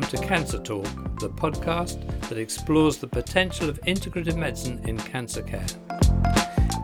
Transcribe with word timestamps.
welcome 0.00 0.18
to 0.18 0.26
Cancer 0.26 0.58
Talk, 0.58 0.84
the 1.20 1.28
podcast 1.28 2.28
that 2.30 2.38
explores 2.38 2.96
the 2.96 3.06
potential 3.06 3.68
of 3.68 3.78
integrative 3.82 4.34
medicine 4.34 4.80
in 4.88 4.96
cancer 4.96 5.42
care. 5.42 5.66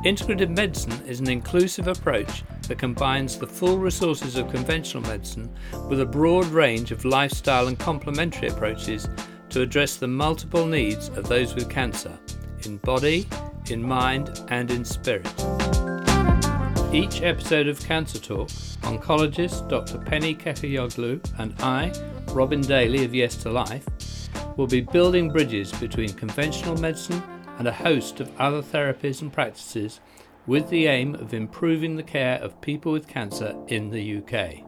Integrative 0.05 0.51
medicine 0.51 1.01
is 1.07 1.21
an 1.21 1.31
inclusive 1.31 1.89
approach 1.89 2.43
that 2.69 2.79
combines 2.79 3.39
the 3.39 3.47
full 3.47 3.79
resources 3.79 4.37
of 4.37 4.51
conventional 4.51 5.03
medicine 5.05 5.51
with 5.89 6.01
a 6.01 6.07
broad 6.07 6.45
range 6.47 6.91
of 6.93 7.07
lifestyle 7.07 7.69
and 7.69 7.79
complementary 7.79 8.49
approaches 8.49 9.09
to 9.49 9.63
address 9.63 9.97
the 9.97 10.09
multiple 10.09 10.67
needs 10.67 11.09
of 11.11 11.27
those 11.27 11.55
with 11.55 11.71
cancer 11.71 12.19
in 12.67 12.77
body, 12.79 13.27
in 13.71 13.83
mind, 13.83 14.43
and 14.49 14.71
in 14.71 14.85
spirit. 14.85 15.27
Each 16.93 17.21
episode 17.21 17.67
of 17.67 17.81
Cancer 17.81 18.19
Talk, 18.19 18.49
oncologist 18.83 19.69
Dr. 19.69 19.99
Penny 19.99 20.35
Kechagioglou 20.35 21.21
and 21.39 21.55
I, 21.61 21.93
Robin 22.33 22.61
Daly 22.61 23.05
of 23.05 23.15
Yes 23.15 23.35
to 23.39 23.51
Life, 23.51 23.87
will 24.57 24.69
be 24.69 24.81
building 24.81 25.29
bridges 25.29 25.73
between 25.73 26.13
conventional 26.15 26.77
medicine 26.79 27.23
and 27.59 27.67
a 27.67 27.73
host 27.73 28.21
of 28.21 28.31
other 28.41 28.63
therapies 28.63 29.21
and 29.21 29.33
practices 29.33 30.01
with 30.47 30.71
the 30.71 30.87
aim 30.87 31.17
of 31.17 31.35
improving 31.35 31.97
the 31.97 32.03
care 32.03 32.39
of 32.39 32.61
people 32.61 32.93
with 32.93 33.09
cancer 33.09 33.55
in 33.67 33.91
the 33.91 34.19
UK. 34.19 34.63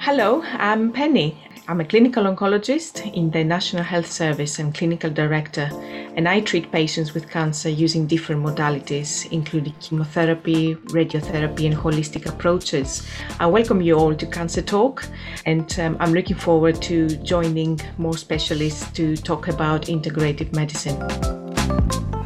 Hello, 0.00 0.42
I'm 0.44 0.92
Penny. 0.92 1.36
I'm 1.72 1.80
a 1.80 1.86
clinical 1.86 2.24
oncologist 2.24 3.14
in 3.14 3.30
the 3.30 3.42
National 3.42 3.82
Health 3.82 4.12
Service 4.12 4.58
and 4.58 4.74
clinical 4.74 5.08
director, 5.08 5.70
and 6.16 6.28
I 6.28 6.40
treat 6.40 6.70
patients 6.70 7.14
with 7.14 7.30
cancer 7.30 7.70
using 7.70 8.06
different 8.06 8.44
modalities, 8.44 9.26
including 9.32 9.72
chemotherapy, 9.80 10.74
radiotherapy, 10.74 11.64
and 11.64 11.74
holistic 11.74 12.26
approaches. 12.26 13.08
I 13.40 13.46
welcome 13.46 13.80
you 13.80 13.94
all 13.94 14.14
to 14.14 14.26
Cancer 14.26 14.60
Talk, 14.60 15.08
and 15.46 15.80
um, 15.80 15.96
I'm 15.98 16.12
looking 16.12 16.36
forward 16.36 16.82
to 16.82 17.08
joining 17.08 17.80
more 17.96 18.18
specialists 18.18 18.90
to 18.90 19.16
talk 19.16 19.48
about 19.48 19.86
integrative 19.86 20.54
medicine. 20.54 21.00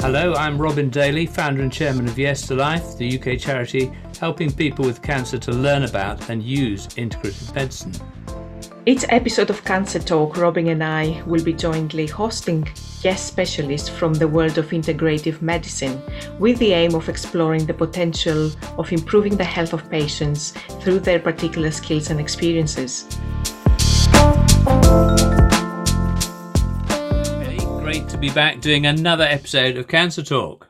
Hello, 0.01 0.35
I'm 0.35 0.61
Robin 0.61 0.91
Daly, 0.91 1.25
founder 1.25 1.63
and 1.63 1.73
chairman 1.73 2.09
of 2.09 2.19
Yes 2.19 2.49
to 2.49 2.57
Life, 2.57 2.99
the 2.99 3.17
UK 3.17 3.39
charity 3.39 3.93
helping 4.19 4.51
people 4.51 4.85
with 4.85 5.03
cancer 5.03 5.39
to 5.39 5.53
learn 5.53 5.85
about 5.85 6.31
and 6.31 6.43
use 6.43 6.89
integrative 6.89 7.55
medicine. 7.55 7.93
Each 8.89 9.05
episode 9.09 9.51
of 9.51 9.65
Cancer 9.65 9.99
Talk, 9.99 10.37
Robin 10.37 10.69
and 10.69 10.85
I 10.85 11.21
will 11.27 11.43
be 11.43 11.53
jointly 11.53 12.07
hosting 12.07 12.69
guest 13.03 13.27
specialists 13.27 13.89
from 13.89 14.15
the 14.15 14.29
world 14.29 14.59
of 14.59 14.71
integrative 14.71 15.43
medicine 15.43 16.01
with 16.39 16.61
the 16.61 16.73
aim 16.73 16.95
of 16.95 17.09
exploring 17.09 17.67
the 17.67 17.75
potential 17.75 18.53
of 18.79 18.93
improving 18.93 19.37
the 19.37 19.43
health 19.43 19.73
of 19.73 19.91
patients 19.91 20.53
through 20.83 21.01
their 21.01 21.19
particular 21.19 21.73
skills 21.73 22.11
and 22.11 22.21
experiences. 22.21 23.09
Great 27.83 28.09
to 28.09 28.17
be 28.21 28.31
back 28.31 28.61
doing 28.61 28.87
another 28.87 29.25
episode 29.25 29.79
of 29.79 29.89
Cancer 29.89 30.23
Talk. 30.23 30.69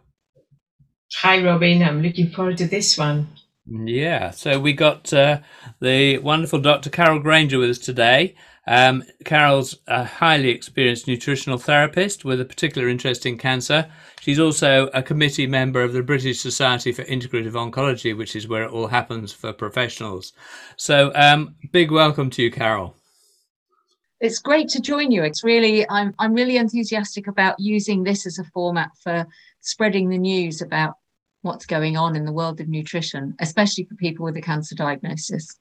Hi, 1.17 1.45
Robin. 1.45 1.83
I'm 1.83 2.01
looking 2.01 2.31
forward 2.31 2.57
to 2.57 2.67
this 2.67 2.97
one. 2.97 3.36
Yeah, 3.69 4.31
so 4.31 4.61
we 4.61 4.73
got 4.73 5.13
uh, 5.13 5.41
the 5.81 6.19
wonderful 6.19 6.61
Dr. 6.61 6.89
Carol 6.89 7.19
Granger 7.19 7.59
with 7.59 7.71
us 7.71 7.79
today. 7.79 8.37
Um, 8.69 9.03
Carol's 9.25 9.77
a 9.89 10.05
highly 10.05 10.51
experienced 10.51 11.09
nutritional 11.09 11.59
therapist 11.59 12.25
with 12.25 12.41
a 12.41 12.45
particular 12.45 12.89
interest 12.89 13.27
in 13.27 13.39
cancer. 13.39 13.91
She's 14.21 14.39
also 14.39 14.89
a 14.95 15.03
committee 15.03 15.47
member 15.49 15.83
of 15.83 15.93
the 15.93 16.03
British 16.03 16.41
Society 16.41 16.93
for 16.93 17.05
Integrative 17.05 17.53
Oncology, 17.53 18.17
which 18.17 18.37
is 18.37 18.47
where 18.47 18.65
it 18.65 18.71
all 18.71 18.87
happens 18.87 19.33
for 19.33 19.53
professionals. 19.53 20.33
So, 20.77 21.13
um, 21.15 21.57
big 21.73 21.91
welcome 21.91 22.31
to 22.31 22.43
you, 22.43 22.51
Carol. 22.53 22.97
It's 24.21 24.39
great 24.39 24.69
to 24.71 24.81
join 24.81 25.11
you. 25.11 25.25
It's 25.25 25.45
really, 25.45 25.89
I'm, 25.91 26.15
I'm 26.19 26.35
really 26.35 26.57
enthusiastic 26.57 27.27
about 27.27 27.59
using 27.59 28.03
this 28.03 28.27
as 28.27 28.39
a 28.39 28.45
format 28.45 28.91
for 29.03 29.27
spreading 29.61 30.09
the 30.09 30.19
news 30.19 30.63
about 30.63 30.95
what's 31.47 31.67
going 31.67 31.97
on 31.97 32.17
in 32.17 32.25
the 32.25 32.33
world 32.33 32.61
of 32.61 32.69
nutrition, 32.69 33.35
especially 33.41 33.85
for 33.85 33.95
people 33.95 34.25
with 34.25 34.37
a 34.37 34.43
cancer 34.43 34.75
diagnosis. 34.75 35.59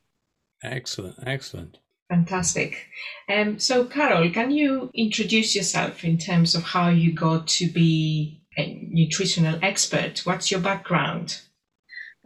Excellent, 0.63 1.15
excellent. 1.25 1.77
Fantastic. 2.09 2.87
Um, 3.29 3.57
so, 3.57 3.85
Carol, 3.85 4.29
can 4.29 4.51
you 4.51 4.91
introduce 4.93 5.55
yourself 5.55 6.03
in 6.03 6.17
terms 6.17 6.53
of 6.53 6.63
how 6.63 6.89
you 6.89 7.13
got 7.13 7.47
to 7.47 7.67
be 7.67 8.41
a 8.57 8.87
nutritional 8.89 9.57
expert? 9.61 10.21
What's 10.23 10.51
your 10.51 10.59
background? 10.59 11.41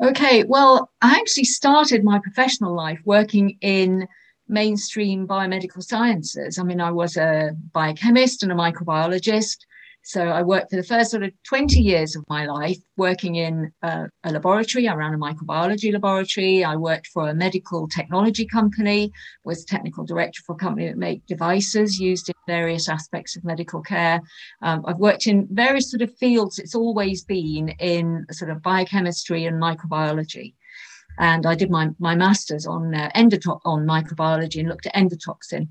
Okay, 0.02 0.44
well, 0.44 0.92
I 1.02 1.18
actually 1.20 1.46
started 1.46 2.04
my 2.04 2.20
professional 2.20 2.74
life 2.74 3.00
working 3.06 3.58
in 3.62 4.08
mainstream 4.48 5.28
biomedical 5.28 5.84
sciences. 5.84 6.58
I 6.58 6.64
mean, 6.64 6.82
I 6.82 6.92
was 6.92 7.16
a 7.16 7.52
biochemist 7.74 8.44
and 8.44 8.52
a 8.52 8.56
microbiologist. 8.56 9.58
So 10.04 10.28
I 10.28 10.42
worked 10.42 10.72
for 10.72 10.78
the 10.78 10.84
first 10.84 11.12
sort 11.12 11.24
of 11.24 11.32
20 11.44 11.80
years 11.82 12.16
of 12.16 12.24
my 12.30 12.46
life 12.46 12.78
working 12.98 13.36
in 13.36 13.72
a, 13.84 14.08
laboratory. 14.26 14.88
I 14.88 14.96
ran 14.96 15.14
a 15.14 15.18
microbiology 15.18 15.94
laboratory. 15.94 16.64
I 16.64 16.76
worked 16.76 17.08
for 17.08 17.30
a 17.30 17.34
medical 17.34 17.88
technology 17.88 18.46
company, 18.46 19.12
was 19.44 19.66
technical 19.66 20.06
director 20.06 20.42
for 20.46 20.54
a 20.54 20.58
company 20.58 20.88
that 20.88 20.98
made 20.98 21.26
devices 21.26 22.00
used 22.00 22.30
in 22.30 22.36
various 22.48 22.90
aspects 22.90 23.36
of 23.36 23.44
medical 23.44 23.82
care. 23.82 24.22
Um, 24.62 24.84
I've 24.88 24.98
worked 24.98 25.28
in 25.28 25.48
various 25.52 25.92
sort 25.92 26.02
of 26.02 26.16
fields. 26.18 26.60
It's 26.60 26.76
always 26.76 27.24
been 27.24 27.70
in 27.80 28.26
sort 28.32 28.52
of 28.52 28.62
biochemistry 28.62 29.46
and 29.46 29.62
microbiology 29.62 30.54
and 31.20 31.46
I 31.46 31.54
did 31.54 31.70
my, 31.70 31.90
my 32.00 32.16
master's 32.16 32.66
on 32.66 32.96
uh, 32.96 33.12
on 33.14 33.86
microbiology 33.86 34.60
and 34.60 34.70
looked 34.70 34.88
at 34.88 34.96
endotoxin. 34.96 35.68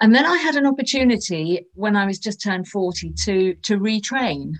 And 0.00 0.14
then 0.14 0.24
I 0.24 0.38
had 0.38 0.56
an 0.56 0.66
opportunity 0.66 1.66
when 1.74 1.94
I 1.94 2.06
was 2.06 2.18
just 2.18 2.42
turned 2.42 2.68
40 2.68 3.12
to, 3.24 3.54
to 3.54 3.78
retrain. 3.78 4.54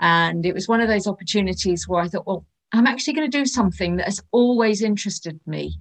And 0.00 0.46
it 0.46 0.54
was 0.54 0.68
one 0.68 0.80
of 0.80 0.88
those 0.88 1.06
opportunities 1.06 1.88
where 1.88 2.02
I 2.02 2.08
thought, 2.08 2.26
well, 2.26 2.46
I'm 2.72 2.86
actually 2.86 3.14
going 3.14 3.30
to 3.30 3.38
do 3.38 3.46
something 3.46 3.96
that 3.96 4.06
has 4.06 4.20
always 4.32 4.82
interested 4.82 5.38
me. 5.46 5.78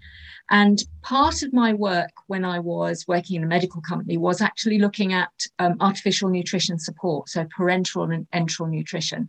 And 0.52 0.84
part 1.02 1.42
of 1.42 1.54
my 1.54 1.74
work 1.74 2.12
when 2.28 2.44
I 2.44 2.60
was 2.60 3.06
working 3.08 3.38
in 3.38 3.44
a 3.44 3.48
medical 3.48 3.82
company 3.82 4.18
was 4.18 4.42
actually 4.42 4.78
looking 4.78 5.14
at 5.14 5.32
um, 5.60 5.78
artificial 5.80 6.30
nutrition 6.30 6.78
support, 6.78 7.30
so 7.30 7.46
parenteral 7.58 8.14
and 8.14 8.28
enteral 8.32 8.70
nutrition. 8.70 9.28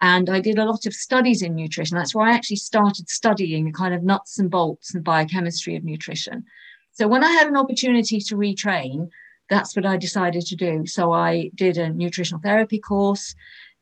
And 0.00 0.28
I 0.28 0.40
did 0.40 0.58
a 0.58 0.64
lot 0.64 0.84
of 0.84 0.92
studies 0.92 1.42
in 1.42 1.54
nutrition. 1.54 1.96
That's 1.96 2.14
where 2.14 2.26
I 2.26 2.34
actually 2.34 2.56
started 2.56 3.08
studying 3.08 3.64
the 3.64 3.72
kind 3.72 3.94
of 3.94 4.02
nuts 4.02 4.38
and 4.38 4.50
bolts 4.50 4.94
and 4.94 5.04
biochemistry 5.04 5.76
of 5.76 5.84
nutrition. 5.84 6.44
So 6.92 7.06
when 7.06 7.24
I 7.24 7.30
had 7.30 7.46
an 7.46 7.56
opportunity 7.56 8.20
to 8.20 8.36
retrain, 8.36 9.08
that's 9.48 9.76
what 9.76 9.86
I 9.86 9.96
decided 9.96 10.46
to 10.46 10.56
do. 10.56 10.86
So 10.86 11.12
I 11.12 11.50
did 11.54 11.78
a 11.78 11.90
nutritional 11.90 12.40
therapy 12.42 12.78
course, 12.78 13.34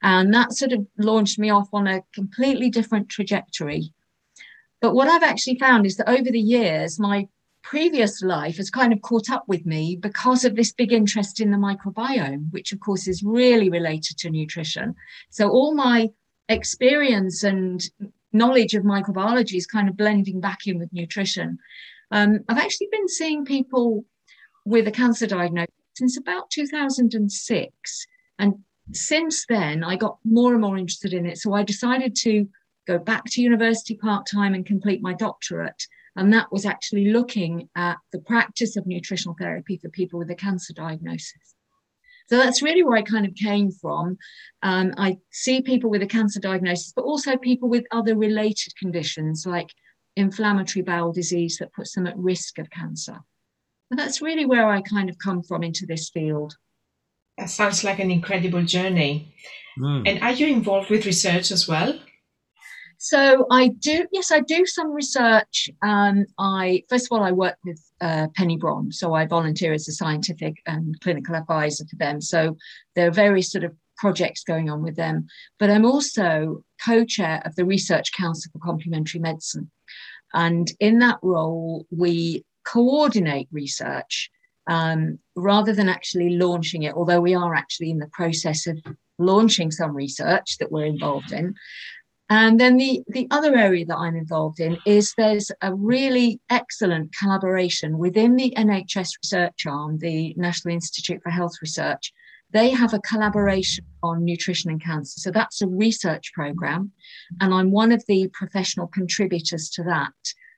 and 0.03 0.33
that 0.35 0.53
sort 0.53 0.73
of 0.73 0.87
launched 0.99 1.39
me 1.39 1.51
off 1.51 1.69
on 1.73 1.87
a 1.87 2.03
completely 2.15 2.71
different 2.71 3.09
trajectory. 3.09 3.93
But 4.81 4.95
what 4.95 5.09
I've 5.09 5.23
actually 5.23 5.59
found 5.59 5.87
is 5.87 5.97
that 5.97 6.11
over 6.11 6.31
the 6.31 6.41
years, 6.41 6.99
my 6.99 7.27
previous 7.63 8.23
life 8.23 8.59
has 8.59 8.69
kind 8.69 8.93
of 8.93 9.01
caught 9.01 9.31
up 9.31 9.45
with 9.49 9.65
me 9.65 9.97
because 9.97 10.45
of 10.45 10.55
this 10.55 10.73
big 10.73 10.93
interest 10.93 11.41
in 11.41 11.51
the 11.51 11.57
microbiome, 11.57 12.53
which 12.53 12.73
of 12.73 12.81
course 12.81 13.09
is 13.09 13.23
really 13.23 13.71
related 13.71 14.19
to 14.19 14.31
nutrition. 14.31 14.95
So 15.31 15.49
all 15.49 15.75
my 15.75 16.11
experience 16.51 17.43
and 17.43 17.83
knowledge 18.35 18.75
of 18.75 18.83
microbiology 18.83 19.55
is 19.55 19.67
kind 19.67 19.89
of 19.89 19.97
blending 19.97 20.41
back 20.41 20.67
in 20.67 20.79
with 20.79 20.93
nutrition. 20.93 21.59
Um, 22.11 22.41
I've 22.49 22.59
actually 22.59 22.89
been 22.93 23.09
seeing 23.09 23.47
people 23.47 24.05
with 24.65 24.89
a 24.89 24.93
cancer 24.93 25.27
diagnosis 25.27 25.75
since 25.95 26.17
about 26.17 26.51
2006. 26.51 28.07
And 28.39 28.55
since 28.93 29.47
then, 29.49 29.85
I 29.85 29.97
got 29.97 30.19
more 30.25 30.53
and 30.53 30.61
more 30.61 30.77
interested 30.77 31.13
in 31.13 31.27
it. 31.27 31.39
So 31.39 31.55
I 31.55 31.63
decided 31.63 32.17
to 32.17 32.49
go 32.87 32.99
back 32.99 33.25
to 33.25 33.43
university 33.43 33.97
part 33.97 34.27
time 34.27 34.55
and 34.55 34.67
complete 34.67 35.03
my 35.03 35.15
doctorate. 35.15 35.87
And 36.17 36.33
that 36.33 36.53
was 36.53 36.67
actually 36.67 37.11
looking 37.11 37.69
at 37.77 37.97
the 38.13 38.21
practice 38.21 38.77
of 38.77 38.87
nutritional 38.87 39.37
therapy 39.39 39.79
for 39.79 39.89
people 39.89 40.19
with 40.19 40.31
a 40.31 40.35
cancer 40.35 40.73
diagnosis. 40.73 41.55
So 42.29 42.39
that's 42.39 42.63
really 42.63 42.83
where 42.83 42.97
I 42.97 43.03
kind 43.03 43.27
of 43.27 43.35
came 43.35 43.71
from. 43.71 44.17
Um, 44.63 44.95
I 44.97 45.19
see 45.31 45.61
people 45.61 45.91
with 45.91 46.03
a 46.03 46.07
cancer 46.07 46.41
diagnosis, 46.41 46.93
but 46.95 47.05
also 47.05 47.37
people 47.37 47.69
with 47.69 47.85
other 47.91 48.17
related 48.17 48.75
conditions 48.77 49.45
like 49.47 49.69
inflammatory 50.17 50.83
bowel 50.83 51.13
disease 51.13 51.59
that 51.59 51.73
puts 51.73 51.95
them 51.95 52.07
at 52.07 52.17
risk 52.17 52.59
of 52.59 52.71
cancer. 52.71 53.19
And 53.91 53.99
that's 53.99 54.23
really 54.23 54.47
where 54.47 54.69
I 54.69 54.81
kind 54.83 55.09
of 55.09 55.19
come 55.19 55.43
from 55.43 55.63
into 55.63 55.87
this 55.87 56.11
field. 56.11 56.57
That 57.39 57.51
sounds 57.51 57.85
like 57.85 57.99
an 57.99 58.11
incredible 58.11 58.65
journey. 58.65 59.35
Mm. 59.79 60.09
And 60.09 60.23
are 60.23 60.33
you 60.33 60.47
involved 60.47 60.91
with 60.91 61.07
research 61.07 61.51
as 61.51 61.67
well? 61.69 61.99
So 62.99 63.47
I 63.51 63.69
do, 63.69 64.07
yes, 64.13 64.33
I 64.33 64.41
do 64.41 64.65
some 64.65 64.91
research. 64.93 65.69
Um, 65.83 66.25
I 66.39 66.85
first 66.89 67.07
of 67.07 67.13
all, 67.13 67.23
I 67.23 67.33
work 67.33 67.57
with 67.65 67.83
uh, 68.01 68.29
Penny 68.35 68.57
Brohn, 68.57 68.93
so 68.95 69.13
I 69.13 69.27
volunteer 69.27 69.75
as 69.75 69.89
a 69.89 69.93
scientific 69.93 70.55
and 70.67 70.99
clinical 71.01 71.35
advisor 71.35 71.85
to 71.85 71.97
them. 71.97 72.21
So 72.21 72.57
there 72.95 73.09
are 73.09 73.13
various 73.13 73.53
sort 73.53 73.65
of 73.65 73.75
projects 73.99 74.43
going 74.45 74.71
on 74.71 74.83
with 74.83 74.97
them. 74.97 75.27
But 75.59 75.71
I'm 75.71 75.85
also 75.85 76.65
co-chair 76.85 77.43
of 77.45 77.55
the 77.57 77.67
Research 77.67 78.13
Council 78.13 78.51
for 78.53 78.59
Complementary 78.61 79.21
Medicine, 79.21 79.71
and 80.33 80.71
in 80.81 81.01
that 81.01 81.19
role, 81.23 81.87
we 81.91 82.45
coordinate 82.65 83.49
research 83.53 84.31
um, 84.69 85.19
rather 85.37 85.73
than 85.73 85.89
actually 85.89 86.37
launching 86.37 86.85
it, 86.85 86.95
although 86.95 87.21
we 87.21 87.35
are 87.35 87.55
actually 87.55 87.91
in 87.91 87.99
the 87.99 88.09
process 88.09 88.67
of 88.67 88.79
launching 89.19 89.71
some 89.71 89.95
research 89.95 90.59
that 90.59 90.73
we're 90.73 90.87
involved 90.87 91.33
in. 91.33 91.55
And 92.31 92.59
then 92.59 92.79
the, 92.79 93.03
the 93.09 93.29
other 93.31 93.55
area 93.55 93.85
that 93.85 93.99
I'm 93.99 94.17
involved 94.17 94.59
in 94.59 94.79
is 94.87 95.13
there's 95.17 95.51
a 95.61 95.75
really 95.75 96.41
excellent 96.49 97.15
collaboration 97.19 97.99
within 97.99 98.37
the 98.37 98.55
NHS 98.57 99.11
research 99.23 99.67
arm, 99.67 99.99
the 99.99 100.35
National 100.37 100.75
Institute 100.75 101.21
for 101.23 101.31
Health 101.31 101.53
Research. 101.61 102.13
They 102.51 102.71
have 102.71 102.95
a 102.95 103.01
collaboration 103.01 103.85
on 104.03 104.25
nutrition 104.25 104.71
and 104.71 104.83
cancer. 104.83 105.21
So 105.21 105.31
that's 105.31 105.61
a 105.61 105.67
research 105.67 106.33
program. 106.33 106.93
And 107.41 107.53
I'm 107.53 107.71
one 107.71 107.93
of 107.93 108.03
the 108.09 108.29
professional 108.33 108.87
contributors 108.87 109.69
to 109.71 109.83
that 109.85 110.13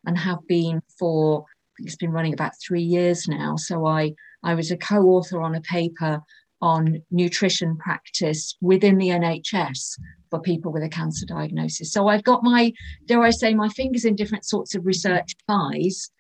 and 0.04 0.16
have 0.16 0.46
been 0.46 0.82
for, 0.98 1.46
it's 1.78 1.96
been 1.96 2.12
running 2.12 2.32
about 2.32 2.52
three 2.66 2.82
years 2.82 3.28
now. 3.28 3.56
So 3.56 3.86
I, 3.86 4.14
I 4.42 4.54
was 4.54 4.70
a 4.70 4.76
co 4.76 5.02
author 5.02 5.42
on 5.42 5.54
a 5.54 5.60
paper 5.60 6.20
on 6.62 7.02
nutrition 7.10 7.76
practice 7.76 8.56
within 8.60 8.96
the 8.98 9.08
NHS 9.08 9.98
for 10.30 10.40
people 10.40 10.72
with 10.72 10.82
a 10.82 10.88
cancer 10.88 11.26
diagnosis. 11.26 11.92
So 11.92 12.08
I've 12.08 12.24
got 12.24 12.42
my, 12.42 12.72
dare 13.04 13.22
I 13.22 13.30
say, 13.30 13.54
my 13.54 13.68
fingers 13.68 14.04
in 14.04 14.16
different 14.16 14.44
sorts 14.44 14.74
of 14.74 14.86
research 14.86 15.34
pies, 15.46 16.10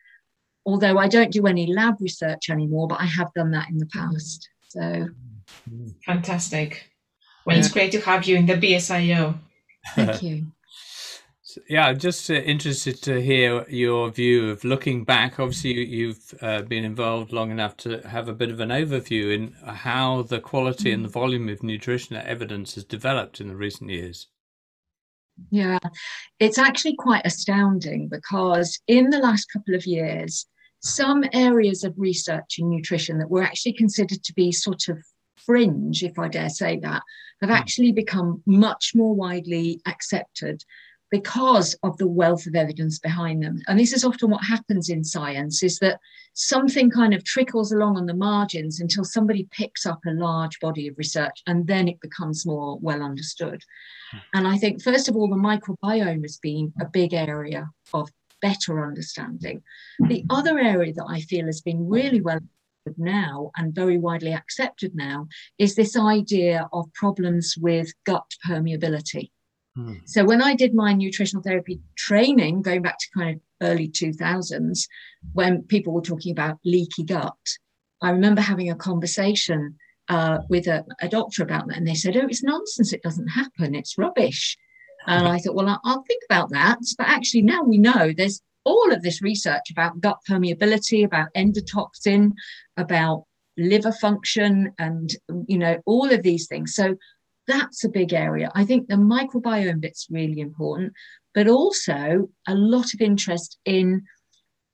although 0.66 0.98
I 0.98 1.08
don't 1.08 1.32
do 1.32 1.46
any 1.46 1.72
lab 1.72 1.96
research 2.00 2.50
anymore, 2.50 2.86
but 2.86 3.00
I 3.00 3.06
have 3.06 3.32
done 3.34 3.50
that 3.52 3.70
in 3.70 3.78
the 3.78 3.86
past. 3.86 4.48
So 4.68 5.08
fantastic. 6.04 6.90
Well, 7.46 7.56
yeah. 7.56 7.60
it's 7.60 7.72
great 7.72 7.92
to 7.92 8.00
have 8.00 8.26
you 8.26 8.36
in 8.36 8.46
the 8.46 8.54
BSIO. 8.54 9.38
Thank 9.94 10.22
you 10.22 10.46
yeah, 11.68 11.86
I'm 11.86 11.98
just 11.98 12.30
uh, 12.30 12.34
interested 12.34 13.02
to 13.02 13.20
hear 13.20 13.68
your 13.68 14.10
view 14.10 14.50
of 14.50 14.64
looking 14.64 15.04
back. 15.04 15.38
Obviously, 15.38 15.84
you, 15.84 16.08
have 16.08 16.34
uh, 16.42 16.62
been 16.62 16.84
involved 16.84 17.32
long 17.32 17.50
enough 17.50 17.76
to 17.78 18.00
have 18.08 18.28
a 18.28 18.34
bit 18.34 18.50
of 18.50 18.60
an 18.60 18.70
overview 18.70 19.34
in 19.34 19.52
how 19.64 20.22
the 20.22 20.40
quality 20.40 20.92
and 20.92 21.04
the 21.04 21.08
volume 21.08 21.48
of 21.48 21.62
nutritional 21.62 22.22
evidence 22.26 22.74
has 22.74 22.84
developed 22.84 23.40
in 23.40 23.48
the 23.48 23.56
recent 23.56 23.90
years. 23.90 24.28
Yeah, 25.50 25.78
it's 26.40 26.58
actually 26.58 26.96
quite 26.96 27.26
astounding 27.26 28.08
because 28.08 28.80
in 28.86 29.10
the 29.10 29.18
last 29.18 29.46
couple 29.52 29.74
of 29.74 29.86
years, 29.86 30.46
some 30.82 31.24
areas 31.32 31.84
of 31.84 31.94
research 31.96 32.56
in 32.58 32.70
nutrition 32.70 33.18
that 33.18 33.30
were 33.30 33.42
actually 33.42 33.74
considered 33.74 34.22
to 34.22 34.34
be 34.34 34.52
sort 34.52 34.88
of 34.88 34.98
fringe, 35.44 36.02
if 36.02 36.18
I 36.18 36.28
dare 36.28 36.48
say 36.48 36.78
that, 36.80 37.02
have 37.40 37.50
hmm. 37.50 37.56
actually 37.56 37.92
become 37.92 38.42
much 38.46 38.92
more 38.94 39.14
widely 39.14 39.80
accepted 39.86 40.62
because 41.10 41.76
of 41.82 41.96
the 41.98 42.08
wealth 42.08 42.46
of 42.46 42.54
evidence 42.54 42.98
behind 42.98 43.42
them. 43.42 43.60
And 43.68 43.78
this 43.78 43.92
is 43.92 44.04
often 44.04 44.30
what 44.30 44.44
happens 44.44 44.88
in 44.88 45.04
science 45.04 45.62
is 45.62 45.78
that 45.78 46.00
something 46.34 46.90
kind 46.90 47.14
of 47.14 47.24
trickles 47.24 47.72
along 47.72 47.96
on 47.96 48.06
the 48.06 48.14
margins 48.14 48.80
until 48.80 49.04
somebody 49.04 49.48
picks 49.52 49.86
up 49.86 50.00
a 50.06 50.10
large 50.10 50.58
body 50.60 50.88
of 50.88 50.98
research 50.98 51.42
and 51.46 51.66
then 51.66 51.88
it 51.88 52.00
becomes 52.00 52.44
more 52.44 52.78
well 52.80 53.02
understood. 53.02 53.62
Hmm. 54.10 54.18
And 54.34 54.48
I 54.48 54.58
think, 54.58 54.82
first 54.82 55.08
of 55.08 55.16
all, 55.16 55.28
the 55.28 55.36
microbiome 55.36 56.22
has 56.22 56.38
been 56.38 56.72
a 56.80 56.86
big 56.86 57.14
area 57.14 57.70
of 57.92 58.10
better 58.42 58.84
understanding. 58.84 59.62
The 60.08 60.24
other 60.28 60.58
area 60.58 60.92
that 60.92 61.06
I 61.08 61.20
feel 61.20 61.46
has 61.46 61.60
been 61.60 61.88
really 61.88 62.20
well 62.20 62.40
understood 62.86 63.04
now 63.04 63.50
and 63.56 63.74
very 63.74 63.98
widely 63.98 64.32
accepted 64.32 64.94
now 64.94 65.28
is 65.58 65.74
this 65.74 65.96
idea 65.96 66.68
of 66.72 66.92
problems 66.92 67.54
with 67.58 67.92
gut 68.04 68.30
permeability. 68.46 69.30
Hmm. 69.76 69.94
So 70.06 70.24
when 70.24 70.42
I 70.42 70.54
did 70.54 70.74
my 70.74 70.94
nutritional 70.94 71.42
therapy 71.42 71.80
training, 71.96 72.62
going 72.62 72.82
back 72.82 72.98
to 72.98 73.06
kind 73.16 73.36
of 73.36 73.42
early 73.62 73.88
2000s, 73.88 74.88
when 75.34 75.62
people 75.62 75.92
were 75.92 76.00
talking 76.00 76.32
about 76.32 76.58
leaky 76.64 77.04
gut, 77.04 77.36
I 78.02 78.10
remember 78.10 78.40
having 78.40 78.70
a 78.70 78.74
conversation 78.74 79.76
uh, 80.08 80.38
with 80.48 80.66
a, 80.66 80.84
a, 81.00 81.08
doctor 81.08 81.42
about 81.42 81.66
that, 81.68 81.76
and 81.76 81.86
they 81.86 81.94
said, 81.94 82.16
"Oh, 82.16 82.26
it's 82.28 82.42
nonsense. 82.42 82.92
It 82.92 83.02
doesn't 83.02 83.28
happen. 83.28 83.74
It's 83.74 83.98
rubbish." 83.98 84.56
And 85.08 85.28
I 85.28 85.38
thought, 85.38 85.54
well, 85.54 85.68
I'll, 85.68 85.80
I'll 85.84 86.02
think 86.02 86.22
about 86.28 86.50
that. 86.50 86.78
But 86.98 87.08
actually, 87.08 87.42
now 87.42 87.62
we 87.62 87.78
know 87.78 88.12
there's 88.16 88.40
all 88.64 88.92
of 88.92 89.02
this 89.02 89.22
research 89.22 89.70
about 89.70 90.00
gut 90.00 90.18
permeability, 90.28 91.04
about 91.04 91.28
endotoxin, 91.36 92.32
about 92.76 93.24
liver 93.56 93.92
function, 93.92 94.72
and 94.78 95.10
you 95.46 95.58
know 95.58 95.78
all 95.86 96.12
of 96.12 96.22
these 96.22 96.46
things. 96.46 96.74
So 96.74 96.96
that's 97.46 97.84
a 97.84 97.88
big 97.88 98.12
area. 98.12 98.50
I 98.54 98.64
think 98.64 98.88
the 98.88 98.96
microbiome 98.96 99.80
bit's 99.80 100.06
really 100.10 100.40
important, 100.40 100.92
but 101.34 101.48
also 101.48 102.28
a 102.46 102.54
lot 102.54 102.92
of 102.94 103.00
interest 103.00 103.58
in 103.64 104.02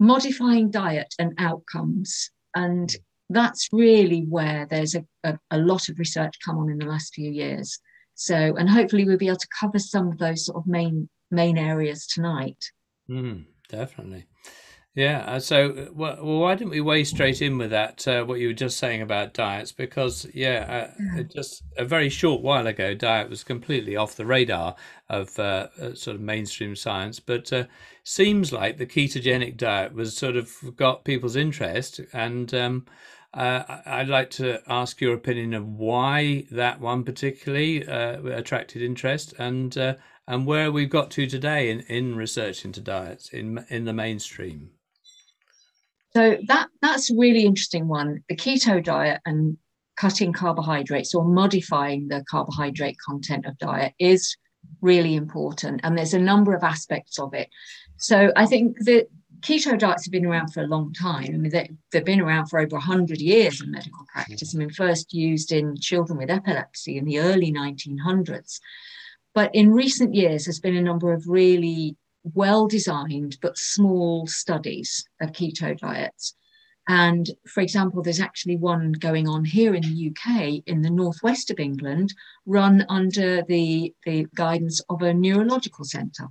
modifying 0.00 0.70
diet 0.70 1.14
and 1.18 1.32
outcomes. 1.38 2.30
And 2.54 2.94
that's 3.30 3.68
really 3.72 4.26
where 4.28 4.66
there's 4.68 4.94
a, 4.94 5.04
a, 5.24 5.38
a, 5.50 5.58
lot 5.58 5.88
of 5.88 5.98
research 5.98 6.34
come 6.44 6.58
on 6.58 6.70
in 6.70 6.78
the 6.78 6.86
last 6.86 7.14
few 7.14 7.30
years. 7.30 7.78
So, 8.14 8.34
and 8.56 8.68
hopefully 8.68 9.04
we'll 9.04 9.16
be 9.16 9.28
able 9.28 9.36
to 9.36 9.48
cover 9.58 9.78
some 9.78 10.08
of 10.08 10.18
those 10.18 10.46
sort 10.46 10.58
of 10.58 10.66
main 10.66 11.08
main 11.30 11.56
areas 11.56 12.06
tonight. 12.06 12.62
Mm, 13.08 13.46
definitely. 13.68 14.26
Yeah. 14.94 15.24
Uh, 15.26 15.40
so, 15.40 15.88
well, 15.94 16.18
why 16.22 16.54
didn't 16.54 16.70
we 16.70 16.82
weigh 16.82 17.04
straight 17.04 17.40
in 17.40 17.56
with 17.56 17.70
that? 17.70 18.06
Uh, 18.06 18.24
what 18.24 18.40
you 18.40 18.48
were 18.48 18.52
just 18.52 18.76
saying 18.76 19.00
about 19.00 19.32
diets, 19.32 19.72
because 19.72 20.26
yeah, 20.34 20.90
uh, 21.16 21.22
just 21.22 21.62
a 21.78 21.84
very 21.84 22.10
short 22.10 22.42
while 22.42 22.66
ago, 22.66 22.92
diet 22.94 23.30
was 23.30 23.42
completely 23.42 23.96
off 23.96 24.16
the 24.16 24.26
radar 24.26 24.76
of 25.08 25.38
uh, 25.38 25.68
uh 25.80 25.94
sort 25.94 26.16
of 26.16 26.20
mainstream 26.20 26.76
science. 26.76 27.20
But 27.20 27.50
uh, 27.54 27.64
seems 28.04 28.52
like 28.52 28.76
the 28.76 28.84
ketogenic 28.84 29.56
diet 29.56 29.94
was 29.94 30.14
sort 30.14 30.36
of 30.36 30.52
got 30.76 31.04
people's 31.04 31.36
interest, 31.36 32.00
and 32.12 32.52
um, 32.52 32.84
I'd 33.32 34.08
like 34.08 34.28
to 34.32 34.60
ask 34.68 35.00
your 35.00 35.14
opinion 35.14 35.54
of 35.54 35.66
why 35.66 36.44
that 36.50 36.80
one 36.82 37.02
particularly 37.04 37.80
attracted 37.80 38.82
interest, 38.82 39.32
and 39.38 39.74
and 40.28 40.46
where 40.46 40.70
we've 40.70 40.90
got 40.90 41.10
to 41.12 41.26
today 41.26 41.70
in, 41.70 41.80
in 41.80 42.14
research 42.14 42.66
into 42.66 42.82
diets 42.82 43.30
in 43.30 43.64
in 43.70 43.86
the 43.86 43.94
mainstream. 43.94 44.72
So 46.14 46.38
that 46.46 46.68
that's 46.80 47.10
a 47.10 47.16
really 47.16 47.44
interesting 47.44 47.88
one. 47.88 48.22
The 48.28 48.36
keto 48.36 48.82
diet 48.82 49.20
and 49.24 49.56
cutting 49.96 50.32
carbohydrates 50.32 51.14
or 51.14 51.24
modifying 51.24 52.08
the 52.08 52.24
carbohydrate 52.30 52.96
content 53.06 53.46
of 53.46 53.58
diet 53.58 53.94
is 53.98 54.36
really 54.80 55.14
important. 55.14 55.80
And 55.82 55.96
there's 55.96 56.14
a 56.14 56.18
number 56.18 56.54
of 56.54 56.62
aspects 56.62 57.18
of 57.18 57.34
it. 57.34 57.48
So 57.96 58.32
I 58.36 58.46
think 58.46 58.78
that 58.80 59.06
keto 59.40 59.78
diets 59.78 60.06
have 60.06 60.12
been 60.12 60.26
around 60.26 60.48
for 60.52 60.62
a 60.62 60.66
long 60.66 60.92
time. 60.92 61.26
I 61.26 61.36
mean, 61.36 61.50
they, 61.50 61.70
have 61.92 62.04
been 62.04 62.20
around 62.20 62.46
for 62.46 62.58
over 62.58 62.76
100 62.76 63.20
years 63.20 63.60
in 63.60 63.70
medical 63.70 64.04
practice. 64.12 64.54
I 64.54 64.58
mean, 64.58 64.70
first 64.70 65.12
used 65.12 65.52
in 65.52 65.76
children 65.76 66.18
with 66.18 66.30
epilepsy 66.30 66.96
in 66.96 67.04
the 67.04 67.18
early 67.18 67.52
1900s. 67.52 68.60
But 69.34 69.54
in 69.54 69.72
recent 69.72 70.14
years, 70.14 70.44
there's 70.44 70.60
been 70.60 70.76
a 70.76 70.82
number 70.82 71.12
of 71.12 71.26
really 71.26 71.96
well 72.24 72.66
designed 72.68 73.38
but 73.40 73.58
small 73.58 74.26
studies 74.26 75.04
of 75.20 75.32
keto 75.32 75.76
diets. 75.76 76.34
And 76.88 77.30
for 77.46 77.60
example, 77.60 78.02
there's 78.02 78.20
actually 78.20 78.56
one 78.56 78.92
going 78.92 79.28
on 79.28 79.44
here 79.44 79.74
in 79.74 79.82
the 79.82 80.10
UK, 80.10 80.62
in 80.66 80.82
the 80.82 80.90
northwest 80.90 81.50
of 81.50 81.60
England, 81.60 82.12
run 82.44 82.84
under 82.88 83.42
the, 83.42 83.94
the 84.04 84.26
guidance 84.34 84.80
of 84.88 85.02
a 85.02 85.14
neurological 85.14 85.84
centre. 85.84 86.28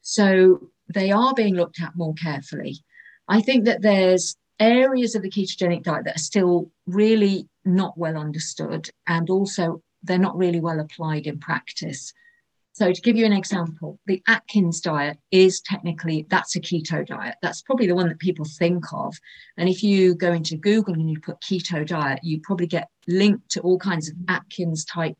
So 0.00 0.70
they 0.92 1.10
are 1.10 1.34
being 1.34 1.54
looked 1.54 1.82
at 1.82 1.96
more 1.96 2.14
carefully. 2.14 2.78
I 3.28 3.42
think 3.42 3.66
that 3.66 3.82
there's 3.82 4.36
areas 4.58 5.14
of 5.14 5.22
the 5.22 5.30
ketogenic 5.30 5.82
diet 5.82 6.04
that 6.04 6.16
are 6.16 6.18
still 6.18 6.70
really 6.86 7.46
not 7.64 7.98
well 7.98 8.16
understood, 8.16 8.88
and 9.06 9.28
also 9.28 9.82
they're 10.02 10.18
not 10.18 10.36
really 10.36 10.60
well 10.60 10.80
applied 10.80 11.26
in 11.26 11.38
practice. 11.38 12.12
So 12.78 12.92
to 12.92 13.00
give 13.00 13.16
you 13.16 13.26
an 13.26 13.32
example, 13.32 13.98
the 14.06 14.22
Atkins 14.28 14.80
diet 14.80 15.18
is 15.32 15.60
technically 15.60 16.26
that's 16.30 16.54
a 16.54 16.60
keto 16.60 17.04
diet. 17.04 17.34
That's 17.42 17.60
probably 17.60 17.88
the 17.88 17.96
one 17.96 18.06
that 18.08 18.20
people 18.20 18.44
think 18.44 18.84
of. 18.92 19.16
And 19.56 19.68
if 19.68 19.82
you 19.82 20.14
go 20.14 20.32
into 20.32 20.56
Google 20.56 20.94
and 20.94 21.10
you 21.10 21.18
put 21.18 21.40
keto 21.40 21.84
diet, 21.84 22.20
you 22.22 22.40
probably 22.40 22.68
get 22.68 22.88
linked 23.08 23.50
to 23.50 23.60
all 23.62 23.80
kinds 23.80 24.08
of 24.08 24.14
Atkins 24.28 24.84
type 24.84 25.16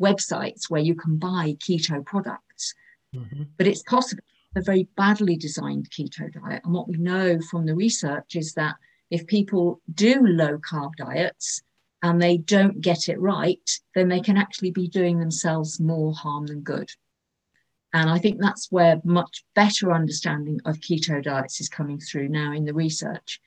websites 0.00 0.70
where 0.70 0.80
you 0.80 0.94
can 0.94 1.18
buy 1.18 1.56
keto 1.62 2.02
products. 2.06 2.72
Mm-hmm. 3.14 3.42
But 3.58 3.66
it's 3.66 3.82
possible 3.82 4.24
a 4.56 4.62
very 4.62 4.88
badly 4.96 5.36
designed 5.36 5.90
keto 5.90 6.32
diet. 6.32 6.62
And 6.64 6.72
what 6.72 6.88
we 6.88 6.96
know 6.96 7.38
from 7.50 7.66
the 7.66 7.74
research 7.74 8.34
is 8.34 8.54
that 8.54 8.76
if 9.10 9.26
people 9.26 9.82
do 9.92 10.26
low 10.26 10.56
carb 10.56 10.92
diets, 10.96 11.60
and 12.04 12.20
they 12.20 12.36
don't 12.36 12.82
get 12.82 13.08
it 13.08 13.18
right, 13.18 13.70
then 13.94 14.08
they 14.08 14.20
can 14.20 14.36
actually 14.36 14.70
be 14.70 14.86
doing 14.86 15.18
themselves 15.18 15.80
more 15.80 16.12
harm 16.12 16.46
than 16.46 16.60
good. 16.60 16.90
And 17.94 18.10
I 18.10 18.18
think 18.18 18.38
that's 18.38 18.70
where 18.70 19.00
much 19.04 19.42
better 19.54 19.90
understanding 19.90 20.60
of 20.66 20.80
keto 20.80 21.22
diets 21.22 21.62
is 21.62 21.70
coming 21.70 21.98
through 21.98 22.28
now 22.28 22.52
in 22.52 22.66
the 22.66 22.74
research. 22.74 23.40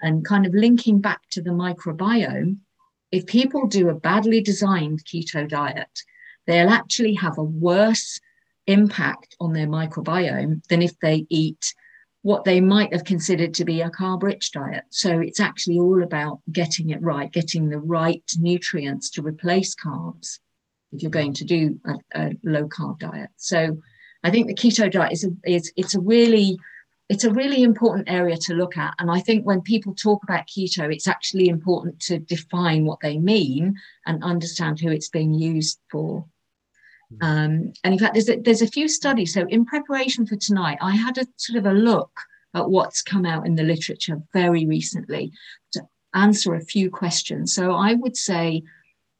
And 0.00 0.24
kind 0.24 0.46
of 0.46 0.54
linking 0.54 1.00
back 1.00 1.22
to 1.30 1.42
the 1.42 1.50
microbiome, 1.50 2.58
if 3.10 3.26
people 3.26 3.66
do 3.66 3.88
a 3.88 3.94
badly 3.94 4.40
designed 4.40 5.04
keto 5.04 5.48
diet, 5.48 6.02
they'll 6.46 6.70
actually 6.70 7.14
have 7.14 7.38
a 7.38 7.42
worse 7.42 8.20
impact 8.68 9.34
on 9.40 9.52
their 9.52 9.66
microbiome 9.66 10.64
than 10.68 10.80
if 10.80 10.96
they 11.00 11.26
eat 11.28 11.74
what 12.26 12.42
they 12.42 12.60
might 12.60 12.92
have 12.92 13.04
considered 13.04 13.54
to 13.54 13.64
be 13.64 13.82
a 13.82 13.88
carb 13.88 14.20
rich 14.24 14.50
diet. 14.50 14.82
So 14.90 15.20
it's 15.20 15.38
actually 15.38 15.78
all 15.78 16.02
about 16.02 16.40
getting 16.50 16.90
it 16.90 17.00
right, 17.00 17.30
getting 17.30 17.68
the 17.68 17.78
right 17.78 18.28
nutrients 18.36 19.10
to 19.10 19.22
replace 19.22 19.76
carbs 19.76 20.40
if 20.90 21.02
you're 21.02 21.10
going 21.12 21.34
to 21.34 21.44
do 21.44 21.78
a, 21.84 21.94
a 22.20 22.32
low 22.42 22.66
carb 22.66 22.98
diet. 22.98 23.30
So 23.36 23.80
I 24.24 24.32
think 24.32 24.48
the 24.48 24.56
keto 24.56 24.90
diet 24.90 25.12
is 25.12 25.22
a, 25.22 25.30
is 25.48 25.72
it's 25.76 25.94
a 25.94 26.00
really 26.00 26.58
it's 27.08 27.22
a 27.22 27.32
really 27.32 27.62
important 27.62 28.10
area 28.10 28.36
to 28.38 28.54
look 28.54 28.76
at. 28.76 28.94
And 28.98 29.08
I 29.08 29.20
think 29.20 29.46
when 29.46 29.60
people 29.60 29.94
talk 29.94 30.24
about 30.24 30.48
keto, 30.48 30.92
it's 30.92 31.06
actually 31.06 31.48
important 31.48 32.00
to 32.08 32.18
define 32.18 32.84
what 32.86 32.98
they 33.02 33.18
mean 33.18 33.76
and 34.04 34.24
understand 34.24 34.80
who 34.80 34.90
it's 34.90 35.10
being 35.10 35.32
used 35.32 35.78
for. 35.92 36.26
Hmm. 37.10 37.24
Um, 37.24 37.72
and 37.84 37.94
in 37.94 37.98
fact, 37.98 38.14
there's 38.14 38.28
a, 38.28 38.36
there's 38.36 38.62
a 38.62 38.66
few 38.66 38.88
studies. 38.88 39.34
So 39.34 39.46
in 39.48 39.64
preparation 39.64 40.26
for 40.26 40.36
tonight, 40.36 40.78
I 40.80 40.96
had 40.96 41.18
a 41.18 41.26
sort 41.36 41.58
of 41.58 41.66
a 41.66 41.72
look 41.72 42.10
at 42.54 42.70
what's 42.70 43.02
come 43.02 43.26
out 43.26 43.46
in 43.46 43.54
the 43.54 43.62
literature 43.62 44.20
very 44.32 44.66
recently 44.66 45.32
to 45.72 45.82
answer 46.14 46.54
a 46.54 46.64
few 46.64 46.90
questions. 46.90 47.54
So 47.54 47.72
I 47.72 47.94
would 47.94 48.16
say, 48.16 48.62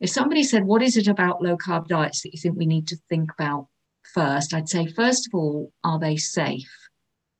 if 0.00 0.10
somebody 0.10 0.42
said, 0.42 0.64
"What 0.64 0.82
is 0.82 0.96
it 0.96 1.08
about 1.08 1.42
low 1.42 1.56
carb 1.56 1.88
diets 1.88 2.22
that 2.22 2.32
you 2.32 2.40
think 2.40 2.56
we 2.56 2.66
need 2.66 2.88
to 2.88 2.96
think 3.08 3.30
about 3.32 3.68
first?" 4.14 4.54
I'd 4.54 4.68
say, 4.68 4.86
first 4.86 5.26
of 5.26 5.34
all, 5.34 5.72
are 5.84 5.98
they 5.98 6.16
safe? 6.16 6.72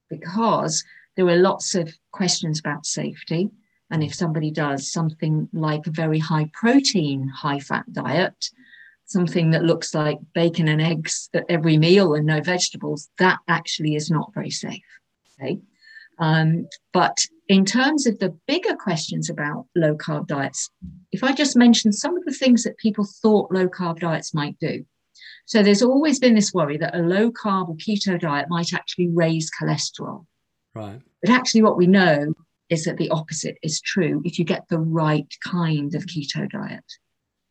Because 0.09 0.85
there 1.17 1.25
were 1.25 1.37
lots 1.37 1.75
of 1.75 1.93
questions 2.13 2.61
about 2.61 2.87
safety. 2.87 3.51
And 3.91 4.03
if 4.03 4.15
somebody 4.15 4.51
does 4.51 4.91
something 4.91 5.49
like 5.53 5.87
a 5.87 5.91
very 5.91 6.19
high 6.19 6.51
protein, 6.53 7.29
high 7.29 7.61
fat 7.61 7.91
diet, 7.93 8.51
something 9.07 9.51
that 9.51 9.65
looks 9.65 9.95
like 9.95 10.19
bacon 10.35 10.69
and 10.69 10.83
eggs 10.83 11.29
at 11.33 11.45
every 11.49 11.79
meal 11.79 12.15
and 12.15 12.27
no 12.27 12.41
vegetables, 12.41 13.09
that 13.19 13.39
actually 13.49 13.95
is 13.95 14.11
not 14.11 14.33
very 14.35 14.51
safe. 14.51 14.83
Okay. 15.41 15.59
Um, 16.19 16.69
but 16.93 17.19
in 17.49 17.65
terms 17.65 18.07
of 18.07 18.19
the 18.19 18.37
bigger 18.47 18.75
questions 18.75 19.31
about 19.31 19.67
low 19.77 19.95
carb 19.95 20.27
diets, 20.27 20.71
if 21.13 21.23
I 21.23 21.33
just 21.33 21.57
mention 21.57 21.93
some 21.93 22.17
of 22.17 22.25
the 22.25 22.33
things 22.33 22.65
that 22.65 22.79
people 22.79 23.07
thought 23.23 23.53
low 23.53 23.69
carb 23.69 24.01
diets 24.01 24.35
might 24.35 24.59
do. 24.59 24.85
So 25.45 25.63
there's 25.63 25.83
always 25.83 26.19
been 26.19 26.35
this 26.35 26.53
worry 26.53 26.77
that 26.79 26.97
a 26.97 27.03
low 27.03 27.31
carb 27.31 27.69
or 27.69 27.77
keto 27.77 28.19
diet 28.19 28.47
might 28.49 28.73
actually 28.73 29.09
raise 29.09 29.51
cholesterol. 29.51 30.27
Right. 30.75 31.01
But 31.23 31.31
actually, 31.31 31.63
what 31.63 31.77
we 31.77 31.87
know 31.87 32.35
is 32.69 32.85
that 32.85 32.97
the 32.97 33.11
opposite 33.11 33.57
is 33.63 33.81
true 33.81 34.21
if 34.25 34.39
you 34.39 34.45
get 34.45 34.67
the 34.69 34.79
right 34.81 35.33
kind 35.45 35.95
of 35.95 36.07
keto 36.07 36.51
diet. 36.51 36.85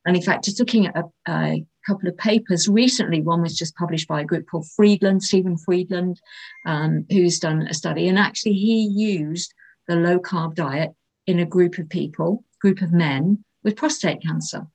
And 0.06 0.16
in 0.16 0.22
fact, 0.22 0.46
just 0.46 0.60
looking 0.60 0.88
at 0.88 0.96
a, 0.96 1.04
a, 1.28 1.66
couple 1.88 2.10
of 2.10 2.18
papers 2.18 2.68
recently, 2.68 3.22
one 3.22 3.44
was 3.44 3.56
just 3.56 3.76
published 3.76 4.08
by 4.08 4.22
a 4.22 4.26
group 4.26 4.48
called 4.50 4.68
Freedland, 4.76 5.22
Stephen 5.22 5.56
Freedland, 5.56 6.20
um, 6.66 7.06
who's 7.12 7.38
done 7.38 7.62
a 7.62 7.76
study. 7.76 8.08
And 8.08 8.18
actually, 8.18 8.54
he 8.54 8.88
used 8.88 9.54
the 9.88 9.96
low 9.96 10.18
carb 10.18 10.56
diet 10.56 10.96
in 11.28 11.40
a 11.40 11.46
group 11.46 11.78
of 11.78 11.88
people, 11.90 12.44
group 12.60 12.82
of 12.82 12.92
men 12.92 13.44
with 13.64 13.76
prostate 13.76 14.24
cancer. 14.24 14.66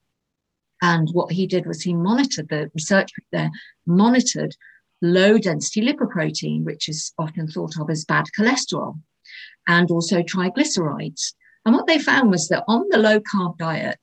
And 0.81 1.09
what 1.11 1.31
he 1.31 1.47
did 1.47 1.65
was 1.65 1.81
he 1.81 1.93
monitored 1.93 2.49
the 2.49 2.71
research 2.73 3.11
there, 3.31 3.51
monitored 3.85 4.55
low 5.01 5.37
density 5.37 5.81
lipoprotein, 5.81 6.63
which 6.63 6.87
is 6.89 7.13
often 7.17 7.47
thought 7.47 7.79
of 7.79 7.89
as 7.89 8.05
bad 8.05 8.25
cholesterol, 8.37 8.99
and 9.67 9.91
also 9.91 10.21
triglycerides. 10.21 11.33
And 11.65 11.75
what 11.75 11.87
they 11.87 11.99
found 11.99 12.31
was 12.31 12.47
that 12.49 12.63
on 12.67 12.85
the 12.89 12.97
low 12.97 13.19
carb 13.19 13.57
diet, 13.57 13.99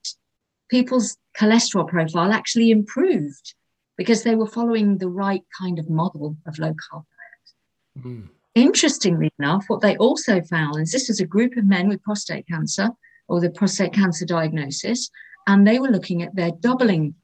people's 0.68 1.16
cholesterol 1.38 1.88
profile 1.88 2.32
actually 2.32 2.70
improved 2.70 3.54
because 3.96 4.22
they 4.22 4.34
were 4.34 4.46
following 4.46 4.98
the 4.98 5.08
right 5.08 5.42
kind 5.58 5.78
of 5.78 5.90
model 5.90 6.37
of 6.46 6.58
low 6.58 6.72
carb 6.72 7.04
diet. 7.04 8.06
Mm. 8.06 8.28
Interestingly 8.54 9.30
enough, 9.38 9.64
what 9.68 9.80
they 9.80 9.96
also 9.96 10.40
found 10.42 10.80
is 10.80 10.90
this 10.90 11.08
was 11.08 11.20
a 11.20 11.26
group 11.26 11.56
of 11.56 11.64
men 11.64 11.88
with 11.88 12.02
prostate 12.02 12.46
cancer 12.48 12.90
or 13.28 13.40
the 13.40 13.50
prostate 13.50 13.92
cancer 13.92 14.25
diagnosis, 14.25 15.10
and 15.46 15.66
they 15.66 15.78
were 15.78 15.90
looking 15.90 16.22
at 16.22 16.34
their 16.34 16.50
doubling 16.50 17.14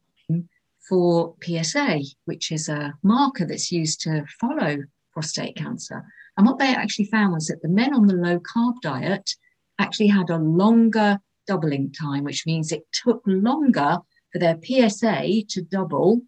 for 0.88 1.34
PSA, 1.42 2.00
which 2.26 2.52
is 2.52 2.68
a 2.68 2.94
marker 3.02 3.46
that's 3.46 3.72
used 3.72 4.00
to 4.02 4.24
follow 4.40 4.78
prostate 5.12 5.56
cancer. 5.56 6.04
And 6.36 6.46
what 6.46 6.58
they 6.58 6.74
actually 6.74 7.06
found 7.06 7.32
was 7.32 7.46
that 7.46 7.62
the 7.62 7.68
men 7.68 7.94
on 7.94 8.06
the 8.06 8.14
low 8.14 8.38
carb 8.40 8.80
diet 8.82 9.30
actually 9.78 10.08
had 10.08 10.30
a 10.30 10.36
longer 10.36 11.18
doubling 11.46 11.92
time, 11.92 12.24
which 12.24 12.46
means 12.46 12.72
it 12.72 12.84
took 12.92 13.22
longer 13.26 13.98
for 14.32 14.38
their 14.38 14.58
PSA 14.62 15.44
to 15.48 15.62
double 15.62 16.22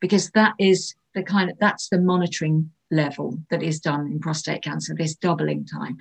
because 0.00 0.30
that 0.30 0.54
is 0.58 0.94
the 1.14 1.22
kind 1.22 1.50
of 1.50 1.58
that's 1.58 1.88
the 1.88 2.00
monitoring 2.00 2.70
level 2.90 3.38
that 3.50 3.62
is 3.62 3.80
done 3.80 4.06
in 4.06 4.20
prostate 4.20 4.62
cancer, 4.62 4.94
this 4.94 5.14
doubling 5.14 5.64
time. 5.64 5.96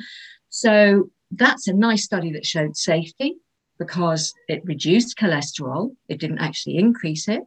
So 0.49 1.09
that's 1.31 1.67
a 1.67 1.73
nice 1.73 2.03
study 2.03 2.31
that 2.33 2.45
showed 2.45 2.75
safety 2.75 3.37
because 3.79 4.33
it 4.47 4.61
reduced 4.65 5.17
cholesterol, 5.17 5.95
it 6.07 6.19
didn't 6.19 6.39
actually 6.39 6.77
increase 6.77 7.27
it, 7.27 7.41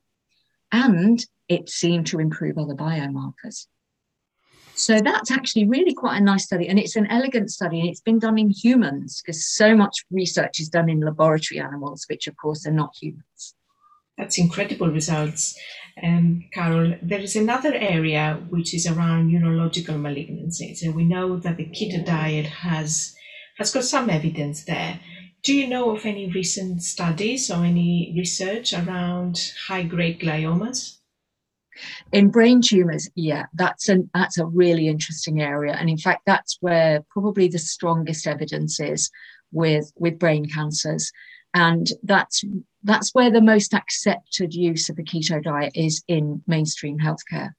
and 0.73 1.25
it 1.49 1.69
seemed 1.69 2.07
to 2.09 2.19
improve 2.19 2.59
other 2.59 2.75
biomarkers. 2.75 3.67
So 4.77 5.01
that's 5.01 5.31
actually 5.31 5.69
really 5.69 5.95
quite 5.95 6.19
a 6.19 6.25
nice 6.25 6.45
study. 6.45 6.69
And 6.69 6.79
it's 6.79 6.97
an 6.97 7.07
elegant 7.07 7.51
study 7.51 7.81
and 7.81 7.89
it's 7.89 8.01
been 8.01 8.19
done 8.19 8.39
in 8.39 8.51
humans 8.51 9.23
because 9.25 9.47
so 9.47 9.77
much 9.77 10.05
research 10.11 10.59
is 10.59 10.69
done 10.69 10.91
in 10.91 11.01
laboratory 11.01 11.61
animals, 11.61 12.05
which 12.09 12.27
of 12.27 12.37
course 12.37 12.67
are 12.67 12.73
not 12.73 12.91
humans. 13.01 13.55
That's 14.19 14.39
incredible 14.39 14.91
results. 14.91 15.57
Um, 16.03 16.45
Carol, 16.53 16.97
there 17.03 17.21
is 17.21 17.37
another 17.37 17.73
area 17.75 18.41
which 18.49 18.75
is 18.75 18.87
around 18.87 19.29
neurological 19.29 19.95
malignancies. 19.95 20.83
And 20.83 20.95
we 20.95 21.05
know 21.05 21.37
that 21.39 21.57
the 21.57 21.67
keto 21.67 22.05
diet 22.05 22.47
has, 22.47 23.15
has 23.59 23.73
got 23.73 23.85
some 23.85 24.11
evidence 24.11 24.65
there. 24.65 25.01
Do 25.45 25.55
you 25.55 25.69
know 25.69 25.95
of 25.95 26.07
any 26.07 26.31
recent 26.31 26.83
studies 26.83 27.51
or 27.51 27.65
any 27.65 28.13
research 28.17 28.73
around 28.73 29.53
high 29.69 29.83
grade 29.83 30.21
gliomas? 30.21 30.99
In 32.13 32.31
brain 32.31 32.61
tumors, 32.63 33.09
yeah, 33.15 33.47
that's 33.55 33.89
an 33.89 34.11
that's 34.15 34.39
a 34.39 34.47
really 34.47 34.89
interesting 34.89 35.43
area, 35.43 35.73
and 35.73 35.91
in 35.91 35.99
fact, 35.99 36.23
that's 36.27 36.59
where 36.61 37.05
probably 37.11 37.49
the 37.49 37.59
strongest 37.59 38.27
evidence 38.27 38.81
is 38.81 39.11
with 39.53 39.93
with 39.97 40.19
brain 40.19 40.49
cancers, 40.49 41.11
and 41.55 41.89
that's 42.03 42.45
that's 42.83 43.15
where 43.15 43.31
the 43.31 43.41
most 43.41 43.75
accepted 43.75 44.55
use 44.55 44.89
of 44.89 44.97
the 44.97 45.05
keto 45.05 45.43
diet 45.43 45.73
is 45.75 46.03
in 46.09 46.43
mainstream 46.47 46.99
healthcare. 46.99 47.51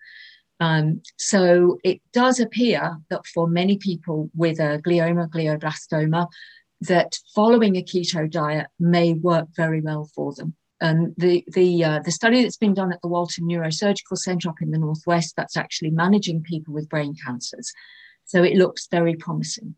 Um, 0.60 1.02
so 1.18 1.80
it 1.84 2.00
does 2.14 2.40
appear 2.40 2.98
that 3.10 3.26
for 3.28 3.48
many 3.48 3.78
people 3.78 4.30
with 4.36 4.60
a 4.60 4.80
glioma, 4.86 5.30
glioblastoma, 5.30 6.28
that 6.82 7.18
following 7.34 7.76
a 7.76 7.84
keto 7.84 8.30
diet 8.30 8.68
may 8.80 9.14
work 9.14 9.48
very 9.56 9.82
well 9.82 10.10
for 10.16 10.34
them. 10.34 10.56
And 10.82 11.14
the 11.18 11.44
the 11.48 11.84
uh, 11.84 12.00
the 12.04 12.12
study 12.12 12.42
that's 12.42 12.58
been 12.58 12.74
done 12.74 12.92
at 12.92 13.02
the 13.02 13.08
Walton 13.08 13.48
Neurosurgical 13.48 14.18
Centre 14.18 14.50
up 14.50 14.62
in 14.62 14.72
the 14.72 14.78
northwest 14.78 15.34
that's 15.38 15.56
actually 15.56 15.92
managing 15.92 16.44
people 16.44 16.74
with 16.74 16.90
brain 16.90 17.16
cancers, 17.26 17.72
so 18.26 18.44
it 18.44 18.58
looks 18.58 18.88
very 18.92 19.16
promising. 19.16 19.76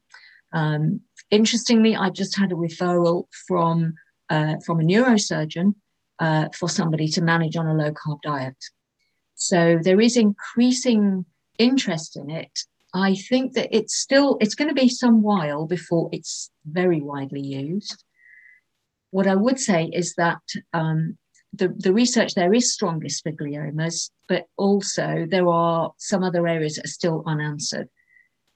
Um, 0.54 1.02
interestingly, 1.30 1.96
I 1.96 2.10
just 2.10 2.36
had 2.38 2.52
a 2.52 2.56
referral 2.56 3.26
from 3.48 3.94
uh, 4.30 4.56
from 4.66 4.80
a 4.80 4.84
neurosurgeon 4.84 5.76
uh, 6.20 6.50
for 6.58 6.68
somebody 6.68 7.08
to 7.10 7.22
manage 7.22 7.56
on 7.56 7.68
a 7.68 7.76
low 7.76 7.92
carb 7.92 8.22
diet. 8.24 8.58
So 9.36 9.80
there 9.82 10.02
is 10.02 10.18
increasing 10.18 11.26
interest 11.60 12.18
in 12.18 12.30
it. 12.30 12.60
I 12.94 13.16
think 13.16 13.54
that 13.54 13.76
it's 13.76 13.96
still 13.96 14.38
it's 14.42 14.56
going 14.56 14.70
to 14.70 14.74
be 14.74 14.90
some 14.90 15.22
while 15.22 15.68
before 15.68 16.10
it's 16.12 16.50
very 16.66 17.02
widely 17.02 17.42
used. 17.42 18.04
What 19.12 19.28
I 19.28 19.36
would 19.36 19.60
say 19.60 19.90
is 19.94 20.14
that 20.16 20.42
um, 20.74 21.18
the, 21.54 21.70
the 21.78 21.94
research 21.94 22.34
there 22.34 22.54
is 22.54 22.74
strongest 22.74 23.24
for 23.24 23.32
gliomas, 23.32 24.10
but 24.28 24.46
also 24.58 25.26
there 25.30 25.48
are 25.48 25.92
some 25.98 26.24
other 26.24 26.48
areas 26.48 26.76
that 26.76 26.86
are 26.86 26.90
still 26.90 27.24
unanswered. 27.26 27.90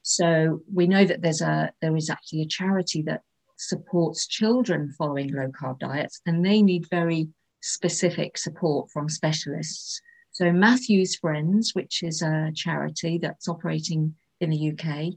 So 0.03 0.61
we 0.73 0.87
know 0.87 1.05
that 1.05 1.21
there's 1.21 1.41
a 1.41 1.71
there 1.81 1.95
is 1.95 2.09
actually 2.09 2.41
a 2.41 2.47
charity 2.47 3.01
that 3.03 3.21
supports 3.57 4.27
children 4.27 4.93
following 4.97 5.31
low 5.33 5.49
carb 5.49 5.79
diets, 5.79 6.21
and 6.25 6.43
they 6.43 6.61
need 6.61 6.89
very 6.89 7.29
specific 7.61 8.37
support 8.37 8.89
from 8.91 9.07
specialists. 9.07 10.01
So 10.31 10.51
Matthew's 10.51 11.15
Friends, 11.15 11.75
which 11.75 12.03
is 12.03 12.21
a 12.21 12.51
charity 12.55 13.19
that's 13.19 13.47
operating 13.47 14.15
in 14.39 14.49
the 14.49 14.71
UK, 14.71 15.13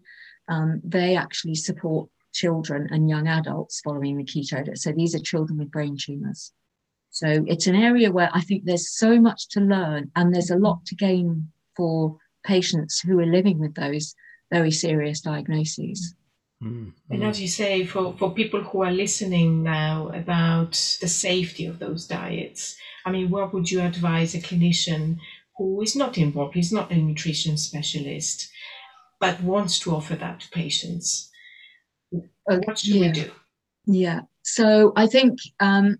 um, 0.49 0.83
they 0.85 1.17
actually 1.17 1.55
support 1.55 2.11
children 2.35 2.89
and 2.91 3.09
young 3.09 3.27
adults 3.27 3.81
following 3.81 4.19
the 4.19 4.25
keto 4.25 4.65
diet. 4.65 4.79
So 4.79 4.93
these 4.93 5.15
are 5.15 5.21
children 5.21 5.59
with 5.59 5.71
brain 5.71 5.97
tumors. 5.99 6.53
So 7.11 7.45
it's 7.47 7.67
an 7.67 7.77
area 7.77 8.11
where 8.11 8.31
I 8.35 8.41
think 8.41 8.65
there's 8.65 8.91
so 8.91 9.21
much 9.21 9.49
to 9.51 9.61
learn 9.61 10.11
and 10.17 10.35
there's 10.35 10.51
a 10.51 10.59
lot 10.59 10.85
to 10.87 10.95
gain 10.97 11.49
for 11.77 12.19
patients 12.45 13.01
who 13.01 13.19
are 13.21 13.27
living 13.27 13.59
with 13.59 13.75
those 13.75 14.15
very 14.53 14.71
serious 14.71 15.21
diagnoses. 15.21 16.15
Mm-hmm. 16.63 16.91
And 17.11 17.25
as 17.25 17.41
you 17.41 17.49
say, 17.49 17.85
for, 17.87 18.15
for 18.19 18.33
people 18.33 18.63
who 18.63 18.83
are 18.83 18.91
listening 18.91 19.63
now 19.63 20.09
about 20.09 20.73
the 21.01 21.09
safety 21.09 21.67
of 21.67 21.79
those 21.79 22.07
diets, 22.07 22.77
I 23.07 23.13
mean, 23.13 23.31
what 23.31 23.55
would 23.55 23.71
you 23.71 23.81
advise 23.81 24.35
a 24.35 24.41
clinician 24.41 25.19
who 25.57 25.81
is 25.83 25.95
not 25.95 26.19
involved, 26.19 26.55
he's 26.55 26.73
not 26.73 26.91
a 26.91 26.97
nutrition 26.97 27.57
specialist, 27.57 28.51
but 29.21 29.43
wants 29.43 29.79
to 29.81 29.95
offer 29.95 30.17
that 30.17 30.41
to 30.41 30.49
patients. 30.51 31.31
Uh, 32.51 32.59
what 32.65 32.79
should 32.79 32.95
yeah. 32.95 33.07
we 33.07 33.13
do? 33.13 33.31
Yeah. 33.87 34.21
So 34.43 34.93
I 34.97 35.07
think 35.07 35.39
um, 35.61 35.97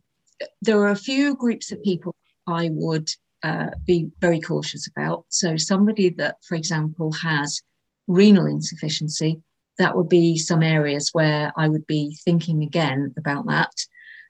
there 0.63 0.79
are 0.81 0.91
a 0.91 0.97
few 0.97 1.35
groups 1.35 1.73
of 1.73 1.83
people 1.83 2.15
I 2.47 2.71
would 2.73 3.09
uh, 3.43 3.71
be 3.87 4.11
very 4.21 4.41
cautious 4.41 4.87
about. 4.87 5.25
So 5.29 5.57
somebody 5.57 6.11
that, 6.11 6.37
for 6.47 6.55
example, 6.55 7.13
has 7.13 7.61
renal 8.07 8.47
insufficiency, 8.47 9.41
that 9.79 9.97
would 9.97 10.09
be 10.09 10.39
some 10.39 10.63
areas 10.63 11.11
where 11.13 11.53
I 11.57 11.69
would 11.69 11.87
be 11.87 12.17
thinking 12.25 12.63
again 12.63 13.15
about 13.19 13.47
that. 13.47 13.73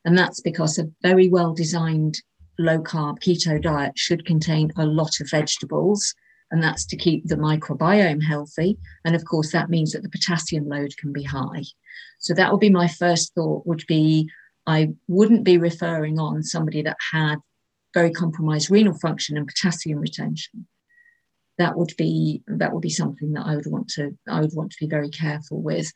And 0.04 0.16
that's 0.16 0.40
because 0.40 0.78
a 0.78 0.90
very 1.02 1.28
well 1.28 1.54
designed 1.54 2.20
low 2.58 2.78
carb 2.78 3.20
keto 3.20 3.60
diet 3.60 3.98
should 3.98 4.26
contain 4.26 4.72
a 4.76 4.86
lot 4.86 5.20
of 5.20 5.30
vegetables. 5.30 6.14
And 6.50 6.62
that's 6.62 6.86
to 6.86 6.96
keep 6.96 7.26
the 7.26 7.36
microbiome 7.36 8.22
healthy. 8.22 8.78
And 9.04 9.16
of 9.16 9.24
course, 9.24 9.52
that 9.52 9.70
means 9.70 9.92
that 9.92 10.02
the 10.02 10.08
potassium 10.08 10.68
load 10.68 10.96
can 10.96 11.12
be 11.12 11.22
high. 11.22 11.64
So 12.18 12.34
that 12.34 12.50
would 12.52 12.60
be 12.60 12.70
my 12.70 12.88
first 12.88 13.34
thought 13.34 13.66
would 13.66 13.84
be 13.88 14.28
I 14.66 14.90
wouldn't 15.08 15.44
be 15.44 15.58
referring 15.58 16.18
on 16.18 16.42
somebody 16.42 16.82
that 16.82 16.96
had 17.12 17.36
very 17.92 18.10
compromised 18.10 18.70
renal 18.70 18.98
function 18.98 19.36
and 19.36 19.46
potassium 19.46 19.98
retention. 19.98 20.66
That 21.58 21.76
would 21.76 21.94
be 21.96 22.42
that 22.46 22.72
would 22.72 22.82
be 22.82 22.90
something 22.90 23.32
that 23.34 23.46
I 23.46 23.56
would 23.56 23.66
want 23.66 23.88
to 23.90 24.16
I 24.28 24.40
would 24.40 24.54
want 24.54 24.72
to 24.72 24.78
be 24.80 24.88
very 24.88 25.10
careful 25.10 25.62
with. 25.62 25.92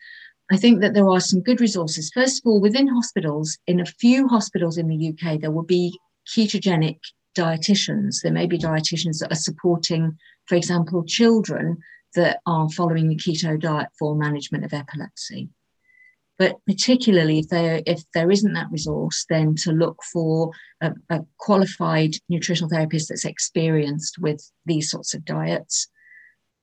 I 0.51 0.57
think 0.57 0.81
that 0.81 0.95
there 0.95 1.09
are 1.09 1.21
some 1.21 1.43
good 1.43 1.61
resources. 1.61 2.11
First 2.15 2.41
of 2.41 2.49
all, 2.49 2.61
within 2.61 2.89
hospitals, 2.89 3.59
in 3.67 3.81
a 3.81 3.87
few 3.87 4.29
hospitals 4.29 4.79
in 4.79 4.89
the 4.89 5.09
UK, 5.09 5.41
there 5.41 5.51
will 5.51 5.65
be 5.65 5.99
ketogenic 6.27 6.99
dietitians. 7.37 8.23
There 8.23 8.33
may 8.33 8.47
be 8.47 8.59
dietitians 8.59 9.19
that 9.19 9.33
are 9.33 9.37
supporting, 9.37 10.17
for 10.49 10.55
example, 10.55 11.05
children 11.05 11.79
that 12.15 12.41
are 12.47 12.71
following 12.71 13.09
the 13.09 13.17
keto 13.17 13.61
diet 13.61 13.89
for 13.99 14.17
management 14.17 14.65
of 14.65 14.73
epilepsy. 14.73 15.51
But 16.39 16.57
particularly 16.67 17.41
if 17.41 17.49
there 17.49 17.83
if 17.85 18.05
there 18.15 18.31
isn't 18.31 18.53
that 18.53 18.71
resource, 18.71 19.27
then 19.29 19.57
to 19.57 19.73
look 19.73 20.03
for 20.05 20.53
a, 20.81 20.93
a 21.11 21.21
qualified 21.39 22.13
nutritional 22.29 22.71
therapist 22.71 23.09
that's 23.09 23.25
experienced 23.25 24.19
with 24.19 24.41
these 24.65 24.91
sorts 24.91 25.15
of 25.15 25.25
diets. 25.25 25.89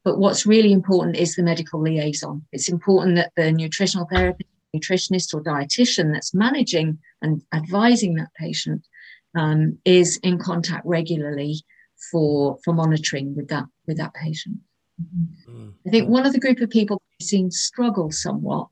But 0.03 0.17
what's 0.17 0.45
really 0.45 0.71
important 0.71 1.17
is 1.17 1.35
the 1.35 1.43
medical 1.43 1.81
liaison. 1.81 2.45
It's 2.53 2.69
important 2.69 3.15
that 3.17 3.31
the 3.35 3.51
nutritional 3.51 4.07
therapist, 4.09 4.49
nutritionist, 4.75 5.33
or 5.33 5.43
dietitian 5.43 6.13
that's 6.13 6.33
managing 6.33 6.99
and 7.21 7.41
advising 7.53 8.15
that 8.15 8.33
patient 8.39 8.87
um, 9.35 9.77
is 9.83 10.17
in 10.23 10.37
contact 10.37 10.85
regularly 10.85 11.65
for 12.11 12.57
for 12.63 12.73
monitoring 12.73 13.35
with 13.35 13.47
that 13.49 13.65
with 13.87 13.97
that 13.97 14.13
patient. 14.13 14.57
Mm-hmm. 15.01 15.69
I 15.85 15.89
think 15.89 16.09
one 16.09 16.25
of 16.25 16.33
the 16.33 16.39
group 16.39 16.61
of 16.61 16.69
people 16.69 17.01
I've 17.19 17.25
seen 17.25 17.51
struggle 17.51 18.11
somewhat 18.11 18.69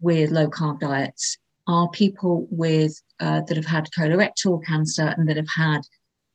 with 0.00 0.30
low 0.30 0.48
carb 0.48 0.80
diets 0.80 1.38
are 1.68 1.88
people 1.90 2.48
with 2.50 3.00
uh, 3.20 3.42
that 3.42 3.56
have 3.56 3.66
had 3.66 3.88
colorectal 3.96 4.64
cancer 4.64 5.14
and 5.16 5.28
that 5.28 5.36
have 5.36 5.48
had 5.48 5.82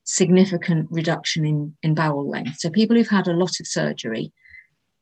significant 0.05 0.87
reduction 0.89 1.45
in, 1.45 1.75
in 1.83 1.93
bowel 1.93 2.29
length. 2.29 2.59
So 2.59 2.69
people 2.69 2.95
who've 2.95 3.07
had 3.07 3.27
a 3.27 3.33
lot 3.33 3.59
of 3.59 3.67
surgery, 3.67 4.31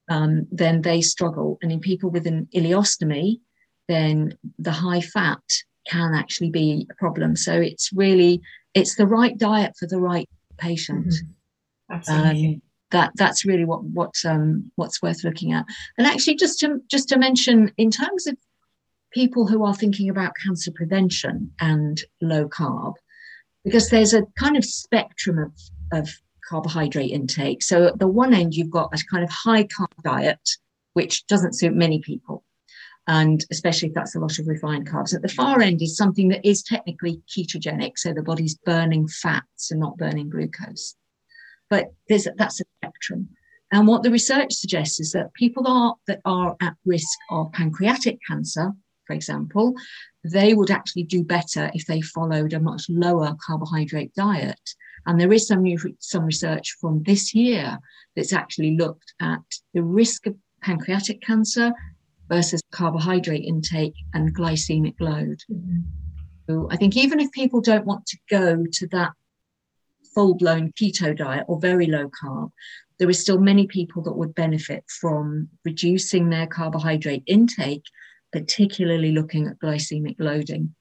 um, 0.10 0.48
then 0.52 0.82
they 0.82 1.02
struggle. 1.02 1.60
And 1.62 1.72
in 1.72 1.80
people 1.80 2.10
with 2.10 2.26
an 2.26 2.48
ileostomy, 2.56 3.40
then 3.88 4.36
the 4.58 4.72
high 4.72 5.02
fat 5.02 5.44
can 5.88 6.16
actually 6.16 6.50
be 6.50 6.88
a 6.90 6.96
problem. 6.96 7.36
So 7.36 7.54
it's 7.54 7.92
really 7.94 8.42
it's 8.74 8.96
the 8.96 9.08
right 9.08 9.38
diet 9.38 9.74
for 9.80 9.88
the 9.88 10.00
right 10.00 10.28
patient. 10.58 11.08
Mm-hmm. 11.08 11.94
Absolutely. 11.94 12.48
Um, 12.56 12.62
that 12.92 13.12
that's 13.16 13.46
really 13.46 13.66
what 13.66 13.84
what 13.84 14.14
um, 14.26 14.72
what's 14.76 15.02
worth 15.02 15.24
looking 15.24 15.52
at. 15.52 15.66
And 15.98 16.08
actually, 16.08 16.36
just 16.36 16.60
to 16.60 16.80
just 16.90 17.10
to 17.10 17.20
mention, 17.20 17.72
in 17.78 17.92
terms 17.92 18.28
of 18.28 18.38
people 19.12 19.48
who 19.48 19.64
are 19.66 19.76
thinking 19.76 20.10
about 20.10 20.34
cancer 20.42 20.72
prevention 20.72 21.52
and 21.60 22.02
low 22.22 22.48
carb, 22.48 22.94
because 23.66 23.90
there's 23.90 24.14
a 24.14 24.24
kind 24.40 24.56
of 24.56 24.64
spectrum 24.64 25.40
of, 25.40 26.00
of 26.00 26.10
carbohydrate 26.48 27.12
intake. 27.12 27.64
So 27.64 27.88
at 27.88 28.00
the 28.00 28.08
one 28.08 28.34
end, 28.34 28.54
you've 28.54 28.70
got 28.70 28.94
a 28.94 29.04
kind 29.12 29.24
of 29.24 29.30
high 29.30 29.64
carb 29.64 30.04
diet, 30.04 30.50
which 30.94 31.28
doesn't 31.28 31.58
suit 31.58 31.74
many 31.74 32.00
people. 32.00 32.44
And 33.08 33.46
especially 33.52 33.90
if 33.90 33.94
that's 33.94 34.16
a 34.16 34.20
lot 34.20 34.40
of 34.40 34.48
refined 34.48 34.90
carbs. 34.90 35.14
At 35.14 35.22
the 35.22 35.28
far 35.28 35.62
end 35.62 35.82
is 35.82 35.96
something 35.96 36.30
that 36.30 36.48
is 36.48 36.64
technically 36.64 37.22
ketogenic. 37.30 37.98
So 37.98 38.14
the 38.14 38.24
body's 38.24 38.56
burning 38.56 39.08
fats 39.08 39.72
and 39.72 39.80
not 39.80 39.98
burning 39.98 40.30
glucose. 40.30 40.96
But 41.70 41.94
there's 42.10 42.28
that's 42.38 42.62
a 42.62 42.66
spectrum. 42.78 43.30
And 43.72 43.88
what 43.88 44.04
the 44.04 44.12
research 44.12 44.54
suggests 44.54 45.00
is 45.00 45.12
that 45.12 45.34
people 45.34 45.68
are 45.68 45.96
that 46.08 46.22
are 46.26 46.56
at 46.62 46.76
risk 46.86 47.18
of 47.30 47.52
pancreatic 47.52 48.20
cancer 48.28 48.74
for 49.06 49.14
example, 49.14 49.74
they 50.24 50.54
would 50.54 50.72
actually 50.72 51.04
do 51.04 51.24
better 51.24 51.72
if 51.74 51.86
they 51.86 52.02
followed 52.02 52.54
a 52.54 52.60
much 52.60 52.86
lower 52.90 53.36
carbohydrate 53.46 54.14
diet. 54.16 54.60
And 55.06 55.20
there 55.20 55.32
is 55.32 55.48
some 55.48 55.62
new, 55.62 55.78
some 56.00 56.26
research 56.26 56.76
from 56.82 57.04
this 57.04 57.34
year 57.34 57.78
that's 58.16 58.34
actually 58.34 58.76
looked 58.78 59.14
at 59.22 59.44
the 59.74 59.84
risk 59.84 60.26
of 60.26 60.36
pancreatic 60.62 61.22
cancer 61.22 61.72
versus 62.30 62.62
carbohydrate 62.72 63.46
intake 63.46 63.96
and 64.14 64.36
glycemic 64.36 64.96
load. 65.00 65.40
Mm-hmm. 65.52 65.80
So 66.48 66.68
I 66.72 66.78
think 66.78 66.96
even 66.96 67.20
if 67.20 67.32
people 67.32 67.62
don't 67.62 67.86
want 67.86 68.06
to 68.08 68.18
go 68.30 68.64
to 68.72 68.88
that 68.88 69.12
full-blown 70.14 70.72
keto 70.80 71.16
diet 71.16 71.46
or 71.48 71.60
very 71.60 71.88
low 71.88 72.10
carb, 72.10 72.52
there 73.00 73.10
is 73.10 73.20
still 73.20 73.40
many 73.40 73.68
people 73.68 74.02
that 74.04 74.16
would 74.16 74.34
benefit 74.36 74.84
from 74.88 75.50
reducing 75.66 76.30
their 76.30 76.48
carbohydrate 76.48 77.24
intake 77.26 77.84
particularly 78.36 79.14
looking 79.14 79.48
at 79.48 79.58
glycemic 79.60 80.16
loading. 80.20 80.76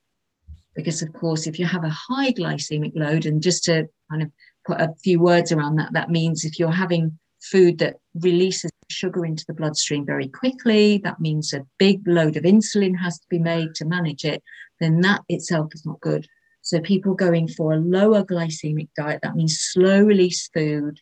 Because, 0.74 1.02
of 1.02 1.12
course, 1.12 1.46
if 1.46 1.56
you 1.56 1.66
have 1.66 1.84
a 1.84 1.96
high 2.08 2.32
glycemic 2.32 2.90
load, 2.96 3.26
and 3.26 3.40
just 3.40 3.62
to 3.64 3.86
kind 4.10 4.24
of 4.24 4.30
put 4.66 4.80
a 4.80 4.92
few 5.04 5.20
words 5.20 5.52
around 5.52 5.76
that, 5.76 5.92
that 5.92 6.10
means 6.10 6.44
if 6.44 6.58
you're 6.58 6.72
having 6.72 7.16
food 7.50 7.78
that 7.78 7.96
releases 8.14 8.70
sugar 8.88 9.24
into 9.24 9.44
the 9.46 9.54
bloodstream 9.54 10.04
very 10.04 10.28
quickly, 10.28 10.98
that 11.04 11.20
means 11.20 11.52
a 11.52 11.66
big 11.78 12.06
load 12.06 12.36
of 12.36 12.44
insulin 12.44 12.96
has 12.98 13.18
to 13.18 13.26
be 13.28 13.38
made 13.38 13.74
to 13.74 13.84
manage 13.84 14.24
it, 14.24 14.42
then 14.80 15.00
that 15.00 15.22
itself 15.28 15.68
is 15.74 15.84
not 15.86 16.00
good. 16.00 16.26
So, 16.62 16.80
people 16.80 17.14
going 17.14 17.48
for 17.48 17.74
a 17.74 17.78
lower 17.78 18.24
glycemic 18.24 18.88
diet, 18.96 19.20
that 19.22 19.36
means 19.36 19.60
slow 19.60 20.02
release 20.02 20.48
food, 20.48 20.98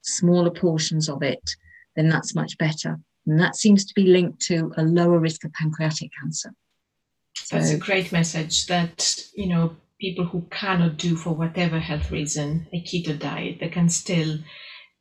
smaller 0.00 0.50
portions 0.50 1.08
of 1.08 1.22
it, 1.22 1.50
then 1.96 2.08
that's 2.08 2.34
much 2.34 2.56
better. 2.58 2.98
And 3.26 3.38
that 3.38 3.56
seems 3.56 3.84
to 3.84 3.94
be 3.94 4.06
linked 4.06 4.40
to 4.46 4.72
a 4.76 4.82
lower 4.82 5.18
risk 5.18 5.44
of 5.44 5.52
pancreatic 5.52 6.10
cancer. 6.20 6.52
So, 7.34 7.56
That's 7.56 7.72
a 7.72 7.78
great 7.78 8.10
message 8.10 8.66
that, 8.66 9.26
you 9.34 9.48
know, 9.48 9.76
people 10.00 10.24
who 10.24 10.46
cannot 10.50 10.96
do 10.96 11.14
for 11.16 11.34
whatever 11.34 11.78
health 11.78 12.10
reason 12.10 12.66
a 12.72 12.80
keto 12.82 13.16
diet, 13.18 13.58
they 13.60 13.68
can 13.68 13.88
still 13.88 14.38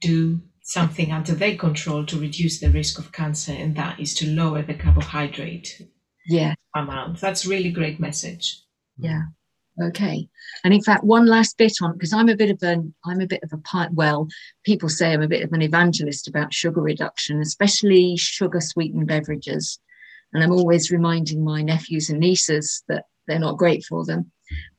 do 0.02 0.42
something 0.72 1.12
under 1.12 1.34
their 1.34 1.58
control 1.58 2.06
to 2.06 2.18
reduce 2.18 2.60
the 2.60 2.70
risk 2.70 2.98
of 2.98 3.12
cancer, 3.12 3.52
and 3.52 3.76
that 3.76 4.00
is 4.00 4.14
to 4.16 4.28
lower 4.28 4.62
the 4.62 4.74
carbohydrate 4.74 5.82
yeah. 6.26 6.54
amount. 6.76 7.20
That's 7.20 7.46
really 7.46 7.72
great 7.72 8.00
message. 8.00 8.62
Yeah. 8.98 9.24
Okay. 9.82 10.30
And 10.64 10.74
in 10.74 10.82
fact, 10.82 11.04
one 11.04 11.26
last 11.26 11.58
bit 11.58 11.74
on 11.82 11.94
because 11.94 12.14
I'm 12.14 12.30
a 12.30 12.36
bit 12.36 12.52
of 12.52 12.62
an 12.62 12.94
I'm 13.06 13.20
a 13.20 13.28
bit 13.28 13.42
of 13.44 13.52
a 13.52 13.58
part. 13.58 13.92
Well, 13.94 14.28
people 14.66 14.90
say 14.90 15.12
I'm 15.12 15.22
a 15.22 15.28
bit 15.28 15.44
of 15.44 15.52
an 15.52 15.62
evangelist 15.62 16.28
about 16.28 16.54
sugar 16.54 16.82
reduction, 16.82 17.42
especially 17.42 18.16
sugar 18.18 18.62
sweetened 18.62 19.08
beverages. 19.08 19.80
And 20.34 20.44
I'm 20.44 20.52
always 20.52 20.92
reminding 20.92 21.44
my 21.44 21.62
nephews 21.62 22.10
and 22.10 22.20
nieces 22.20 22.84
that 22.88 23.06
they're 23.28 23.40
not 23.40 23.58
great 23.58 23.84
for 23.84 24.06
them. 24.06 24.32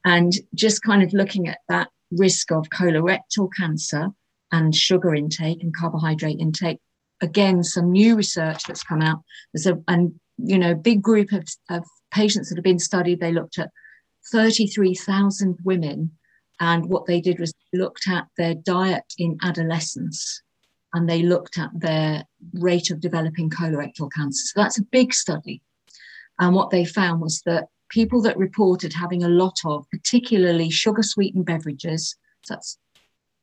And 0.05 0.33
just 0.55 0.83
kind 0.83 1.03
of 1.03 1.13
looking 1.13 1.49
at 1.49 1.59
that 1.69 1.89
risk 2.11 2.51
of 2.51 2.69
colorectal 2.71 3.51
cancer 3.55 4.09
and 4.53 4.75
sugar 4.75 5.15
intake 5.15 5.63
and 5.63 5.75
carbohydrate 5.75 6.39
intake. 6.39 6.79
Again, 7.21 7.65
some 7.65 7.91
new 7.91 8.17
research 8.17 8.65
that's 8.65 8.83
come 8.83 9.03
out. 9.03 9.23
There's 9.53 9.67
a 9.67 9.83
and 9.89 10.15
you 10.39 10.59
know 10.59 10.75
big 10.75 11.03
group 11.03 11.33
of, 11.33 11.49
of 11.71 11.85
patients 12.13 12.49
that 12.49 12.57
have 12.57 12.65
been 12.65 12.79
studied. 12.79 13.21
They 13.21 13.33
looked 13.33 13.59
at 13.59 13.71
33,000 14.31 15.59
women. 15.65 16.13
And 16.61 16.87
what 16.87 17.07
they 17.07 17.21
did 17.21 17.41
was 17.41 17.53
looked 17.73 18.07
at 18.09 18.27
their 18.37 18.55
diet 18.55 19.05
in 19.19 19.37
adolescence 19.43 20.43
and 20.93 21.09
they 21.09 21.23
looked 21.23 21.59
at 21.59 21.71
their 21.75 22.25
rate 22.55 22.91
of 22.91 23.01
developing 23.01 23.51
colorectal 23.51 24.11
cancer. 24.15 24.45
So 24.47 24.61
that's 24.61 24.79
a 24.79 24.85
big 24.85 25.13
study. 25.13 25.63
And 26.39 26.55
what 26.55 26.71
they 26.71 26.85
found 26.85 27.21
was 27.21 27.43
that 27.47 27.69
people 27.89 28.23
that 28.23 28.37
reported 28.37 28.93
having 28.93 29.23
a 29.23 29.29
lot 29.29 29.57
of 29.65 29.87
particularly 29.91 30.71
sugar 30.71 31.03
sweetened 31.03 31.47
beverages, 31.47 32.17
so 32.43 32.55
that's 32.55 32.79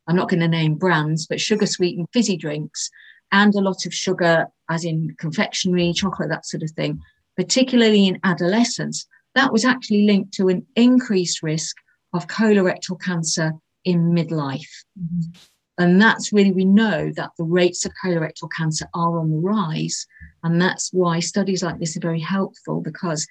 I'm 0.10 0.16
not 0.16 0.28
going 0.28 0.40
to 0.40 0.48
name 0.48 0.74
brands, 0.74 1.28
but 1.28 1.40
sugar 1.40 1.68
sweetened 1.68 2.08
fizzy 2.12 2.36
drinks 2.36 2.90
and 3.32 3.54
a 3.54 3.62
lot 3.62 3.86
of 3.86 3.94
sugar, 3.94 4.48
as 4.70 4.84
in 4.84 5.16
confectionery, 5.20 5.94
chocolate, 5.94 6.30
that 6.30 6.48
sort 6.48 6.64
of 6.64 6.72
thing, 6.72 7.00
particularly 7.38 8.08
in 8.08 8.20
adolescence, 8.24 9.08
that 9.36 9.54
was 9.54 9.66
actually 9.66 10.06
linked 10.06 10.34
to 10.34 10.48
an 10.48 10.66
increased 10.76 11.44
risk 11.44 11.76
of 12.14 12.26
colorectal 12.26 13.00
cancer 13.00 13.54
in 13.86 14.12
midlife. 14.12 14.66
Mm-hmm. 15.00 15.30
And 15.78 16.02
that's 16.02 16.34
really, 16.34 16.52
we 16.52 16.66
know 16.66 17.12
that 17.16 17.30
the 17.38 17.46
rates 17.46 17.86
of 17.86 17.94
colorectal 18.04 18.50
cancer 18.58 18.88
are 18.96 19.20
on 19.20 19.30
the 19.30 19.38
rise. 19.38 20.08
And 20.44 20.60
that's 20.60 20.90
why 20.92 21.20
studies 21.20 21.62
like 21.62 21.80
this 21.80 21.96
are 21.96 22.02
very 22.02 22.20
helpful 22.20 22.82
because 22.82 23.28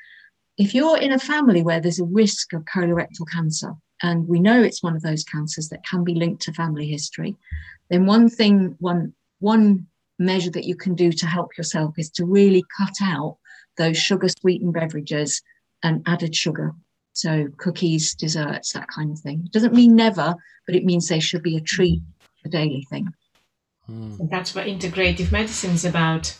if 0.56 0.74
you're 0.74 0.96
in 0.96 1.12
a 1.12 1.18
family 1.18 1.62
where 1.62 1.80
there's 1.80 2.00
a 2.00 2.04
risk 2.04 2.52
of 2.52 2.64
colorectal 2.64 3.26
cancer, 3.30 3.74
and 4.02 4.28
we 4.28 4.40
know 4.40 4.62
it's 4.62 4.82
one 4.82 4.96
of 4.96 5.02
those 5.02 5.24
cancers 5.24 5.68
that 5.68 5.84
can 5.84 6.04
be 6.04 6.14
linked 6.14 6.42
to 6.42 6.52
family 6.52 6.86
history, 6.86 7.36
then 7.90 8.06
one 8.06 8.28
thing, 8.28 8.76
one, 8.78 9.12
one 9.40 9.86
measure 10.18 10.50
that 10.50 10.64
you 10.64 10.76
can 10.76 10.94
do 10.94 11.12
to 11.12 11.26
help 11.26 11.56
yourself 11.56 11.94
is 11.98 12.10
to 12.10 12.24
really 12.24 12.64
cut 12.76 12.94
out 13.02 13.38
those 13.76 13.96
sugar 13.96 14.28
sweetened 14.28 14.74
beverages 14.74 15.42
and 15.82 16.02
added 16.06 16.34
sugar. 16.34 16.72
So 17.12 17.48
cookies, 17.56 18.14
desserts, 18.14 18.72
that 18.72 18.88
kind 18.88 19.10
of 19.10 19.18
thing. 19.18 19.42
It 19.44 19.52
doesn't 19.52 19.74
mean 19.74 19.96
never, 19.96 20.34
but 20.66 20.76
it 20.76 20.84
means 20.84 21.08
they 21.08 21.20
should 21.20 21.42
be 21.42 21.56
a 21.56 21.60
treat, 21.60 22.00
a 22.44 22.48
daily 22.48 22.86
thing. 22.90 23.08
Mm. 23.90 24.20
And 24.20 24.30
that's 24.30 24.54
what 24.54 24.66
integrative 24.66 25.32
medicine 25.32 25.70
is 25.72 25.84
about. 25.84 26.36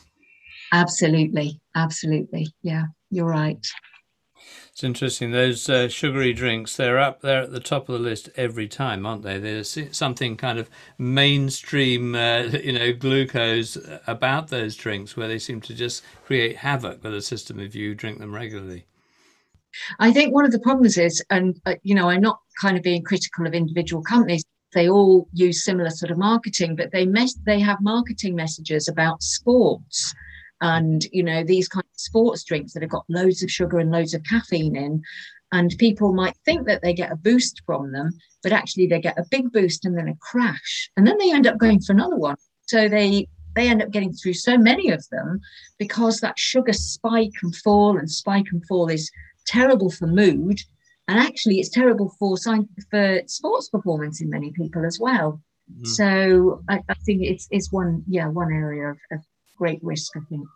Absolutely. 0.73 1.61
Absolutely. 1.75 2.49
Yeah, 2.63 2.85
you're 3.11 3.27
right. 3.27 3.65
It's 4.71 4.85
interesting. 4.85 5.33
Those 5.33 5.69
uh, 5.69 5.89
sugary 5.89 6.33
drinks, 6.33 6.77
they're 6.77 7.01
up 7.01 7.21
there 7.21 7.43
at 7.43 7.51
the 7.51 7.59
top 7.59 7.89
of 7.89 7.95
the 7.95 7.99
list 7.99 8.31
every 8.37 8.69
time, 8.69 9.07
aren't 9.07 9.23
they? 9.23 9.39
There's 9.39 9.77
something 9.91 10.37
kind 10.37 10.59
of 10.59 10.71
mainstream, 10.99 12.15
uh, 12.15 12.43
you 12.63 12.73
know, 12.73 12.93
glucose 12.93 13.77
about 14.07 14.49
those 14.49 14.77
drinks 14.77 15.17
where 15.17 15.27
they 15.27 15.41
seem 15.41 15.61
to 15.63 15.75
just 15.75 16.05
create 16.25 16.59
havoc 16.59 17.03
with 17.03 17.13
the 17.13 17.23
system 17.23 17.59
if 17.59 17.75
you 17.75 17.95
drink 17.95 18.21
them 18.21 18.33
regularly. 18.35 18.87
I 19.99 20.13
think 20.13 20.33
one 20.33 20.45
of 20.45 20.53
the 20.53 20.61
problems 20.61 20.97
is, 20.97 21.25
and, 21.31 21.61
uh, 21.67 21.75
you 21.83 21.95
know, 21.95 22.09
I'm 22.09 22.21
not 22.21 22.41
kind 22.61 22.77
of 22.77 22.83
being 22.83 23.03
critical 23.03 23.47
of 23.47 23.55
individual 23.55 24.03
companies. 24.03 24.45
They 24.75 24.89
all 24.89 25.29
use 25.33 25.65
similar 25.65 25.91
sort 25.91 26.11
of 26.11 26.19
marketing, 26.19 26.77
but 26.77 26.93
they 26.93 27.07
mes- 27.07 27.39
they 27.47 27.59
have 27.61 27.81
marketing 27.81 28.35
messages 28.35 28.87
about 28.87 29.23
sports 29.23 30.15
and 30.61 31.05
you 31.13 31.23
know 31.23 31.45
these 31.45 31.69
kind 31.69 31.85
of 31.85 32.01
sports 32.01 32.45
drinks 32.45 32.73
that 32.73 32.83
have 32.83 32.91
got 32.91 33.05
loads 33.09 33.43
of 33.43 33.51
sugar 33.51 33.79
and 33.79 33.91
loads 33.91 34.15
of 34.15 34.25
caffeine 34.25 34.77
in. 34.77 35.03
And 35.51 35.75
people 35.79 36.13
might 36.13 36.37
think 36.45 36.67
that 36.67 36.83
they 36.83 36.93
get 36.93 37.11
a 37.11 37.17
boost 37.17 37.63
from 37.65 37.93
them 37.93 38.11
but 38.43 38.53
actually 38.53 38.87
they 38.87 39.01
get 39.01 39.19
a 39.19 39.27
big 39.31 39.53
boost 39.53 39.85
and 39.85 39.97
then 39.97 40.09
a 40.09 40.17
crash. 40.17 40.91
And 40.97 41.07
then 41.07 41.19
they 41.19 41.33
end 41.33 41.47
up 41.47 41.59
going 41.59 41.81
for 41.81 41.93
another 41.93 42.17
one. 42.17 42.37
So 42.67 42.89
they 42.89 43.29
they 43.55 43.69
end 43.69 43.83
up 43.83 43.91
getting 43.91 44.13
through 44.13 44.35
so 44.35 44.57
many 44.57 44.91
of 44.91 45.05
them 45.11 45.41
because 45.79 46.21
that 46.21 46.39
sugar 46.39 46.73
spike 46.73 47.33
and 47.43 47.55
fall 47.57 47.99
and 47.99 48.11
spike 48.11 48.47
and 48.53 48.65
fall 48.67 48.89
is 48.89 49.11
terrible 49.47 49.91
for 49.91 50.07
mood. 50.07 50.61
And 51.09 51.19
actually 51.19 51.59
it's 51.59 51.71
terrible 51.71 52.15
for 52.19 52.37
for 52.91 53.23
sports 53.27 53.69
performance 53.69 54.21
in 54.21 54.31
many 54.31 54.53
people 54.53 54.85
as 54.85 54.99
well. 55.01 55.41
Mm-hmm. 55.71 55.85
so 55.85 56.63
I, 56.71 56.81
I, 56.89 56.95
think 57.05 57.25
it's 57.25 57.47
it's 57.51 57.71
one 57.71 58.03
yeah 58.09 58.27
one 58.29 58.51
area 58.51 58.89
of, 58.89 58.97
of 59.13 59.21
great 59.59 59.81
risk, 59.83 60.13
I 60.17 60.21
think. 60.29 60.47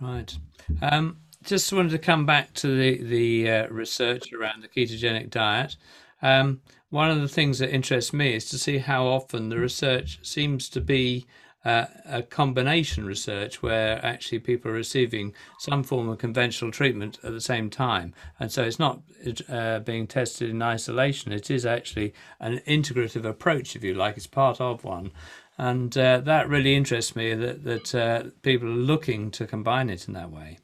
Right. 0.00 0.36
Um, 0.82 1.18
just 1.44 1.72
wanted 1.72 1.90
to 1.90 1.98
come 1.98 2.26
back 2.26 2.54
to 2.54 2.76
the 2.76 3.02
the 3.02 3.50
uh, 3.50 3.68
research 3.68 4.32
around 4.32 4.62
the 4.62 4.68
ketogenic 4.68 5.30
diet. 5.30 5.76
Um, 6.22 6.62
one 6.90 7.10
of 7.10 7.20
the 7.20 7.28
things 7.28 7.58
that 7.58 7.74
interests 7.74 8.12
me 8.12 8.34
is 8.34 8.48
to 8.50 8.58
see 8.58 8.78
how 8.78 9.06
often 9.06 9.48
the 9.48 9.58
research 9.58 10.20
seems 10.22 10.68
to 10.70 10.80
be 10.80 11.26
uh, 11.64 11.86
a 12.04 12.22
combination 12.22 13.06
research 13.06 13.62
where 13.62 14.04
actually 14.04 14.38
people 14.38 14.70
are 14.70 14.74
receiving 14.74 15.34
some 15.58 15.82
form 15.82 16.08
of 16.08 16.18
conventional 16.18 16.70
treatment 16.70 17.18
at 17.24 17.32
the 17.32 17.40
same 17.40 17.70
time. 17.70 18.12
And 18.38 18.52
so 18.52 18.62
it's 18.62 18.78
not 18.78 19.00
uh, 19.48 19.80
being 19.80 20.06
tested 20.06 20.50
in 20.50 20.62
isolation, 20.62 21.32
it 21.32 21.50
is 21.50 21.64
actually 21.64 22.12
an 22.38 22.60
integrative 22.66 23.24
approach, 23.24 23.74
if 23.74 23.82
you 23.82 23.94
like, 23.94 24.16
it's 24.16 24.26
part 24.26 24.60
of 24.60 24.84
one 24.84 25.10
and 25.58 25.96
uh, 25.96 26.18
that 26.20 26.48
really 26.48 26.74
interests 26.74 27.14
me 27.14 27.34
that 27.34 27.64
that 27.64 27.94
uh, 27.94 28.24
people 28.42 28.68
are 28.68 28.72
looking 28.72 29.30
to 29.32 29.46
combine 29.46 29.90
it 29.90 30.08
in 30.08 30.14
that 30.14 30.30
way. 30.30 30.58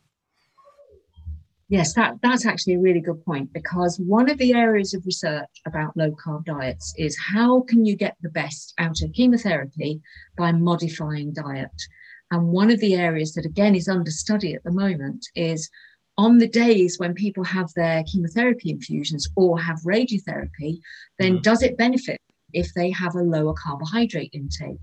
Yes, 1.70 1.94
that, 1.94 2.16
that's 2.20 2.46
actually 2.46 2.74
a 2.74 2.80
really 2.80 3.00
good 3.00 3.24
point 3.24 3.52
because 3.52 3.96
one 4.00 4.28
of 4.28 4.38
the 4.38 4.54
areas 4.54 4.92
of 4.92 5.06
research 5.06 5.48
about 5.68 5.96
low 5.96 6.10
carb 6.10 6.44
diets 6.44 6.92
is 6.98 7.16
how 7.16 7.60
can 7.60 7.86
you 7.86 7.94
get 7.94 8.16
the 8.22 8.28
best 8.28 8.74
out 8.78 9.00
of 9.02 9.12
chemotherapy 9.12 10.00
by 10.36 10.50
modifying 10.50 11.32
diet. 11.32 11.70
And 12.32 12.48
one 12.48 12.72
of 12.72 12.80
the 12.80 12.96
areas 12.96 13.34
that 13.34 13.46
again 13.46 13.76
is 13.76 13.86
under 13.86 14.10
study 14.10 14.54
at 14.54 14.64
the 14.64 14.72
moment 14.72 15.24
is 15.36 15.70
on 16.18 16.38
the 16.38 16.48
days 16.48 16.98
when 16.98 17.14
people 17.14 17.44
have 17.44 17.72
their 17.74 18.02
chemotherapy 18.02 18.70
infusions 18.70 19.28
or 19.36 19.60
have 19.60 19.78
radiotherapy, 19.86 20.80
then 21.20 21.38
mm. 21.38 21.42
does 21.42 21.62
it 21.62 21.78
benefit 21.78 22.19
if 22.52 22.72
they 22.74 22.90
have 22.90 23.14
a 23.14 23.22
lower 23.22 23.54
carbohydrate 23.54 24.30
intake. 24.32 24.80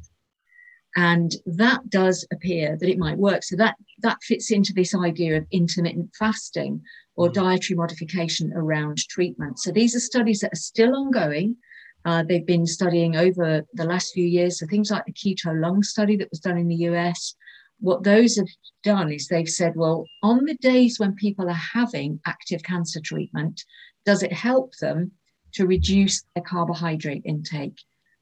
And 0.96 1.32
that 1.46 1.90
does 1.90 2.26
appear 2.34 2.76
that 2.80 2.90
it 2.90 2.98
might 2.98 3.18
work. 3.18 3.44
So 3.44 3.56
that, 3.58 3.76
that 4.00 4.18
fits 4.24 4.52
into 4.52 4.74
this 4.74 4.96
idea 4.96 5.38
of 5.38 5.46
intermittent 5.52 6.10
fasting 6.18 6.82
or 7.16 7.30
mm. 7.30 7.34
dietary 7.34 7.78
modification 7.78 8.52
around 8.56 8.98
treatment. 8.98 9.60
So 9.60 9.72
these 9.72 9.96
are 9.96 10.00
studies 10.00 10.40
that 10.40 10.54
are 10.54 10.56
still 10.56 10.96
ongoing. 10.96 11.58
Uh, 12.04 12.24
they've 12.24 12.46
been 12.46 12.66
studying 12.66 13.16
over 13.16 13.64
the 13.74 13.86
last 13.86 14.14
few 14.14 14.26
years. 14.26 14.60
So 14.60 14.66
things 14.66 14.90
like 14.90 15.06
the 15.06 15.14
keto 15.14 15.60
lung 15.60 15.84
study 15.84 16.16
that 16.18 16.30
was 16.32 16.40
done 16.40 16.58
in 16.58 16.68
the 16.68 16.88
US. 16.88 17.36
What 17.80 18.04
those 18.04 18.38
have 18.38 18.48
done 18.84 19.12
is 19.12 19.28
they've 19.28 19.48
said, 19.48 19.74
well, 19.76 20.06
on 20.24 20.46
the 20.46 20.56
days 20.56 21.00
when 21.00 21.14
people 21.14 21.48
are 21.48 21.62
having 21.74 22.20
active 22.26 22.64
cancer 22.64 23.02
treatment, 23.04 23.64
does 24.04 24.24
it 24.24 24.34
help 24.34 24.76
them 24.78 25.12
to 25.54 25.66
reduce 25.66 26.24
their 26.36 26.44
carbohydrate 26.44 27.24
intake. 27.26 27.80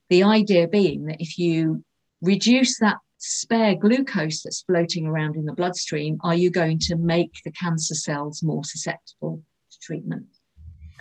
The 0.09 0.23
idea 0.23 0.67
being 0.67 1.05
that 1.05 1.21
if 1.21 1.37
you 1.37 1.83
reduce 2.21 2.79
that 2.79 2.97
spare 3.17 3.75
glucose 3.75 4.43
that's 4.43 4.61
floating 4.61 5.07
around 5.07 5.35
in 5.35 5.45
the 5.45 5.53
bloodstream, 5.53 6.17
are 6.21 6.35
you 6.35 6.49
going 6.49 6.79
to 6.79 6.95
make 6.95 7.31
the 7.43 7.51
cancer 7.51 7.95
cells 7.95 8.43
more 8.43 8.63
susceptible 8.63 9.41
to 9.71 9.79
treatment? 9.79 10.25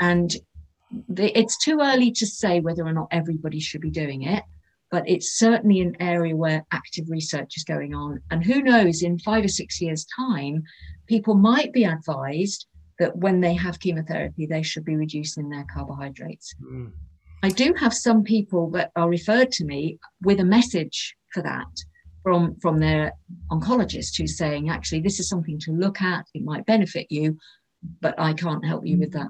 And 0.01 0.35
the, 1.09 1.37
it's 1.39 1.59
too 1.59 1.81
early 1.81 2.11
to 2.13 2.27
say 2.27 2.61
whether 2.61 2.85
or 2.85 2.93
not 2.93 3.09
everybody 3.11 3.61
should 3.61 3.81
be 3.81 3.91
doing 3.91 4.23
it, 4.23 4.43
but 4.91 5.09
it's 5.09 5.39
certainly 5.39 5.81
an 5.81 5.97
area 6.01 6.37
where 6.37 6.65
active 6.73 7.11
research 7.11 7.55
is 7.57 7.65
going 7.65 7.95
on. 7.95 8.21
And 8.31 8.45
who 8.45 8.63
knows, 8.63 9.03
in 9.03 9.19
five 9.19 9.45
or 9.45 9.49
six 9.49 9.81
years' 9.81 10.07
time, 10.17 10.63
people 11.07 11.35
might 11.35 11.73
be 11.73 11.85
advised 11.85 12.67
that 12.99 13.17
when 13.17 13.41
they 13.41 13.55
have 13.55 13.81
chemotherapy, 13.81 14.47
they 14.47 14.63
should 14.63 14.85
be 14.85 14.97
reducing 14.97 15.49
their 15.49 15.67
carbohydrates. 15.73 16.55
Mm. 16.63 16.93
I 17.43 17.51
do 17.51 17.75
have 17.75 17.93
some 17.93 18.23
people 18.23 18.71
that 18.71 18.91
are 18.97 19.09
referred 19.09 19.53
to 19.53 19.65
me 19.65 19.99
with 20.23 20.41
a 20.41 20.45
message 20.45 21.15
for 21.33 21.43
that 21.43 21.67
from, 22.23 22.57
from 22.61 22.79
their 22.79 23.13
oncologist 23.51 24.17
who's 24.17 24.39
saying, 24.39 24.71
actually, 24.71 25.01
this 25.01 25.21
is 25.21 25.29
something 25.29 25.59
to 25.61 25.73
look 25.73 26.01
at, 26.01 26.25
it 26.33 26.43
might 26.43 26.65
benefit 26.65 27.07
you, 27.11 27.37
but 28.01 28.15
I 28.19 28.33
can't 28.33 28.65
help 28.65 28.87
you 28.87 28.99
with 28.99 29.13
that. 29.13 29.29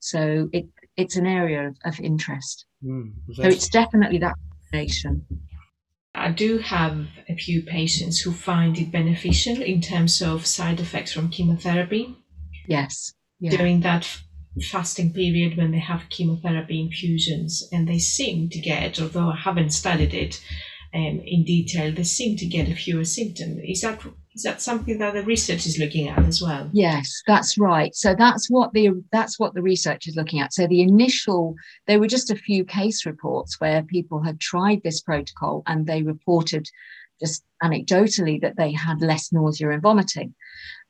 So 0.00 0.48
it, 0.52 0.66
it's 0.96 1.16
an 1.16 1.26
area 1.26 1.68
of, 1.68 1.76
of 1.84 2.00
interest. 2.00 2.66
Mm, 2.84 3.12
so 3.34 3.44
it's 3.44 3.68
definitely 3.68 4.18
that 4.18 4.34
combination. 4.72 5.24
I 6.14 6.30
do 6.30 6.58
have 6.58 7.06
a 7.28 7.34
few 7.34 7.62
patients 7.62 8.20
who 8.20 8.32
find 8.32 8.78
it 8.78 8.92
beneficial 8.92 9.62
in 9.62 9.80
terms 9.80 10.22
of 10.22 10.46
side 10.46 10.80
effects 10.80 11.12
from 11.12 11.28
chemotherapy. 11.28 12.16
Yes. 12.66 13.14
Yeah. 13.40 13.56
During 13.56 13.80
that 13.80 14.08
fasting 14.62 15.12
period 15.12 15.56
when 15.56 15.72
they 15.72 15.80
have 15.80 16.08
chemotherapy 16.10 16.80
infusions, 16.80 17.68
and 17.72 17.88
they 17.88 17.98
seem 17.98 18.48
to 18.50 18.58
get, 18.60 19.00
although 19.00 19.30
I 19.30 19.36
haven't 19.36 19.70
studied 19.70 20.14
it 20.14 20.40
um, 20.94 21.20
in 21.24 21.44
detail, 21.44 21.92
they 21.92 22.04
seem 22.04 22.36
to 22.36 22.46
get 22.46 22.68
a 22.68 22.74
fewer 22.74 23.04
symptoms. 23.04 23.60
Is 23.64 23.80
that 23.80 24.00
is 24.34 24.42
that 24.42 24.60
something 24.60 24.98
that 24.98 25.14
the 25.14 25.22
research 25.22 25.64
is 25.64 25.78
looking 25.78 26.08
at 26.08 26.18
as 26.24 26.42
well? 26.42 26.68
Yes, 26.72 27.22
that's 27.26 27.56
right. 27.56 27.94
So 27.94 28.14
that's 28.16 28.48
what 28.50 28.72
the 28.72 28.90
that's 29.12 29.38
what 29.38 29.54
the 29.54 29.62
research 29.62 30.08
is 30.08 30.16
looking 30.16 30.40
at. 30.40 30.52
So 30.52 30.66
the 30.66 30.82
initial 30.82 31.54
there 31.86 32.00
were 32.00 32.08
just 32.08 32.30
a 32.30 32.36
few 32.36 32.64
case 32.64 33.06
reports 33.06 33.60
where 33.60 33.82
people 33.82 34.22
had 34.22 34.40
tried 34.40 34.82
this 34.82 35.00
protocol 35.00 35.62
and 35.66 35.86
they 35.86 36.02
reported 36.02 36.66
just 37.20 37.44
anecdotally 37.62 38.40
that 38.40 38.56
they 38.56 38.72
had 38.72 39.00
less 39.00 39.32
nausea 39.32 39.70
and 39.70 39.82
vomiting. 39.82 40.34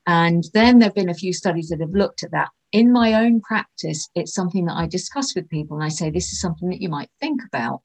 And 0.06 0.44
then 0.52 0.78
there 0.78 0.88
have 0.88 0.94
been 0.94 1.08
a 1.08 1.14
few 1.14 1.32
studies 1.32 1.68
that 1.68 1.80
have 1.80 1.90
looked 1.90 2.22
at 2.22 2.30
that. 2.32 2.50
In 2.72 2.92
my 2.92 3.14
own 3.14 3.40
practice, 3.40 4.08
it's 4.14 4.34
something 4.34 4.66
that 4.66 4.76
I 4.76 4.86
discuss 4.86 5.34
with 5.34 5.48
people 5.48 5.76
and 5.76 5.84
I 5.84 5.88
say, 5.88 6.10
this 6.10 6.32
is 6.32 6.40
something 6.40 6.68
that 6.70 6.80
you 6.80 6.88
might 6.88 7.08
think 7.20 7.40
about. 7.46 7.82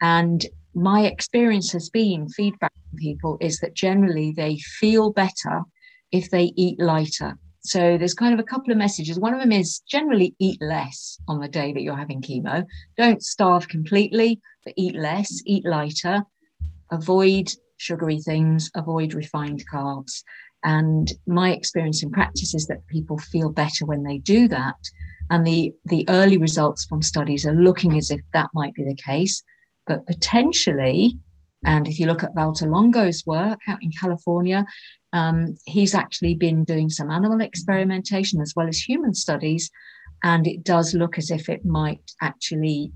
And 0.00 0.44
my 0.74 1.06
experience 1.06 1.72
has 1.72 1.90
been 1.90 2.28
feedback 2.28 2.72
from 2.72 2.98
people 2.98 3.38
is 3.40 3.58
that 3.60 3.74
generally 3.74 4.32
they 4.36 4.58
feel 4.58 5.12
better 5.12 5.62
if 6.12 6.30
they 6.30 6.52
eat 6.56 6.78
lighter. 6.80 7.36
So 7.62 7.98
there's 7.98 8.14
kind 8.14 8.32
of 8.32 8.40
a 8.40 8.44
couple 8.44 8.72
of 8.72 8.78
messages. 8.78 9.18
One 9.18 9.34
of 9.34 9.40
them 9.40 9.52
is 9.52 9.80
generally 9.80 10.34
eat 10.38 10.60
less 10.62 11.18
on 11.28 11.40
the 11.40 11.48
day 11.48 11.72
that 11.72 11.82
you're 11.82 11.96
having 11.96 12.22
chemo. 12.22 12.64
Don't 12.96 13.22
starve 13.22 13.68
completely, 13.68 14.40
but 14.64 14.74
eat 14.76 14.94
less, 14.94 15.42
eat 15.44 15.66
lighter, 15.66 16.22
avoid 16.90 17.52
sugary 17.76 18.18
things, 18.18 18.70
avoid 18.74 19.14
refined 19.14 19.64
carbs. 19.70 20.22
And 20.62 21.10
my 21.26 21.52
experience 21.52 22.02
in 22.02 22.10
practice 22.10 22.54
is 22.54 22.66
that 22.66 22.86
people 22.86 23.18
feel 23.18 23.50
better 23.50 23.86
when 23.86 24.02
they 24.02 24.18
do 24.18 24.48
that. 24.48 24.76
And 25.30 25.46
the, 25.46 25.72
the 25.86 26.04
early 26.08 26.36
results 26.36 26.84
from 26.84 27.02
studies 27.02 27.46
are 27.46 27.54
looking 27.54 27.96
as 27.96 28.10
if 28.10 28.20
that 28.32 28.50
might 28.52 28.74
be 28.74 28.84
the 28.84 28.96
case. 28.96 29.42
But 29.86 30.06
potentially, 30.06 31.16
and 31.64 31.88
if 31.88 31.98
you 31.98 32.06
look 32.06 32.22
at 32.22 32.34
Valter 32.34 32.68
Longo's 32.68 33.24
work 33.26 33.60
out 33.68 33.82
in 33.82 33.90
California, 33.92 34.66
um, 35.12 35.56
he's 35.66 35.94
actually 35.94 36.34
been 36.34 36.64
doing 36.64 36.90
some 36.90 37.10
animal 37.10 37.40
experimentation 37.40 38.40
as 38.40 38.54
well 38.54 38.68
as 38.68 38.78
human 38.78 39.14
studies. 39.14 39.70
And 40.22 40.46
it 40.46 40.64
does 40.64 40.94
look 40.94 41.16
as 41.16 41.30
if 41.30 41.48
it 41.48 41.64
might 41.64 42.12
actually 42.20 42.92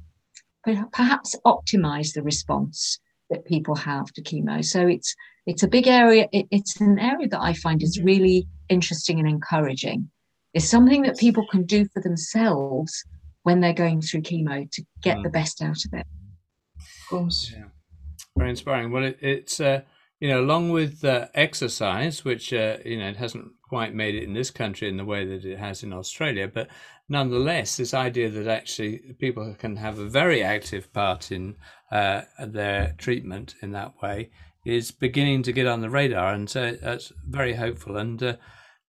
perhaps 0.93 1.37
optimize 1.47 2.15
the 2.15 2.23
response 2.23 2.99
that 3.31 3.45
people 3.45 3.75
have 3.75 4.07
to 4.13 4.23
chemo. 4.23 4.65
So 4.65 4.87
it's 4.87 5.15
it's 5.47 5.63
a 5.63 5.69
big 5.69 5.87
area. 5.87 6.29
It, 6.33 6.47
it's 6.51 6.81
an 6.81 6.99
area 6.99 7.29
that 7.29 7.41
I 7.41 7.55
find 7.55 7.83
is 7.83 8.01
really 8.01 8.47
interesting 8.69 9.19
and 9.19 9.29
encouraging. 9.29 10.11
It's 10.53 10.69
something 10.69 11.03
that 11.03 11.19
people 11.19 11.47
can 11.51 11.65
do 11.65 11.87
for 11.93 12.01
themselves 12.01 13.05
when 13.43 13.61
they're 13.61 13.75
going 13.75 14.01
through 14.01 14.23
chemo 14.23 14.71
to 14.71 14.83
get 15.03 15.19
mm. 15.19 15.25
the 15.25 15.31
best 15.31 15.61
out 15.63 15.85
of 15.85 15.93
it. 15.93 16.07
Of 16.77 17.09
course. 17.09 17.53
Yeah. 17.55 17.65
Very 18.37 18.51
inspiring. 18.51 18.91
Well, 18.91 19.05
it, 19.05 19.19
it's 19.21 19.61
uh, 19.61 19.83
you 20.21 20.29
know, 20.29 20.41
along 20.41 20.71
with 20.71 21.05
uh, 21.05 21.29
exercise, 21.35 22.25
which 22.25 22.53
uh, 22.53 22.79
you 22.85 22.99
know 22.99 23.09
it 23.09 23.17
hasn't 23.17 23.53
quite 23.69 23.95
made 23.95 24.15
it 24.15 24.23
in 24.23 24.33
this 24.33 24.51
country 24.51 24.89
in 24.89 24.97
the 24.97 25.05
way 25.05 25.25
that 25.25 25.45
it 25.45 25.59
has 25.59 25.83
in 25.83 25.93
Australia, 25.93 26.49
but 26.49 26.69
nonetheless, 27.09 27.77
this 27.77 27.93
idea 27.93 28.31
that 28.31 28.47
actually 28.47 28.99
people 29.19 29.55
can 29.59 29.77
have 29.77 29.99
a 29.99 30.09
very 30.09 30.43
active 30.43 30.93
part 30.93 31.33
in 31.33 31.57
uh, 31.91 32.23
their 32.39 32.95
treatment 32.99 33.55
in 33.63 33.73
that 33.73 33.93
way 34.01 34.31
is 34.65 34.91
beginning 34.91 35.43
to 35.45 35.53
get 35.53 35.67
on 35.67 35.81
the 35.81 35.91
radar, 35.91 36.33
and 36.33 36.49
so 36.49 36.77
that's 36.81 37.13
very 37.27 37.55
hopeful. 37.55 37.97
And 37.97 38.23
uh, 38.23 38.37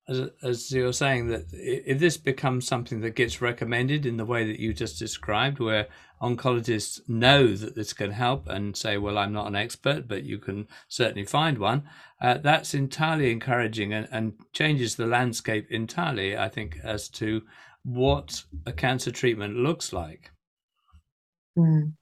as, 0.07 0.29
as 0.43 0.71
you're 0.71 0.93
saying, 0.93 1.27
that 1.27 1.45
if 1.51 1.99
this 1.99 2.17
becomes 2.17 2.67
something 2.67 3.01
that 3.01 3.15
gets 3.15 3.41
recommended 3.41 4.05
in 4.05 4.17
the 4.17 4.25
way 4.25 4.45
that 4.45 4.59
you 4.59 4.73
just 4.73 4.99
described, 4.99 5.59
where 5.59 5.87
oncologists 6.21 7.01
know 7.09 7.55
that 7.55 7.75
this 7.75 7.93
can 7.93 8.11
help 8.11 8.47
and 8.47 8.75
say, 8.77 8.97
well, 8.97 9.17
I'm 9.17 9.33
not 9.33 9.47
an 9.47 9.55
expert, 9.55 10.07
but 10.07 10.23
you 10.23 10.37
can 10.37 10.67
certainly 10.87 11.25
find 11.25 11.57
one, 11.57 11.83
uh, 12.21 12.37
that's 12.37 12.73
entirely 12.73 13.31
encouraging 13.31 13.93
and, 13.93 14.07
and 14.11 14.33
changes 14.53 14.95
the 14.95 15.07
landscape 15.07 15.67
entirely, 15.69 16.37
I 16.37 16.49
think, 16.49 16.79
as 16.83 17.09
to 17.09 17.41
what 17.83 18.43
a 18.65 18.71
cancer 18.71 19.11
treatment 19.11 19.57
looks 19.57 19.91
like. 19.91 20.31
Mm. 21.57 21.93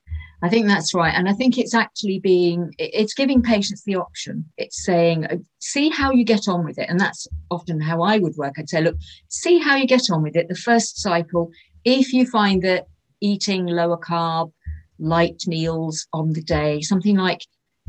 I 0.44 0.50
think 0.50 0.68
that's 0.68 0.94
right. 0.94 1.14
And 1.16 1.30
I 1.30 1.34
think 1.34 1.58
it's 1.58 1.74
actually 1.74 2.20
being, 2.20 2.76
it's 2.78 3.14
giving 3.14 3.42
patients 3.42 3.84
the 3.86 3.96
option. 3.96 4.44
It's 4.58 4.84
saying, 4.84 5.26
uh, 5.26 5.38
see 5.60 5.88
how 5.88 6.12
you 6.12 6.26
get 6.26 6.50
on 6.50 6.66
with 6.66 6.78
it. 6.78 6.90
And 6.90 7.00
that's 7.00 7.30
often 7.50 7.80
how 7.80 8.02
I 8.02 8.18
would 8.18 8.36
work. 8.36 8.56
I'd 8.58 8.68
say, 8.68 8.82
look, 8.82 8.98
see 9.30 9.58
how 9.58 9.78
you 9.78 9.88
get 9.88 10.10
on 10.12 10.22
with 10.22 10.36
it. 10.36 10.50
The 10.50 10.56
first 10.56 11.02
cycle, 11.02 11.50
if 11.86 12.12
you 12.12 12.26
find 12.26 12.62
that 12.64 12.88
eating 13.22 13.68
lower 13.68 13.98
carb, 13.98 14.52
light 15.00 15.42
meals 15.48 16.08
on 16.12 16.34
the 16.34 16.42
day, 16.42 16.82
something 16.82 17.16
like 17.16 17.40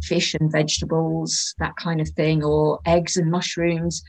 fish 0.02 0.32
and 0.34 0.52
vegetables, 0.52 1.56
that 1.58 1.74
kind 1.74 2.00
of 2.00 2.08
thing, 2.10 2.44
or 2.44 2.78
eggs 2.86 3.16
and 3.16 3.32
mushrooms, 3.32 4.00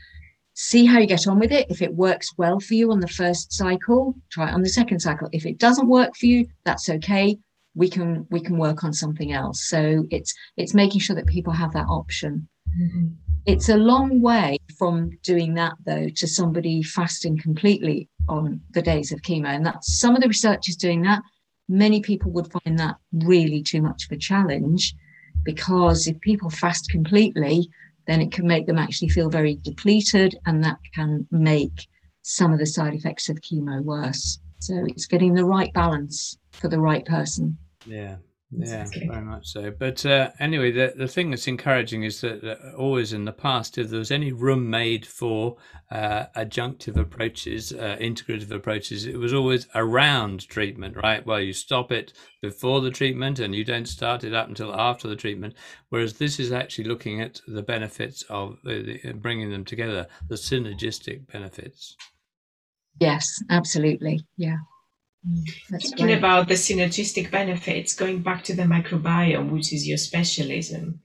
see 0.54 0.86
how 0.86 1.00
you 1.00 1.06
get 1.08 1.26
on 1.26 1.40
with 1.40 1.50
it. 1.50 1.66
If 1.68 1.82
it 1.82 1.94
works 1.94 2.30
well 2.38 2.60
for 2.60 2.74
you 2.74 2.92
on 2.92 3.00
the 3.00 3.08
first 3.08 3.52
cycle, 3.52 4.14
try 4.30 4.50
it 4.50 4.54
on 4.54 4.62
the 4.62 4.68
second 4.68 5.00
cycle. 5.00 5.28
If 5.32 5.46
it 5.46 5.58
doesn't 5.58 5.88
work 5.88 6.14
for 6.14 6.26
you, 6.26 6.46
that's 6.64 6.88
okay 6.88 7.38
we 7.76 7.88
can 7.88 8.26
we 8.30 8.40
can 8.40 8.56
work 8.58 8.82
on 8.82 8.92
something 8.92 9.32
else. 9.32 9.68
So 9.68 10.04
it's 10.10 10.34
it's 10.56 10.74
making 10.74 11.00
sure 11.02 11.14
that 11.14 11.26
people 11.26 11.52
have 11.52 11.72
that 11.74 11.86
option. 11.88 12.48
Mm-hmm. 12.80 13.06
it's 13.46 13.68
a 13.68 13.76
long 13.76 14.20
way 14.20 14.58
from 14.76 15.10
doing 15.22 15.54
that 15.54 15.74
though 15.86 16.08
to 16.16 16.26
somebody 16.26 16.82
fasting 16.82 17.38
completely 17.38 18.08
on 18.28 18.60
the 18.72 18.82
days 18.82 19.12
of 19.12 19.22
chemo. 19.22 19.46
And 19.46 19.64
that's 19.64 20.00
some 20.00 20.16
of 20.16 20.20
the 20.20 20.28
research 20.28 20.68
is 20.68 20.76
doing 20.76 21.02
that. 21.02 21.22
Many 21.68 22.00
people 22.00 22.32
would 22.32 22.50
find 22.50 22.78
that 22.78 22.96
really 23.12 23.62
too 23.62 23.82
much 23.82 24.04
of 24.04 24.12
a 24.12 24.18
challenge 24.18 24.94
because 25.44 26.08
if 26.08 26.20
people 26.20 26.50
fast 26.50 26.90
completely 26.90 27.70
then 28.06 28.20
it 28.20 28.32
can 28.32 28.46
make 28.46 28.66
them 28.66 28.78
actually 28.78 29.08
feel 29.08 29.28
very 29.28 29.56
depleted 29.62 30.36
and 30.46 30.62
that 30.62 30.78
can 30.94 31.26
make 31.30 31.88
some 32.22 32.52
of 32.52 32.58
the 32.58 32.66
side 32.66 32.94
effects 32.94 33.28
of 33.28 33.40
chemo 33.40 33.82
worse. 33.82 34.38
So 34.58 34.84
it's 34.86 35.06
getting 35.06 35.34
the 35.34 35.44
right 35.44 35.72
balance 35.72 36.38
for 36.52 36.68
the 36.68 36.80
right 36.80 37.04
person 37.04 37.58
yeah. 37.86 38.16
Yeah, 38.52 38.82
exactly. 38.82 39.08
very 39.08 39.24
much 39.24 39.48
so. 39.48 39.72
But 39.72 40.06
uh, 40.06 40.30
anyway, 40.38 40.70
the 40.70 40.94
the 40.96 41.08
thing 41.08 41.30
that's 41.30 41.48
encouraging 41.48 42.04
is 42.04 42.20
that, 42.20 42.42
that, 42.42 42.74
always 42.76 43.12
in 43.12 43.24
the 43.24 43.32
past, 43.32 43.76
if 43.76 43.90
there 43.90 43.98
was 43.98 44.12
any 44.12 44.30
room 44.30 44.70
made 44.70 45.04
for 45.04 45.56
uh, 45.90 46.26
adjunctive 46.36 46.96
approaches, 46.96 47.72
uh, 47.72 47.96
integrative 48.00 48.52
approaches, 48.52 49.04
it 49.04 49.18
was 49.18 49.34
always 49.34 49.66
around 49.74 50.48
treatment, 50.48 50.96
right? 51.02 51.26
Well, 51.26 51.40
you 51.40 51.52
stop 51.52 51.90
it 51.90 52.12
before 52.40 52.80
the 52.80 52.92
treatment 52.92 53.40
and 53.40 53.52
you 53.52 53.64
don't 53.64 53.88
start 53.88 54.22
it 54.22 54.32
up 54.32 54.46
until 54.46 54.72
after 54.72 55.08
the 55.08 55.16
treatment. 55.16 55.54
Whereas 55.88 56.14
this 56.14 56.38
is 56.38 56.52
actually 56.52 56.84
looking 56.84 57.20
at 57.20 57.40
the 57.48 57.62
benefits 57.62 58.22
of 58.30 58.58
the, 58.62 59.12
bringing 59.16 59.50
them 59.50 59.64
together, 59.64 60.06
the 60.28 60.36
synergistic 60.36 61.26
benefits. 61.32 61.96
Yes, 63.00 63.42
absolutely. 63.50 64.24
Yeah. 64.36 64.58
Mm, 65.28 65.48
that's 65.70 65.88
Thinking 65.88 66.06
right. 66.06 66.18
about 66.18 66.48
the 66.48 66.54
synergistic 66.54 67.30
benefits, 67.30 67.94
going 67.94 68.22
back 68.22 68.44
to 68.44 68.54
the 68.54 68.62
microbiome, 68.62 69.50
which 69.50 69.72
is 69.72 69.86
your 69.86 69.98
specialism. 69.98 71.00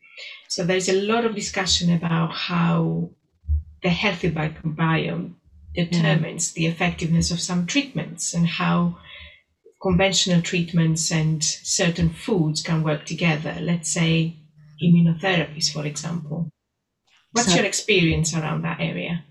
So 0.50 0.64
there's 0.64 0.90
a 0.90 1.02
lot 1.02 1.26
of 1.26 1.36
discussion 1.36 1.94
about 1.94 2.34
how 2.34 3.10
the 3.82 3.90
healthy 3.90 4.30
microbiome 4.30 5.36
determines 5.74 6.52
the 6.52 6.68
effectiveness 6.68 7.32
of 7.32 7.40
some 7.40 7.66
treatments 7.66 8.34
and 8.34 8.46
how 8.46 8.98
conventional 9.82 10.42
treatments 10.42 11.12
and 11.12 11.44
certain 11.44 12.10
foods 12.10 12.62
can 12.62 12.84
work 12.84 13.06
together. 13.06 13.58
Let's 13.60 13.90
say 13.90 14.36
immunotherapies, 14.84 15.72
for 15.72 15.86
example. 15.86 16.52
What's 17.32 17.50
so, 17.50 17.56
your 17.56 17.66
experience 17.66 18.36
around 18.36 18.64
that 18.64 18.80
area? 18.80 19.24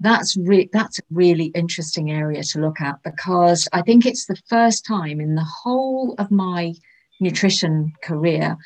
That's 0.00 0.36
re- 0.36 0.70
that's 0.72 0.98
a 0.98 1.02
really 1.10 1.46
interesting 1.46 2.10
area 2.10 2.42
to 2.42 2.60
look 2.60 2.80
at 2.80 3.02
because 3.02 3.68
I 3.72 3.82
think 3.82 4.06
it's 4.06 4.26
the 4.26 4.40
first 4.48 4.84
time 4.86 5.20
in 5.20 5.34
the 5.34 5.44
whole 5.44 6.14
of 6.18 6.30
my 6.30 6.74
nutrition 7.20 7.92
career 8.02 8.56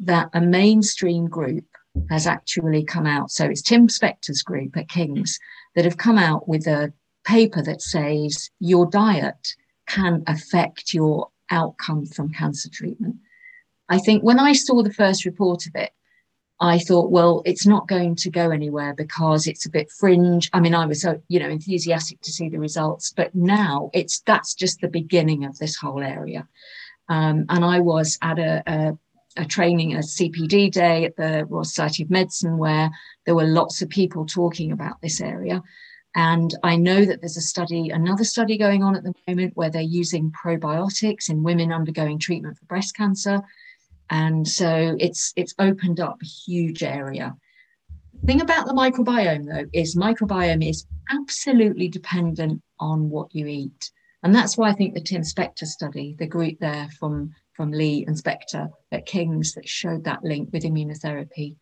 that 0.00 0.28
a 0.32 0.40
mainstream 0.40 1.28
group 1.28 1.64
has 2.10 2.26
actually 2.26 2.84
come 2.84 3.06
out. 3.06 3.30
So 3.30 3.46
it's 3.46 3.62
Tim 3.62 3.88
Spector's 3.88 4.42
group 4.42 4.76
at 4.76 4.88
King's 4.88 5.38
that 5.74 5.84
have 5.84 5.96
come 5.96 6.18
out 6.18 6.48
with 6.48 6.66
a 6.66 6.92
paper 7.24 7.62
that 7.62 7.82
says 7.82 8.50
your 8.60 8.86
diet 8.86 9.54
can 9.86 10.22
affect 10.26 10.92
your 10.92 11.28
outcome 11.50 12.06
from 12.06 12.32
cancer 12.32 12.68
treatment. 12.70 13.16
I 13.88 13.98
think 13.98 14.22
when 14.22 14.40
I 14.40 14.52
saw 14.52 14.82
the 14.82 14.92
first 14.92 15.24
report 15.24 15.66
of 15.66 15.72
it, 15.74 15.92
I 16.58 16.78
thought, 16.78 17.10
well, 17.10 17.42
it's 17.44 17.66
not 17.66 17.86
going 17.86 18.16
to 18.16 18.30
go 18.30 18.50
anywhere 18.50 18.94
because 18.94 19.46
it's 19.46 19.66
a 19.66 19.70
bit 19.70 19.90
fringe. 19.90 20.48
I 20.54 20.60
mean, 20.60 20.74
I 20.74 20.86
was 20.86 21.02
so, 21.02 21.20
you 21.28 21.38
know, 21.38 21.50
enthusiastic 21.50 22.20
to 22.22 22.32
see 22.32 22.48
the 22.48 22.58
results, 22.58 23.12
but 23.14 23.34
now 23.34 23.90
it's 23.92 24.20
that's 24.20 24.54
just 24.54 24.80
the 24.80 24.88
beginning 24.88 25.44
of 25.44 25.58
this 25.58 25.76
whole 25.76 26.02
area. 26.02 26.48
Um, 27.08 27.44
and 27.50 27.62
I 27.64 27.80
was 27.80 28.18
at 28.22 28.38
a, 28.38 28.62
a, 28.66 28.98
a 29.36 29.44
training, 29.44 29.94
a 29.94 29.98
CPD 29.98 30.70
day 30.70 31.04
at 31.04 31.16
the 31.16 31.44
Royal 31.44 31.64
Society 31.64 32.04
of 32.04 32.10
Medicine, 32.10 32.56
where 32.56 32.90
there 33.26 33.34
were 33.34 33.44
lots 33.44 33.82
of 33.82 33.90
people 33.90 34.24
talking 34.24 34.72
about 34.72 35.00
this 35.02 35.20
area. 35.20 35.62
And 36.14 36.54
I 36.62 36.76
know 36.76 37.04
that 37.04 37.20
there's 37.20 37.36
a 37.36 37.42
study, 37.42 37.90
another 37.90 38.24
study 38.24 38.56
going 38.56 38.82
on 38.82 38.96
at 38.96 39.02
the 39.02 39.12
moment 39.28 39.54
where 39.56 39.68
they're 39.68 39.82
using 39.82 40.32
probiotics 40.32 41.28
in 41.28 41.42
women 41.42 41.70
undergoing 41.70 42.18
treatment 42.18 42.56
for 42.56 42.64
breast 42.64 42.96
cancer 42.96 43.42
and 44.10 44.46
so 44.46 44.96
it's 44.98 45.32
it's 45.36 45.54
opened 45.58 46.00
up 46.00 46.18
a 46.22 46.26
huge 46.26 46.82
area. 46.82 47.34
The 48.20 48.26
thing 48.26 48.40
about 48.40 48.66
the 48.66 48.72
microbiome 48.72 49.46
though 49.46 49.68
is 49.72 49.96
microbiome 49.96 50.66
is 50.68 50.86
absolutely 51.10 51.88
dependent 51.88 52.62
on 52.80 53.10
what 53.10 53.34
you 53.34 53.46
eat. 53.46 53.90
And 54.22 54.34
that's 54.34 54.56
why 54.56 54.70
i 54.70 54.72
think 54.72 54.94
the 54.94 55.00
tim 55.00 55.22
spector 55.22 55.66
study 55.66 56.16
the 56.18 56.26
group 56.26 56.58
there 56.58 56.88
from 56.98 57.32
from 57.52 57.70
lee 57.70 58.04
and 58.06 58.16
spector 58.16 58.68
at 58.90 59.06
king's 59.06 59.52
that 59.54 59.68
showed 59.68 60.02
that 60.04 60.24
link 60.24 60.48
with 60.52 60.64
immunotherapy 60.64 61.54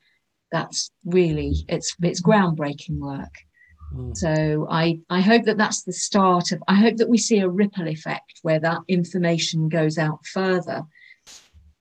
that's 0.51 0.91
really 1.05 1.55
it's 1.69 1.95
it's 2.03 2.23
groundbreaking 2.23 2.99
work. 2.99 3.35
Mm. 3.95 4.17
so 4.17 4.67
I, 4.71 4.99
I 5.11 5.21
hope 5.21 5.45
that 5.45 5.59
that's 5.59 5.83
the 5.83 5.93
start 5.93 6.53
of 6.53 6.63
i 6.69 6.75
hope 6.75 6.97
that 6.97 7.09
we 7.09 7.19
see 7.19 7.41
a 7.41 7.49
ripple 7.49 7.87
effect 7.87 8.39
where 8.43 8.61
that 8.61 8.81
information 8.89 9.69
goes 9.69 9.99
out 9.99 10.25
further 10.25 10.85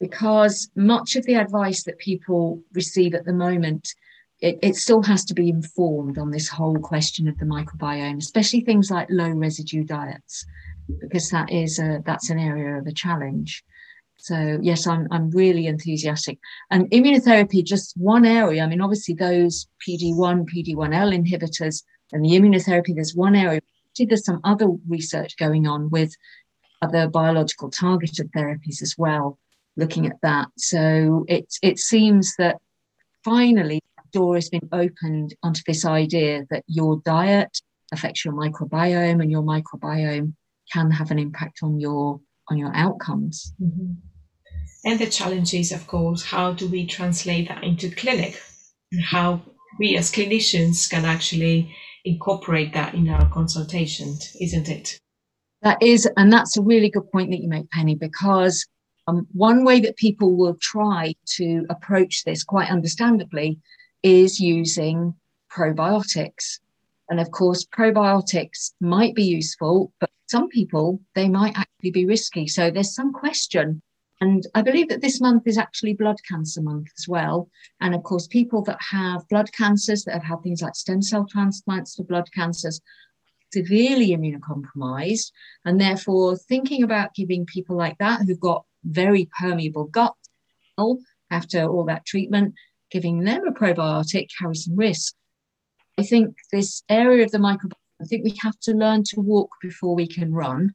because 0.04 0.70
much 0.76 1.16
of 1.16 1.26
the 1.26 1.36
advice 1.36 1.84
that 1.84 1.98
people 1.98 2.62
receive 2.74 3.13
at 3.16 3.24
the 3.24 3.32
moment 3.32 3.96
it, 4.42 4.60
it, 4.62 4.76
still 4.76 5.02
has 5.02 5.24
to 5.24 5.34
be 5.34 5.48
informed 5.48 6.18
on 6.18 6.30
this 6.30 6.50
whole 6.50 6.78
question 6.78 7.30
of 7.30 7.38
the 7.38 7.46
microbiome 7.46 8.18
especially 8.18 8.60
things 8.60 8.92
like 8.92 9.08
low 9.10 9.30
residue 9.30 9.86
diets 9.86 10.46
because 11.00 11.30
that 11.30 11.50
is 11.50 11.80
a 11.80 12.04
that's 12.06 12.30
an 12.30 12.38
area 12.38 12.78
of 12.78 12.86
a 12.86 12.92
challenge. 12.92 13.63
So 14.18 14.60
yes 14.62 14.86
i'm, 14.88 15.08
I'm 15.10 15.30
really 15.32 15.68
enthusiastic. 15.68 16.38
And 16.70 16.92
immunotherapy 16.92 17.63
just 17.63 17.96
one 17.96 18.26
area 18.26 18.62
i 18.62 18.68
mean 18.68 18.82
obviously 18.82 19.16
those 19.16 19.68
pd1 19.88 20.38
pd1l 20.52 21.10
inhibitors 21.20 21.84
and 22.12 22.26
the 22.26 22.32
immunotherapy 22.38 22.94
there's 22.94 23.16
one 23.16 23.36
area. 23.36 23.62
There's 23.98 24.26
some 24.26 24.42
other 24.44 24.68
research 24.89 25.38
going 25.38 25.66
on 25.66 25.89
with 25.89 26.13
other 26.82 27.08
biological 27.08 27.70
targeted 27.70 28.32
therapies 28.34 28.82
as 28.82 28.96
well 28.98 29.39
looking 29.78 30.06
at 30.06 30.18
that. 30.22 30.48
So 30.58 31.26
it 31.28 31.46
it 31.62 31.80
seems 31.80 32.36
that 32.38 32.58
finally 33.24 33.82
the 33.98 34.20
door 34.20 34.36
has 34.36 34.50
been 34.50 34.70
opened 34.72 35.36
onto 35.44 35.62
this 35.66 35.86
idea 35.86 36.46
that 36.50 36.64
your 36.68 37.02
diet 37.06 37.62
affects 37.92 38.26
your 38.26 38.34
microbiome 38.34 39.22
and 39.22 39.32
your 39.32 39.44
microbiome 39.44 40.34
can 40.72 40.92
have 40.92 41.12
an 41.12 41.20
impact 41.20 41.60
on 41.64 41.80
your 41.80 42.20
on 42.50 42.58
your 42.58 42.72
outcomes. 42.76 43.54
Mm-hmm. 43.62 43.94
And 44.86 45.00
the 45.00 45.10
challenge 45.10 45.54
is, 45.54 45.72
of 45.72 45.88
course, 45.88 46.24
how 46.24 46.52
do 46.54 46.68
we 46.68 46.86
translate 46.86 47.48
that 47.48 47.64
into 47.64 47.90
clinic? 47.90 48.42
And 48.92 49.02
how 49.02 49.42
we 49.80 49.96
as 49.98 50.12
clinicians 50.12 50.90
can 50.90 51.06
actually 51.06 51.74
incorporate 52.06 52.74
that 52.74 52.94
in 52.94 53.10
our 53.10 53.30
consultation, 53.30 54.18
isn't 54.42 54.68
it? 54.68 55.00
That 55.62 55.82
is, 55.82 56.08
and 56.18 56.32
that's 56.32 56.58
a 56.58 56.62
really 56.62 56.90
good 56.90 57.10
point 57.12 57.32
that 57.32 57.40
you 57.40 57.48
make, 57.48 57.70
Penny, 57.72 57.96
because 57.96 58.68
um, 59.08 59.28
one 59.34 59.63
way 59.63 59.80
that 59.82 59.98
people 59.98 60.36
will 60.36 60.56
try 60.62 61.16
to 61.38 61.66
approach 61.70 62.24
this, 62.24 62.44
quite 62.44 62.70
understandably, 62.70 63.60
is 64.02 64.39
using 64.39 65.16
probiotics. 65.52 66.60
And 67.10 67.20
of 67.20 67.32
course, 67.32 67.66
probiotics 67.66 68.74
might 68.80 69.13
be 69.13 69.24
useful, 69.24 69.92
but 70.00 70.10
some 70.28 70.48
people, 70.50 71.02
they 71.16 71.30
might 71.30 71.58
actually 71.58 71.92
be 71.92 72.06
risky. 72.06 72.48
So 72.48 72.72
there's 72.72 72.96
some 72.96 73.12
question. 73.13 73.82
And 74.22 74.48
I 74.56 74.62
believe 74.62 74.88
that 74.88 75.02
this 75.02 75.20
month 75.20 75.44
is 75.48 75.58
actually 75.58 75.96
blood 75.96 76.16
cancer 76.28 76.62
month 76.62 76.88
as 76.98 77.08
well. 77.10 77.50
And 77.82 77.94
of 77.94 78.04
course, 78.04 78.26
people 78.26 78.63
that 78.63 78.80
have 78.80 79.28
blood 79.28 79.52
cancers, 79.52 80.06
that 80.06 80.13
have 80.13 80.24
had 80.24 80.42
things 80.42 80.62
like 80.62 80.76
stem 80.76 81.02
cell 81.02 81.26
transplants 81.26 81.96
for 81.96 82.04
blood 82.04 82.32
cancers, 82.34 82.80
severely 83.52 84.10
immunocompromised. 84.16 85.32
And 85.66 85.80
therefore, 85.80 86.38
thinking 86.38 86.84
about 86.84 87.16
giving 87.16 87.46
people 87.46 87.76
like 87.76 87.98
that 87.98 88.22
who've 88.22 88.39
got 88.39 88.66
very 88.84 89.30
permeable 89.39 89.86
gut 89.86 90.15
after 91.30 91.65
all 91.65 91.86
that 91.86 92.06
treatment, 92.06 92.54
giving 92.91 93.24
them 93.24 93.48
a 93.48 93.52
probiotic 93.52 94.28
carries 94.38 94.65
some 94.65 94.76
risk. 94.76 95.13
I 95.98 96.04
think 96.04 96.36
this 96.52 96.84
area 96.89 97.24
of 97.26 97.32
the 97.32 97.38
microbiome, 97.38 97.72
I 98.02 98.06
think 98.06 98.24
we 98.24 98.36
have 98.41 98.60
to 98.62 98.74
learn 98.74 99.04
to 99.06 99.19
walk 99.19 99.52
before 99.62 99.96
we 99.96 100.08
can 100.08 100.34
run. 100.34 100.74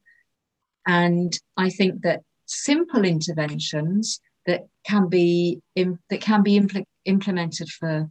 And 0.86 1.38
I 1.56 1.70
think 1.70 2.02
that 2.02 2.22
simple 2.46 3.04
interventions 3.04 4.20
that 4.46 4.66
can 4.84 5.08
be 5.08 5.60
that 5.76 6.20
can 6.20 6.42
be 6.42 6.58
impl- 6.58 6.86
implemented 7.04 7.68
for 7.68 8.08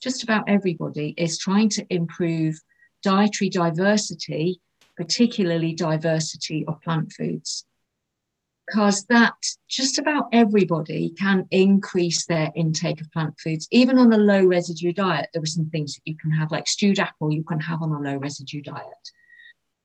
just 0.00 0.22
about 0.22 0.48
everybody 0.48 1.14
is 1.16 1.38
trying 1.38 1.68
to 1.70 1.84
improve 1.90 2.54
dietary 3.02 3.50
diversity, 3.50 4.60
particularly 4.96 5.74
diversity 5.74 6.64
of 6.68 6.80
plant 6.82 7.12
foods 7.12 7.64
because 8.70 9.04
that 9.06 9.34
just 9.68 9.98
about 9.98 10.28
everybody 10.32 11.10
can 11.18 11.46
increase 11.50 12.26
their 12.26 12.50
intake 12.54 13.00
of 13.00 13.10
plant 13.10 13.34
foods, 13.40 13.66
even 13.70 13.98
on 13.98 14.12
a 14.12 14.16
low 14.16 14.44
residue 14.44 14.92
diet. 14.92 15.28
There 15.32 15.42
are 15.42 15.46
some 15.46 15.68
things 15.70 15.94
that 15.94 16.02
you 16.04 16.16
can 16.16 16.30
have, 16.30 16.52
like 16.52 16.68
stewed 16.68 17.00
apple, 17.00 17.32
you 17.32 17.42
can 17.42 17.58
have 17.60 17.82
on 17.82 17.90
a 17.90 17.98
low 17.98 18.16
residue 18.16 18.62
diet. 18.62 18.84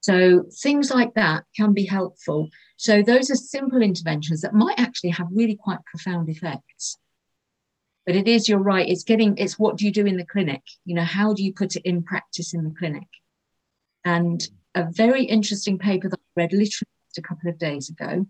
So 0.02 0.44
things 0.62 0.92
like 0.92 1.16
that 1.16 1.46
can 1.56 1.74
be 1.74 1.86
helpful. 1.86 2.50
So 2.78 3.02
those 3.02 3.32
are 3.32 3.36
simple 3.36 3.82
interventions 3.82 4.42
that 4.42 4.54
might 4.54 4.80
actually 4.80 5.12
have 5.12 5.28
really 5.32 5.56
quite 5.56 5.84
profound 5.86 6.30
effects. 6.30 7.00
But 8.06 8.16
it 8.16 8.28
is, 8.28 8.48
you're 8.48 8.60
right, 8.60 8.88
it's 8.88 9.04
getting, 9.04 9.36
it's 9.40 9.58
what 9.58 9.78
do 9.78 9.86
you 9.86 9.92
do 9.92 10.06
in 10.06 10.18
the 10.18 10.26
clinic? 10.26 10.62
You 10.86 10.94
know, 10.94 11.04
how 11.04 11.34
do 11.34 11.44
you 11.44 11.54
put 11.54 11.76
it 11.76 11.82
in 11.86 12.04
practice 12.04 12.54
in 12.54 12.64
the 12.64 12.76
clinic? 12.78 13.08
And 14.04 14.48
a 14.76 14.86
very 14.92 15.24
interesting 15.24 15.80
paper 15.80 16.08
that 16.08 16.20
I 16.20 16.42
read 16.42 16.54
literally 16.54 16.70
just 17.10 17.18
a 17.18 17.24
couple 17.24 17.50
of 17.50 17.58
days 17.58 17.90
ago 17.90 18.28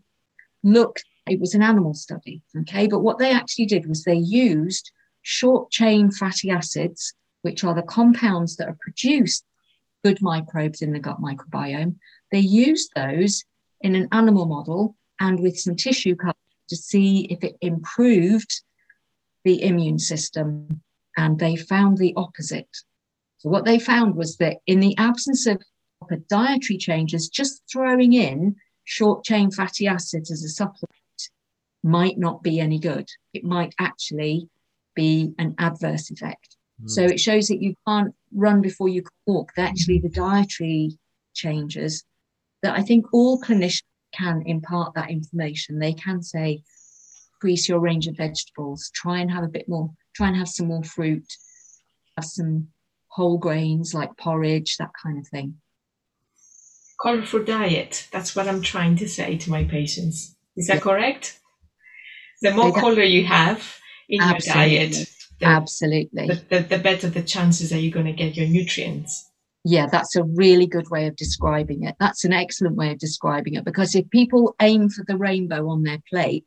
looked, 0.66 1.06
it 1.30 1.40
was 1.40 1.56
an 1.56 1.62
animal 1.62 1.94
study, 1.94 2.42
okay? 2.62 2.88
But 2.88 3.00
what 3.00 3.20
they 3.20 3.32
actually 3.32 3.68
did 3.68 3.88
was 3.88 4.04
they 4.04 4.16
used 4.16 4.92
short 5.22 5.72
chain 5.72 6.12
fatty 6.12 6.50
acids, 6.50 7.14
which 7.44 7.64
are 7.64 7.74
the 7.74 7.84
compounds 7.84 8.58
that 8.58 8.68
are 8.68 8.78
produced 8.82 9.46
good 10.04 10.22
microbes 10.22 10.82
in 10.82 10.92
the 10.92 11.00
gut 11.00 11.20
microbiome. 11.20 11.96
They 12.32 12.40
used 12.40 12.92
those 12.96 13.44
in 13.82 13.96
an 13.96 14.08
animal 14.12 14.46
model 14.46 14.96
and 15.20 15.40
with 15.40 15.60
some 15.60 15.76
tissue 15.76 16.16
culture 16.16 16.38
to 16.70 16.76
see 16.76 17.26
if 17.26 17.44
it 17.44 17.56
improved 17.62 18.62
the 19.44 19.64
immune 19.64 20.00
system. 20.00 20.82
And 21.18 21.40
they 21.40 21.56
found 21.56 21.98
the 21.98 22.14
opposite. 22.18 22.70
So, 23.38 23.50
what 23.50 23.66
they 23.66 23.80
found 23.80 24.16
was 24.16 24.38
that 24.38 24.58
in 24.68 24.80
the 24.80 24.96
absence 24.98 25.48
of 25.48 25.62
dietary 26.28 26.78
changes, 26.78 27.30
just 27.30 27.64
throwing 27.72 28.14
in 28.14 28.56
short 28.86 29.24
chain 29.24 29.52
fatty 29.52 29.88
acids 29.88 30.32
as 30.32 30.44
a 30.44 30.50
supplement 30.50 30.94
might 31.84 32.18
not 32.18 32.42
be 32.42 32.60
any 32.60 32.80
good. 32.80 33.08
It 33.34 33.44
might 33.44 33.76
actually 33.80 34.50
be 34.96 35.34
an 35.38 35.56
adverse 35.60 36.10
effect. 36.10 36.56
Mm. 36.82 36.90
So 36.90 37.04
it 37.04 37.20
shows 37.20 37.48
that 37.48 37.62
you 37.62 37.76
can't 37.88 38.16
run 38.34 38.62
before 38.62 38.90
you 38.90 39.02
can 39.02 39.12
walk. 39.26 39.52
That 39.56 39.70
actually 39.70 40.00
the 40.00 40.10
dietary 40.10 40.98
changes 41.34 42.04
that 42.64 42.76
I 42.76 42.82
think 42.82 43.06
all 43.14 43.42
clinicians 43.42 43.84
can 44.14 44.44
impart 44.46 44.94
that 44.96 45.12
information. 45.12 45.78
They 45.78 45.94
can 45.94 46.24
say, 46.24 46.64
increase 47.36 47.68
your 47.68 47.80
range 47.80 48.08
of 48.08 48.16
vegetables, 48.16 48.90
try 48.94 49.20
and 49.20 49.30
have 49.30 49.44
a 49.44 49.50
bit 49.50 49.68
more, 49.68 49.92
try 50.16 50.30
and 50.30 50.38
have 50.38 50.48
some 50.48 50.68
more 50.68 50.84
fruit, 50.84 51.26
have 52.18 52.26
some 52.26 52.70
whole 53.08 53.38
grains 53.38 53.94
like 53.94 54.18
porridge, 54.18 54.78
that 54.78 54.92
kind 55.02 55.20
of 55.20 55.28
thing 55.28 55.56
colorful 57.02 57.44
diet. 57.44 58.08
That's 58.12 58.36
what 58.36 58.48
I'm 58.48 58.62
trying 58.62 58.96
to 58.98 59.08
say 59.08 59.38
to 59.38 59.50
my 59.50 59.64
patients. 59.64 60.36
Is 60.56 60.68
that 60.68 60.82
correct? 60.82 61.40
The 62.42 62.52
more 62.52 62.74
color 62.74 63.04
you 63.04 63.26
have 63.26 63.78
in 64.10 64.22
Absolutely. 64.22 64.74
your 64.74 64.90
diet, 64.90 65.10
the, 65.40 65.46
Absolutely. 65.46 66.28
The, 66.28 66.46
the, 66.50 66.60
the 66.60 66.80
better 66.80 67.10
the 67.10 67.24
chances 67.24 67.70
that 67.70 67.80
you're 67.80 67.92
going 67.92 68.06
to 68.06 68.14
get 68.14 68.36
your 68.36 68.48
nutrients. 68.48 69.30
Yeah, 69.64 69.88
that's 69.92 70.16
a 70.16 70.24
really 70.24 70.68
good 70.68 70.90
way 70.92 71.08
of 71.08 71.16
describing 71.16 71.84
it. 71.84 71.96
That's 72.00 72.24
an 72.24 72.34
excellent 72.34 72.76
way 72.76 72.92
of 72.92 73.00
describing 73.00 73.56
it 73.56 73.66
because 73.66 73.96
if 73.96 74.08
people 74.12 74.56
aim 74.62 74.90
for 74.90 75.04
the 75.08 75.18
rainbow 75.18 75.68
on 75.70 75.82
their 75.82 75.98
plate, 76.08 76.46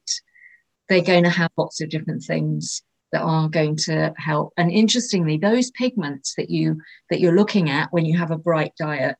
they're 0.89 1.03
going 1.03 1.25
to 1.25 1.31
have 1.31 1.51
lots 1.57 1.81
of 1.81 1.91
different 1.91 2.23
things 2.23 2.81
that 3.11 3.23
are 3.23 3.49
going 3.49 3.77
to 3.77 4.15
help. 4.17 4.53
And 4.57 4.71
interestingly, 4.71 5.37
those 5.37 5.71
pigments 5.73 6.35
that 6.37 6.49
you 6.49 6.81
that 7.11 7.21
you're 7.21 7.35
looking 7.35 7.69
at 7.71 7.89
when 7.91 8.05
you 8.05 8.17
have 8.17 8.31
a 8.31 8.39
bright 8.39 8.73
diet 8.79 9.19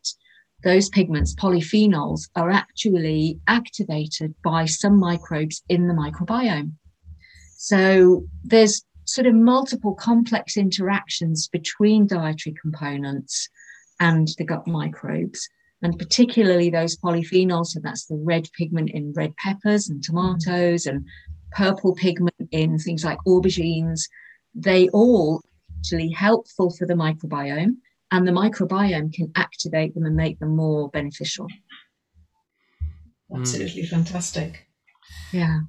those 0.63 0.89
pigments, 0.89 1.35
polyphenols, 1.35 2.29
are 2.35 2.51
actually 2.51 3.39
activated 3.47 4.35
by 4.43 4.65
some 4.65 4.99
microbes 4.99 5.63
in 5.69 5.87
the 5.87 5.95
microbiome. 5.95 6.73
So 7.57 8.25
there's 8.43 8.85
sort 9.05 9.27
of 9.27 9.35
multiple 9.35 9.95
complex 9.95 10.57
interactions 10.57 11.49
between 11.49 12.07
dietary 12.07 12.55
components 12.61 13.49
and 14.01 14.29
the 14.37 14.45
gut 14.45 14.67
microbes, 14.67 15.49
and 15.83 15.99
particularly 15.99 16.71
those 16.71 16.97
polyphenols. 16.97 17.69
So 17.69 17.81
that's 17.83 18.07
the 18.07 18.21
red 18.23 18.49
pigment 18.57 18.91
in 18.91 19.13
red 19.15 19.35
peppers 19.37 19.89
and 19.89 20.03
tomatoes, 20.03 20.87
and 20.87 21.07
purple 21.53 21.95
pigment 21.95 22.35
in 22.51 22.79
things 22.79 23.05
like 23.05 23.19
aubergines. 23.27 24.03
They 24.55 24.89
all 24.89 25.41
actually 25.79 26.11
helpful 26.11 26.71
for 26.71 26.87
the 26.87 26.95
microbiome 26.95 27.77
and 28.11 28.27
the 28.27 28.33
microbiome 28.33 29.13
can 29.13 29.31
activate 29.37 29.95
them 29.95 30.07
and 30.07 30.17
make 30.17 30.39
them 30.39 30.57
more 30.57 30.89
beneficial. 30.91 31.47
Absolutely 33.35 33.83
mm. 33.83 33.89
fantastic. 33.89 34.67
Yeah. 35.33 35.61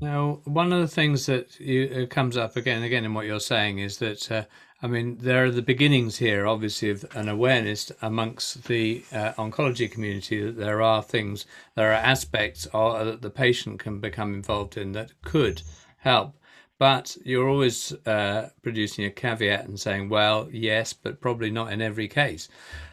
Now, 0.00 0.40
one 0.44 0.72
of 0.72 0.80
the 0.80 0.88
things 0.88 1.24
that 1.26 1.58
you, 1.58 2.02
uh, 2.02 2.14
comes 2.14 2.36
up 2.36 2.56
again 2.56 2.76
and 2.76 2.84
again 2.84 3.04
in 3.04 3.14
what 3.14 3.24
you're 3.24 3.40
saying 3.40 3.78
is 3.78 3.96
that, 3.98 4.30
uh, 4.30 4.44
I 4.82 4.88
mean, 4.88 5.16
there 5.18 5.44
are 5.44 5.50
the 5.50 5.62
beginnings 5.62 6.18
here, 6.18 6.46
obviously, 6.46 6.90
of 6.90 7.06
an 7.14 7.30
awareness 7.30 7.90
amongst 8.02 8.64
the 8.64 9.02
uh, 9.10 9.32
oncology 9.32 9.90
community 9.90 10.42
that 10.44 10.58
there 10.58 10.82
are 10.82 11.02
things, 11.02 11.46
there 11.76 11.90
are 11.90 11.94
aspects 11.94 12.66
of, 12.74 13.06
that 13.06 13.22
the 13.22 13.30
patient 13.30 13.80
can 13.80 13.98
become 14.00 14.34
involved 14.34 14.76
in 14.76 14.92
that 14.92 15.12
could 15.22 15.62
help 15.98 16.36
but 16.78 17.16
you're 17.24 17.48
always 17.48 17.92
uh, 18.06 18.50
producing 18.62 19.04
a 19.04 19.10
caveat 19.10 19.66
and 19.66 19.80
saying, 19.80 20.08
well, 20.08 20.48
yes, 20.52 20.92
but 20.92 21.20
probably 21.20 21.50
not 21.50 21.72
in 21.72 21.80
every 21.80 22.08
case. 22.08 22.48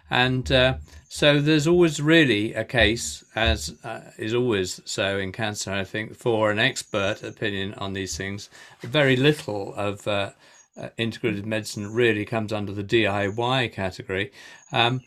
And 0.10 0.50
uh, 0.52 0.76
so 1.10 1.42
there's 1.42 1.68
always 1.68 2.00
really 2.00 2.54
a 2.54 2.64
case, 2.64 3.24
as 3.36 3.76
uh, 3.84 4.02
is 4.18 4.34
always 4.34 4.80
so 4.86 5.18
in 5.18 5.32
cancer, 5.32 5.72
I 5.72 5.84
think, 5.84 6.16
for 6.16 6.52
an 6.52 6.60
expert 6.60 7.24
opinion 7.24 7.74
on 7.76 7.94
these 7.94 8.16
things. 8.16 8.50
Very 8.82 9.16
little 9.16 9.74
of 9.76 10.08
uh, 10.08 10.32
uh, 10.78 10.90
integrated 10.98 11.46
medicine 11.46 11.94
really 11.94 12.26
comes 12.26 12.54
under 12.54 12.72
the 12.72 12.84
DIY 12.84 13.72
category. 13.74 14.32
Um, 14.72 15.02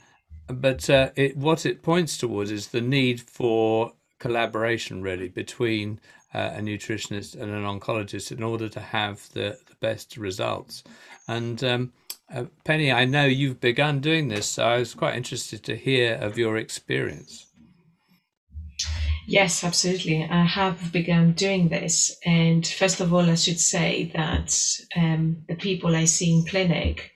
but 0.48 0.88
uh, 0.88 1.10
it, 1.16 1.36
what 1.36 1.66
it 1.66 1.82
points 1.82 2.18
towards 2.18 2.50
is 2.50 2.68
the 2.68 2.80
need 2.80 3.20
for 3.20 3.92
collaboration, 4.18 5.02
really, 5.02 5.28
between 5.28 6.00
uh, 6.36 6.52
a 6.58 6.60
nutritionist 6.60 7.34
and 7.40 7.50
an 7.50 7.64
oncologist 7.64 8.30
in 8.30 8.42
order 8.42 8.68
to 8.68 8.80
have 8.80 9.26
the, 9.32 9.58
the 9.68 9.74
best 9.80 10.18
results. 10.18 10.84
And 11.26 11.64
um, 11.64 11.92
uh, 12.32 12.44
Penny, 12.64 12.92
I 12.92 13.06
know 13.06 13.24
you've 13.24 13.60
begun 13.60 14.00
doing 14.00 14.28
this, 14.28 14.46
so 14.46 14.64
I 14.64 14.78
was 14.78 14.94
quite 14.94 15.16
interested 15.16 15.62
to 15.64 15.76
hear 15.76 16.14
of 16.16 16.36
your 16.36 16.58
experience. 16.58 17.46
Yes, 19.26 19.64
absolutely. 19.64 20.24
I 20.24 20.44
have 20.44 20.92
begun 20.92 21.32
doing 21.32 21.68
this. 21.68 22.14
And 22.24 22.66
first 22.66 23.00
of 23.00 23.14
all, 23.14 23.28
I 23.30 23.34
should 23.34 23.58
say 23.58 24.12
that 24.14 24.54
um, 24.94 25.42
the 25.48 25.56
people 25.56 25.96
I 25.96 26.04
see 26.04 26.32
in 26.32 26.44
clinic, 26.44 27.12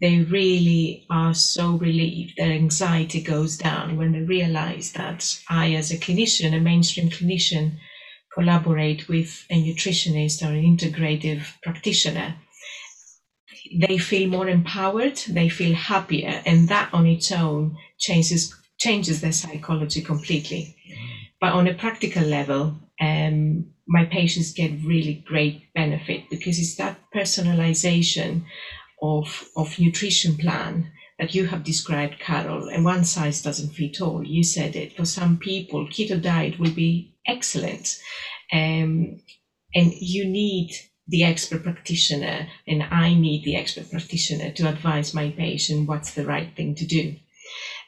they 0.00 0.20
really 0.20 1.06
are 1.10 1.34
so 1.34 1.72
relieved. 1.72 2.34
Their 2.36 2.52
anxiety 2.52 3.22
goes 3.22 3.56
down 3.56 3.96
when 3.96 4.12
they 4.12 4.20
realize 4.20 4.92
that 4.92 5.42
I, 5.48 5.72
as 5.72 5.90
a 5.90 5.98
clinician, 5.98 6.54
a 6.54 6.60
mainstream 6.60 7.08
clinician, 7.08 7.78
collaborate 8.34 9.08
with 9.08 9.44
a 9.50 9.62
nutritionist 9.62 10.42
or 10.42 10.52
an 10.52 10.62
integrative 10.62 11.42
practitioner. 11.62 12.36
They 13.86 13.98
feel 13.98 14.28
more 14.28 14.48
empowered, 14.48 15.18
they 15.28 15.48
feel 15.48 15.74
happier, 15.74 16.42
and 16.46 16.68
that 16.68 16.92
on 16.92 17.06
its 17.06 17.30
own 17.30 17.76
changes 17.98 18.54
changes 18.78 19.20
their 19.20 19.32
psychology 19.32 20.00
completely. 20.00 20.74
But 21.40 21.52
on 21.52 21.68
a 21.68 21.74
practical 21.74 22.22
level, 22.22 22.78
um, 23.00 23.66
my 23.86 24.04
patients 24.04 24.52
get 24.52 24.84
really 24.84 25.24
great 25.26 25.72
benefit 25.74 26.30
because 26.30 26.58
it's 26.58 26.76
that 26.76 26.98
personalization 27.14 28.44
of, 29.02 29.44
of 29.56 29.78
nutrition 29.78 30.36
plan 30.36 30.90
that 31.18 31.34
you 31.34 31.46
have 31.46 31.64
described, 31.64 32.18
Carol, 32.18 32.68
and 32.68 32.84
one 32.84 33.04
size 33.04 33.42
doesn't 33.42 33.74
fit 33.74 34.00
all. 34.00 34.24
You 34.24 34.42
said 34.42 34.76
it. 34.76 34.96
For 34.96 35.04
some 35.04 35.38
people, 35.38 35.86
keto 35.86 36.20
diet 36.20 36.58
will 36.58 36.72
be 36.72 37.09
excellent. 37.26 37.98
Um, 38.52 39.20
and 39.74 39.92
you 40.00 40.24
need 40.26 40.72
the 41.06 41.24
expert 41.24 41.64
practitioner, 41.64 42.48
and 42.66 42.82
I 42.82 43.14
need 43.14 43.44
the 43.44 43.56
expert 43.56 43.90
practitioner 43.90 44.52
to 44.52 44.68
advise 44.68 45.12
my 45.12 45.30
patient 45.30 45.88
what's 45.88 46.14
the 46.14 46.24
right 46.24 46.54
thing 46.54 46.74
to 46.76 46.86
do. 46.86 47.16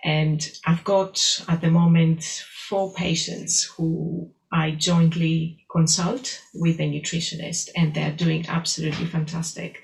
And 0.04 0.44
I've 0.66 0.82
got 0.82 1.44
at 1.48 1.60
the 1.60 1.70
moment 1.70 2.24
four 2.68 2.92
patients 2.94 3.62
who 3.76 4.32
I 4.52 4.72
jointly 4.72 5.64
consult 5.70 6.42
with 6.52 6.80
a 6.80 6.82
nutritionist, 6.82 7.70
and 7.76 7.94
they're 7.94 8.12
doing 8.12 8.46
absolutely 8.48 9.06
fantastic. 9.06 9.82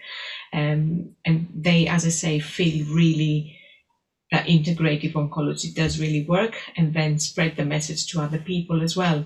Um, 0.52 1.14
and 1.24 1.48
they, 1.54 1.86
as 1.86 2.04
I 2.04 2.10
say, 2.10 2.40
feel 2.40 2.86
really 2.92 3.56
that 4.30 4.46
integrative 4.46 5.12
oncology 5.12 5.74
does 5.74 6.00
really 6.00 6.26
work, 6.26 6.56
and 6.76 6.92
then 6.92 7.18
spread 7.18 7.56
the 7.56 7.64
message 7.64 8.08
to 8.08 8.20
other 8.20 8.38
people 8.38 8.82
as 8.82 8.96
well. 8.96 9.24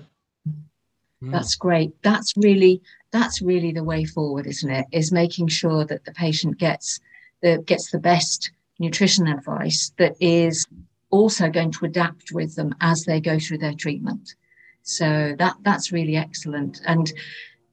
Hmm. 1.23 1.31
That's 1.31 1.55
great. 1.55 1.93
That's 2.01 2.33
really 2.35 2.81
that's 3.11 3.41
really 3.41 3.71
the 3.71 3.83
way 3.83 4.03
forward, 4.03 4.45
isn't 4.45 4.69
it? 4.69 4.85
Is 4.91 5.11
making 5.11 5.47
sure 5.47 5.85
that 5.85 6.03
the 6.03 6.11
patient 6.11 6.57
gets 6.57 6.99
the 7.41 7.63
gets 7.65 7.91
the 7.91 7.99
best 7.99 8.51
nutrition 8.79 9.27
advice 9.27 9.93
that 9.97 10.15
is 10.19 10.67
also 11.11 11.49
going 11.49 11.71
to 11.71 11.85
adapt 11.85 12.31
with 12.33 12.55
them 12.55 12.75
as 12.81 13.05
they 13.05 13.21
go 13.21 13.39
through 13.39 13.59
their 13.59 13.73
treatment. 13.73 14.35
So 14.81 15.33
that 15.39 15.55
that's 15.61 15.93
really 15.93 16.17
excellent. 16.17 16.81
And 16.85 17.13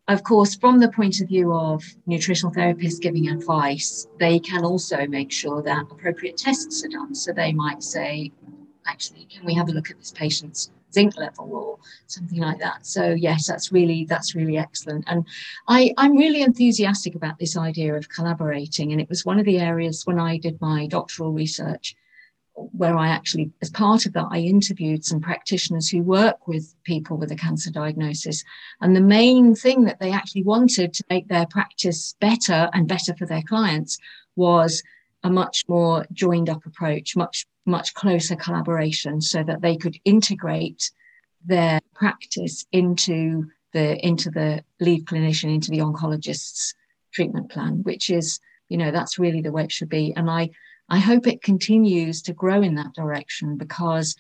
of 0.07 0.23
course, 0.23 0.55
from 0.55 0.79
the 0.79 0.91
point 0.91 1.21
of 1.21 1.29
view 1.29 1.53
of 1.53 1.83
nutritional 2.07 2.55
therapists 2.55 3.01
giving 3.01 3.29
advice, 3.29 4.07
they 4.21 4.39
can 4.39 4.65
also 4.65 5.07
make 5.09 5.33
sure 5.33 5.61
that 5.63 5.87
appropriate 5.91 6.37
tests 6.37 6.85
are 6.85 6.89
done. 6.89 7.15
So 7.17 7.33
they 7.33 7.53
might 7.53 7.83
say, 7.83 8.31
actually, 8.87 9.25
can 9.25 9.45
we 9.45 9.55
have 9.55 9.69
a 9.69 9.73
look 9.73 9.91
at 9.91 9.99
this 9.99 10.13
patient's 10.13 10.71
zinc 10.93 11.17
level 11.17 11.55
or 11.55 11.79
something 12.07 12.41
like 12.41 12.59
that. 12.59 12.87
So 12.87 13.11
yes, 13.11 13.47
that's 13.47 13.73
really 13.73 14.05
that's 14.05 14.35
really 14.35 14.59
excellent. 14.59 15.05
And 15.07 15.27
I, 15.69 15.93
I'm 15.97 16.17
really 16.17 16.43
enthusiastic 16.43 17.15
about 17.15 17.39
this 17.39 17.57
idea 17.57 17.95
of 17.95 18.09
collaborating. 18.09 18.93
And 18.93 19.01
it 19.01 19.09
was 19.09 19.25
one 19.25 19.39
of 19.39 19.47
the 19.47 19.59
areas 19.59 20.07
when 20.07 20.19
I 20.19 20.39
did 20.39 20.61
my 20.61 20.87
doctoral 20.87 21.33
research 21.33 21.97
where 22.73 22.97
I 22.97 23.09
actually, 23.09 23.51
as 23.63 23.71
part 23.71 24.07
of 24.07 24.13
that, 24.13 24.29
I 24.31 24.39
interviewed 24.39 25.05
some 25.05 25.21
practitioners 25.21 25.89
who 25.89 26.03
work 26.03 26.47
with 26.47 26.75
people 26.85 27.17
with 27.17 27.33
a 27.33 27.37
cancer 27.37 27.71
diagnosis. 27.71 28.45
And 28.81 28.95
the 28.95 29.01
main 29.01 29.55
thing 29.55 29.85
that 29.85 30.01
they 30.01 30.13
actually 30.13 30.43
wanted 30.43 30.93
to 30.95 31.05
make 31.09 31.29
their 31.29 31.47
practice 31.47 32.15
better 32.21 32.69
and 32.75 32.89
better 32.89 33.15
for 33.15 33.27
their 33.27 33.43
clients 33.43 33.99
was 34.37 34.83
a 35.23 35.31
much 35.31 35.65
more 35.69 36.07
joined 36.13 36.49
up 36.49 36.65
approach, 36.67 37.17
much, 37.17 37.47
much 37.67 37.95
closer 37.95 38.37
collaboration 38.37 39.21
so 39.21 39.43
that 39.43 39.61
they 39.61 39.77
could 39.77 39.99
integrate 40.05 40.91
their 41.45 41.81
practice 41.95 42.67
into 42.73 43.47
the 43.73 44.05
into 44.07 44.31
the 44.31 44.63
lead 44.81 45.05
clinician, 45.07 45.55
into 45.55 45.71
the 45.71 45.79
oncologist's 45.79 46.75
treatment 47.13 47.51
plan, 47.51 47.83
which 47.83 48.11
is, 48.11 48.41
you 48.69 48.77
know, 48.77 48.91
that's 48.91 49.19
really 49.19 49.41
the 49.41 49.53
way 49.53 49.65
it 49.65 49.73
should 49.73 49.89
be. 49.89 50.13
And 50.17 50.31
I 50.31 50.51
I 50.89 50.99
hope 50.99 51.27
it 51.27 51.43
continues 51.43 52.23
to 52.23 52.33
grow 52.33 52.63
in 52.63 52.75
that 52.75 52.95
direction 52.95 53.57
because 53.57 54.17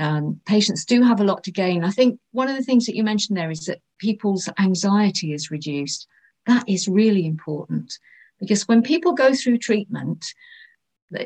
um, 0.00 0.40
patients 0.46 0.84
do 0.84 1.02
have 1.02 1.20
a 1.20 1.24
lot 1.24 1.44
to 1.44 1.52
gain. 1.52 1.84
I 1.84 1.90
think 1.90 2.18
one 2.32 2.48
of 2.48 2.56
the 2.56 2.62
things 2.62 2.86
that 2.86 2.96
you 2.96 3.04
mentioned 3.04 3.36
there 3.36 3.50
is 3.50 3.64
that 3.66 3.80
people's 3.98 4.48
anxiety 4.58 5.32
is 5.32 5.50
reduced. 5.50 6.06
That 6.46 6.68
is 6.68 6.88
really 6.88 7.26
important 7.26 7.98
because 8.40 8.68
when 8.68 8.82
people 8.82 9.12
go 9.12 9.34
through 9.34 9.58
treatment, 9.58 10.24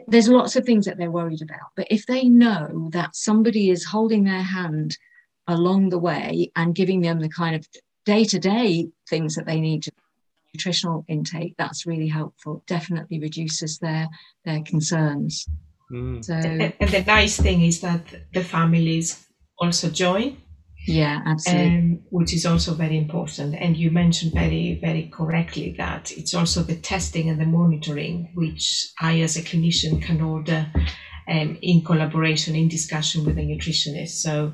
there's 0.06 0.28
lots 0.28 0.56
of 0.56 0.64
things 0.64 0.84
that 0.86 0.98
they're 0.98 1.10
worried 1.10 1.42
about. 1.42 1.70
But 1.76 1.86
if 1.90 2.06
they 2.06 2.24
know 2.24 2.90
that 2.92 3.16
somebody 3.16 3.70
is 3.70 3.84
holding 3.84 4.24
their 4.24 4.42
hand 4.42 4.96
along 5.46 5.88
the 5.88 5.98
way 5.98 6.52
and 6.54 6.74
giving 6.74 7.00
them 7.00 7.20
the 7.20 7.28
kind 7.28 7.56
of 7.56 7.66
day 8.04 8.24
to 8.24 8.38
day 8.38 8.88
things 9.08 9.34
that 9.34 9.46
they 9.46 9.60
need 9.60 9.82
to 9.84 9.92
nutritional 10.54 11.04
intake, 11.08 11.54
that's 11.56 11.86
really 11.86 12.08
helpful. 12.08 12.62
Definitely 12.66 13.20
reduces 13.20 13.78
their 13.78 14.08
their 14.44 14.60
concerns. 14.62 15.46
Mm. 15.90 16.24
So, 16.24 16.34
and, 16.34 16.72
and 16.78 16.90
the 16.90 17.04
nice 17.04 17.38
thing 17.38 17.62
is 17.62 17.80
that 17.80 18.02
the 18.32 18.44
families 18.44 19.26
also 19.58 19.90
join 19.90 20.36
yeah, 20.86 21.20
absolutely. 21.26 21.76
Um, 21.76 22.00
which 22.10 22.34
is 22.34 22.46
also 22.46 22.74
very 22.74 22.96
important. 22.96 23.54
And 23.54 23.76
you 23.76 23.90
mentioned 23.90 24.32
very, 24.32 24.78
very 24.80 25.10
correctly 25.12 25.74
that 25.78 26.10
it's 26.12 26.34
also 26.34 26.62
the 26.62 26.76
testing 26.76 27.28
and 27.28 27.40
the 27.40 27.46
monitoring, 27.46 28.30
which 28.34 28.88
I, 29.00 29.20
as 29.20 29.36
a 29.36 29.42
clinician, 29.42 30.02
can 30.02 30.20
order 30.20 30.66
um, 31.28 31.58
in 31.62 31.84
collaboration, 31.84 32.56
in 32.56 32.68
discussion 32.68 33.24
with 33.24 33.38
a 33.38 33.42
nutritionist. 33.42 34.20
So 34.20 34.52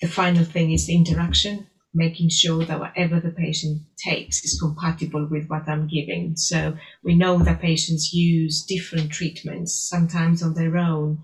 the 0.00 0.08
final 0.08 0.44
thing 0.44 0.72
is 0.72 0.86
the 0.86 0.96
interaction, 0.96 1.68
making 1.94 2.30
sure 2.30 2.64
that 2.64 2.80
whatever 2.80 3.20
the 3.20 3.30
patient 3.30 3.82
takes 4.02 4.42
is 4.44 4.58
compatible 4.60 5.28
with 5.30 5.46
what 5.48 5.68
I'm 5.68 5.86
giving. 5.86 6.34
So 6.36 6.76
we 7.04 7.14
know 7.14 7.38
that 7.38 7.60
patients 7.60 8.12
use 8.12 8.64
different 8.64 9.12
treatments, 9.12 9.88
sometimes 9.88 10.42
on 10.42 10.54
their 10.54 10.76
own 10.76 11.22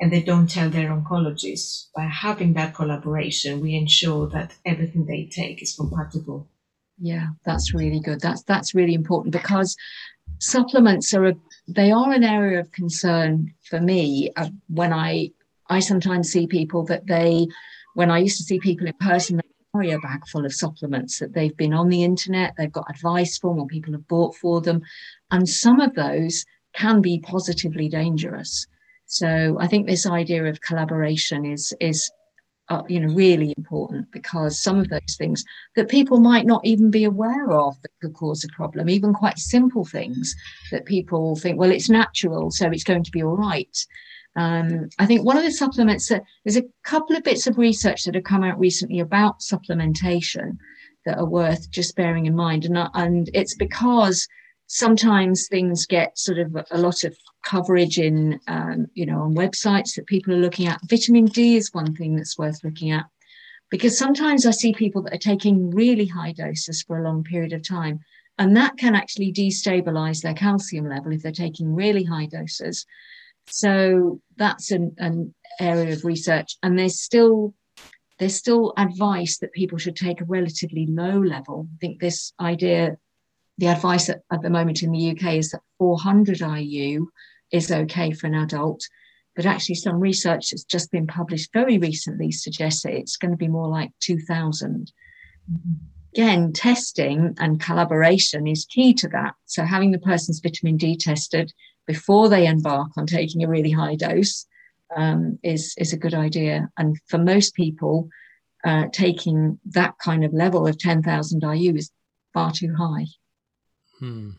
and 0.00 0.10
they 0.10 0.22
don't 0.22 0.48
tell 0.48 0.70
their 0.70 0.90
oncologists. 0.90 1.88
By 1.94 2.04
having 2.04 2.54
that 2.54 2.74
collaboration, 2.74 3.60
we 3.60 3.74
ensure 3.74 4.28
that 4.28 4.54
everything 4.64 5.04
they 5.04 5.26
take 5.26 5.62
is 5.62 5.76
compatible. 5.76 6.48
Yeah, 6.98 7.28
that's 7.44 7.74
really 7.74 8.00
good. 8.00 8.20
That's 8.20 8.42
that's 8.42 8.74
really 8.74 8.94
important 8.94 9.32
because 9.32 9.76
supplements 10.38 11.14
are 11.14 11.26
a 11.26 11.34
they 11.68 11.90
are 11.92 12.12
an 12.12 12.24
area 12.24 12.60
of 12.60 12.72
concern 12.72 13.52
for 13.62 13.80
me 13.80 14.30
uh, 14.36 14.48
when 14.68 14.92
I 14.92 15.30
I 15.68 15.80
sometimes 15.80 16.30
see 16.30 16.46
people 16.46 16.84
that 16.86 17.06
they 17.06 17.46
when 17.94 18.10
I 18.10 18.18
used 18.18 18.38
to 18.38 18.44
see 18.44 18.58
people 18.58 18.86
in 18.86 18.94
person 18.94 19.36
they 19.36 19.42
carry 19.74 19.90
a 19.92 19.98
bag 19.98 20.26
full 20.26 20.46
of 20.46 20.54
supplements 20.54 21.18
that 21.18 21.32
they've 21.34 21.56
been 21.56 21.74
on 21.74 21.88
the 21.88 22.04
internet 22.04 22.54
they've 22.56 22.72
got 22.72 22.90
advice 22.90 23.38
from 23.38 23.58
or 23.58 23.66
people 23.66 23.92
have 23.92 24.08
bought 24.08 24.34
for 24.34 24.60
them 24.60 24.82
and 25.30 25.48
some 25.48 25.80
of 25.80 25.94
those 25.94 26.44
can 26.74 27.00
be 27.00 27.20
positively 27.20 27.88
dangerous 27.88 28.66
so 29.10 29.56
I 29.58 29.66
think 29.66 29.88
this 29.88 30.06
idea 30.06 30.44
of 30.44 30.60
collaboration 30.60 31.44
is 31.44 31.74
is 31.80 32.08
uh, 32.68 32.82
you 32.88 33.00
know 33.00 33.12
really 33.12 33.52
important 33.56 34.06
because 34.12 34.62
some 34.62 34.78
of 34.78 34.88
those 34.88 35.16
things 35.18 35.44
that 35.74 35.88
people 35.88 36.20
might 36.20 36.46
not 36.46 36.64
even 36.64 36.92
be 36.92 37.02
aware 37.02 37.50
of 37.50 37.74
that 37.82 37.90
could 38.00 38.14
cause 38.14 38.44
a 38.44 38.48
problem, 38.54 38.88
even 38.88 39.12
quite 39.12 39.36
simple 39.36 39.84
things 39.84 40.32
that 40.70 40.84
people 40.84 41.34
think, 41.34 41.58
well, 41.58 41.72
it's 41.72 41.90
natural, 41.90 42.52
so 42.52 42.70
it's 42.70 42.84
going 42.84 43.02
to 43.02 43.10
be 43.10 43.20
all 43.20 43.36
right. 43.36 43.76
Um, 44.36 44.88
I 45.00 45.06
think 45.06 45.24
one 45.24 45.36
of 45.36 45.42
the 45.42 45.50
supplements 45.50 46.06
that 46.08 46.22
there's 46.44 46.56
a 46.56 46.68
couple 46.84 47.16
of 47.16 47.24
bits 47.24 47.48
of 47.48 47.58
research 47.58 48.04
that 48.04 48.14
have 48.14 48.22
come 48.22 48.44
out 48.44 48.60
recently 48.60 49.00
about 49.00 49.40
supplementation 49.40 50.56
that 51.04 51.18
are 51.18 51.26
worth 51.26 51.68
just 51.72 51.96
bearing 51.96 52.26
in 52.26 52.36
mind, 52.36 52.64
and 52.64 52.78
and 52.94 53.28
it's 53.34 53.56
because 53.56 54.28
sometimes 54.68 55.48
things 55.48 55.84
get 55.84 56.16
sort 56.16 56.38
of 56.38 56.56
a 56.70 56.78
lot 56.78 57.02
of 57.02 57.16
coverage 57.50 57.98
in, 57.98 58.40
um, 58.46 58.86
you 58.94 59.04
know, 59.04 59.22
on 59.22 59.34
websites 59.34 59.94
that 59.94 60.06
people 60.06 60.32
are 60.32 60.38
looking 60.38 60.66
at. 60.66 60.80
Vitamin 60.88 61.26
D 61.26 61.56
is 61.56 61.74
one 61.74 61.94
thing 61.96 62.14
that's 62.14 62.38
worth 62.38 62.62
looking 62.62 62.92
at 62.92 63.06
because 63.70 63.98
sometimes 63.98 64.46
I 64.46 64.50
see 64.50 64.72
people 64.72 65.02
that 65.02 65.14
are 65.14 65.18
taking 65.18 65.70
really 65.70 66.06
high 66.06 66.32
doses 66.32 66.82
for 66.82 66.98
a 66.98 67.04
long 67.04 67.24
period 67.24 67.52
of 67.52 67.66
time, 67.66 68.00
and 68.38 68.56
that 68.56 68.76
can 68.76 68.94
actually 68.94 69.32
destabilize 69.32 70.22
their 70.22 70.34
calcium 70.34 70.88
level 70.88 71.12
if 71.12 71.22
they're 71.22 71.32
taking 71.32 71.74
really 71.74 72.04
high 72.04 72.26
doses. 72.26 72.86
So 73.46 74.20
that's 74.36 74.70
an, 74.70 74.94
an 74.98 75.34
area 75.60 75.92
of 75.92 76.04
research, 76.04 76.56
and 76.62 76.78
there's 76.78 77.00
still 77.00 77.54
there's 78.18 78.36
still 78.36 78.74
advice 78.76 79.38
that 79.38 79.52
people 79.52 79.78
should 79.78 79.96
take 79.96 80.20
a 80.20 80.26
relatively 80.26 80.86
low 80.86 81.18
level. 81.18 81.66
I 81.74 81.76
think 81.80 82.00
this 82.00 82.32
idea 82.38 82.98
the 83.60 83.66
advice 83.66 84.08
at, 84.08 84.22
at 84.32 84.40
the 84.40 84.50
moment 84.50 84.82
in 84.82 84.90
the 84.90 85.10
UK 85.10 85.34
is 85.34 85.50
that 85.50 85.60
400 85.78 86.40
IU 86.40 87.08
is 87.52 87.70
okay 87.70 88.12
for 88.12 88.26
an 88.26 88.34
adult. 88.34 88.82
but 89.36 89.46
actually 89.46 89.74
some 89.74 90.00
research 90.00 90.50
that's 90.50 90.64
just 90.64 90.90
been 90.90 91.06
published 91.06 91.52
very 91.52 91.78
recently 91.78 92.30
suggests 92.30 92.82
that 92.82 92.92
it's 92.92 93.16
going 93.16 93.30
to 93.30 93.36
be 93.36 93.48
more 93.48 93.68
like 93.68 93.90
2000 94.00 94.92
again 96.12 96.52
testing 96.52 97.34
and 97.38 97.60
collaboration 97.60 98.46
is 98.46 98.66
key 98.66 98.92
to 98.92 99.08
that 99.08 99.34
so 99.46 99.64
having 99.64 99.92
the 99.92 99.98
person's 100.10 100.40
vitamin 100.40 100.76
d 100.76 100.96
tested 100.96 101.52
before 101.86 102.28
they 102.28 102.46
embark 102.46 102.90
on 102.96 103.06
taking 103.06 103.42
a 103.42 103.48
really 103.48 103.70
high 103.70 103.94
dose 103.94 104.46
um, 104.96 105.38
is 105.42 105.74
is 105.78 105.92
a 105.92 106.02
good 106.04 106.14
idea 106.14 106.68
and 106.76 106.96
for 107.06 107.18
most 107.18 107.54
people 107.54 108.08
uh, 108.64 108.86
taking 108.92 109.58
that 109.64 109.94
kind 109.98 110.24
of 110.24 110.32
level 110.32 110.66
of 110.66 110.78
10,000 110.78 111.42
IU 111.42 111.74
is 111.74 111.90
far 112.32 112.52
too 112.52 112.74
high. 112.74 113.06
Hmm. 113.98 114.30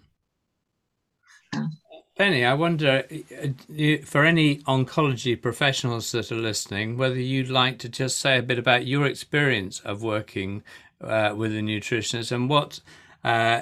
Penny, 2.22 2.46
I 2.46 2.54
wonder 2.54 3.04
uh, 3.10 4.06
for 4.06 4.24
any 4.24 4.58
oncology 4.58 5.42
professionals 5.42 6.12
that 6.12 6.32
are 6.32 6.36
listening, 6.36 6.96
whether 6.96 7.20
you'd 7.20 7.50
like 7.50 7.80
to 7.80 7.90
just 7.90 8.20
say 8.20 8.38
a 8.38 8.44
bit 8.44 8.60
about 8.60 8.86
your 8.86 9.08
experience 9.08 9.80
of 9.80 10.04
working 10.04 10.62
uh, 11.04 11.34
with 11.36 11.52
a 11.52 11.62
nutritionist 11.62 12.32
and 12.32 12.48
what 12.48 12.80
uh, 13.24 13.62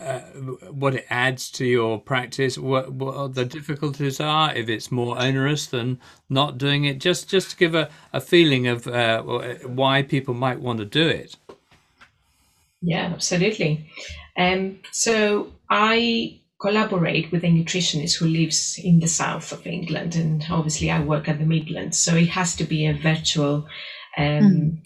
uh, 0.00 0.18
what 0.72 0.96
it 0.96 1.06
adds 1.08 1.52
to 1.52 1.64
your 1.64 2.00
practice, 2.00 2.58
what, 2.58 2.90
what 2.90 3.36
the 3.36 3.44
difficulties 3.44 4.18
are, 4.18 4.52
if 4.56 4.68
it's 4.68 4.90
more 4.90 5.16
onerous 5.16 5.66
than 5.66 6.00
not 6.28 6.58
doing 6.58 6.86
it, 6.86 6.98
just 6.98 7.28
just 7.28 7.50
to 7.50 7.56
give 7.56 7.76
a, 7.76 7.88
a 8.12 8.20
feeling 8.20 8.66
of 8.66 8.88
uh, 8.88 9.22
why 9.66 10.02
people 10.02 10.34
might 10.34 10.58
want 10.58 10.80
to 10.80 10.84
do 10.84 11.06
it. 11.06 11.36
Yeah, 12.82 13.04
absolutely. 13.04 13.88
Um, 14.36 14.80
so 14.90 15.52
I 15.68 16.39
collaborate 16.60 17.32
with 17.32 17.44
a 17.44 17.48
nutritionist 17.48 18.18
who 18.18 18.26
lives 18.26 18.78
in 18.82 19.00
the 19.00 19.08
south 19.08 19.52
of 19.52 19.66
England, 19.66 20.14
and 20.14 20.44
obviously 20.50 20.90
I 20.90 21.00
work 21.00 21.28
at 21.28 21.38
the 21.38 21.46
Midlands, 21.46 21.98
so 21.98 22.14
it 22.16 22.28
has 22.28 22.54
to 22.56 22.64
be 22.64 22.86
a 22.86 22.94
virtual 22.94 23.66
um, 24.16 24.24
mm. 24.42 24.78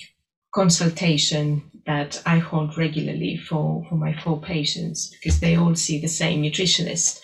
consultation 0.54 1.62
that 1.86 2.22
I 2.24 2.38
hold 2.38 2.78
regularly 2.78 3.36
for, 3.36 3.84
for 3.88 3.96
my 3.96 4.14
four 4.14 4.40
patients 4.40 5.14
because 5.22 5.40
they 5.40 5.56
all 5.56 5.74
see 5.74 6.00
the 6.00 6.08
same 6.08 6.42
nutritionist. 6.42 7.20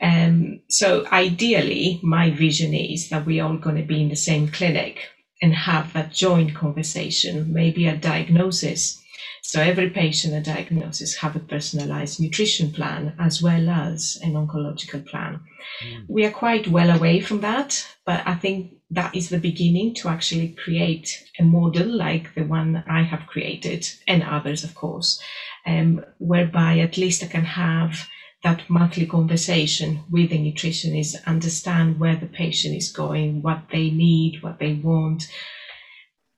Um, 0.00 0.60
so 0.68 1.06
ideally, 1.12 2.00
my 2.02 2.30
vision 2.30 2.74
is 2.74 3.08
that 3.10 3.26
we're 3.26 3.44
all 3.44 3.56
going 3.56 3.76
to 3.76 3.82
be 3.82 4.02
in 4.02 4.08
the 4.08 4.16
same 4.16 4.48
clinic 4.48 4.98
and 5.40 5.54
have 5.54 5.92
that 5.92 6.12
joint 6.12 6.54
conversation, 6.54 7.52
maybe 7.52 7.86
a 7.86 7.96
diagnosis. 7.96 9.00
So 9.48 9.62
every 9.62 9.88
patient 9.88 10.34
a 10.34 10.42
diagnosis 10.42 11.16
have 11.16 11.34
a 11.34 11.40
personalized 11.40 12.20
nutrition 12.20 12.70
plan 12.70 13.14
as 13.18 13.42
well 13.42 13.70
as 13.70 14.18
an 14.22 14.34
oncological 14.34 15.06
plan. 15.06 15.40
Mm. 15.82 16.04
We 16.06 16.26
are 16.26 16.30
quite 16.30 16.68
well 16.68 16.90
away 16.90 17.20
from 17.20 17.40
that, 17.40 17.82
but 18.04 18.20
I 18.26 18.34
think 18.34 18.74
that 18.90 19.16
is 19.16 19.30
the 19.30 19.38
beginning 19.38 19.94
to 19.94 20.10
actually 20.10 20.48
create 20.48 21.24
a 21.38 21.44
model 21.44 21.86
like 21.86 22.34
the 22.34 22.44
one 22.44 22.84
I 22.86 23.04
have 23.04 23.26
created 23.26 23.88
and 24.06 24.22
others, 24.22 24.64
of 24.64 24.74
course, 24.74 25.18
um, 25.64 26.04
whereby 26.18 26.80
at 26.80 26.98
least 26.98 27.24
I 27.24 27.28
can 27.28 27.46
have 27.46 28.06
that 28.44 28.68
monthly 28.68 29.06
conversation 29.06 30.04
with 30.10 30.28
the 30.28 30.38
nutritionist, 30.38 31.24
understand 31.24 31.98
where 31.98 32.16
the 32.16 32.26
patient 32.26 32.76
is 32.76 32.92
going, 32.92 33.40
what 33.40 33.62
they 33.72 33.88
need, 33.88 34.42
what 34.42 34.58
they 34.58 34.74
want, 34.74 35.26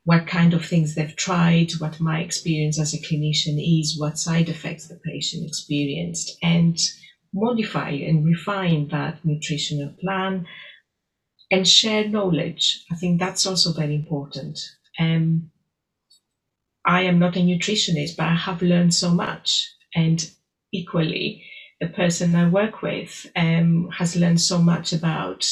what 0.05 0.27
kind 0.27 0.55
of 0.55 0.65
things 0.65 0.95
they've 0.95 1.17
tried, 1.17 1.73
what 1.79 2.01
my 2.01 2.21
experience 2.21 2.81
as 2.81 2.95
a 2.95 2.99
clinician 2.99 3.59
is, 3.59 3.99
what 3.99 4.19
side 4.19 4.49
effects 4.49 4.89
the 4.89 4.99
patient 5.05 5.47
experienced, 5.47 6.37
and 6.43 6.79
modify 7.33 7.91
and 7.91 8.25
refine 8.25 8.89
that 8.89 9.25
nutritional 9.25 9.95
plan 10.01 10.47
and 11.51 11.69
share 11.69 12.09
knowledge. 12.09 12.85
I 12.91 12.97
think 12.97 13.19
that's 13.19 13.47
also 13.47 13.73
very 13.73 13.95
important. 13.95 14.59
Um, 14.99 15.51
I 16.85 17.03
am 17.03 17.19
not 17.19 17.37
a 17.37 17.41
nutritionist, 17.41 18.17
but 18.17 18.27
I 18.27 18.35
have 18.35 18.63
learned 18.63 18.95
so 18.95 19.11
much. 19.11 19.69
And 19.95 20.31
equally, 20.73 21.45
the 21.81 21.89
person 21.89 22.35
I 22.35 22.49
work 22.49 22.83
with 22.83 23.27
um, 23.37 23.91
has 23.97 24.17
learned 24.17 24.41
so 24.41 24.59
much 24.59 24.93
about 24.93 25.47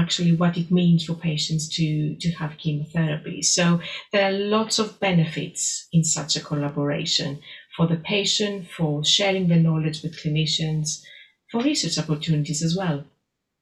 actually 0.00 0.34
what 0.34 0.56
it 0.56 0.70
means 0.70 1.04
for 1.04 1.14
patients 1.14 1.68
to, 1.76 2.16
to 2.16 2.30
have 2.32 2.58
chemotherapy. 2.58 3.42
So 3.42 3.80
there 4.12 4.28
are 4.28 4.32
lots 4.32 4.78
of 4.78 4.98
benefits 5.00 5.88
in 5.92 6.04
such 6.04 6.36
a 6.36 6.40
collaboration 6.40 7.40
for 7.76 7.86
the 7.86 7.96
patient, 7.96 8.68
for 8.76 9.04
sharing 9.04 9.48
the 9.48 9.56
knowledge 9.56 10.02
with 10.02 10.20
clinicians, 10.20 11.02
for 11.50 11.62
research 11.62 11.98
opportunities 11.98 12.62
as 12.62 12.76
well. 12.76 13.04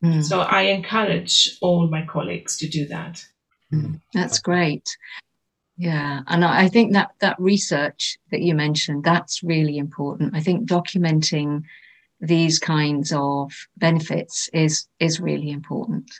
Mm. 0.04 0.22
So 0.22 0.40
I 0.40 0.62
encourage 0.62 1.58
all 1.60 1.88
my 1.88 2.06
colleagues 2.06 2.56
to 2.58 2.68
do 2.68 2.86
that. 2.86 3.24
Mm. 3.72 4.00
That's 4.14 4.38
great. 4.38 4.88
Yeah, 5.76 6.22
and 6.26 6.44
I 6.44 6.68
think 6.68 6.92
that 6.94 7.10
that 7.20 7.36
research 7.38 8.18
that 8.32 8.40
you 8.40 8.54
mentioned 8.54 9.04
that's 9.04 9.44
really 9.44 9.78
important. 9.78 10.34
I 10.34 10.40
think 10.40 10.68
documenting 10.68 11.62
these 12.20 12.58
kinds 12.58 13.12
of 13.12 13.52
benefits 13.76 14.50
is 14.52 14.88
is 14.98 15.20
really 15.20 15.50
important. 15.50 16.10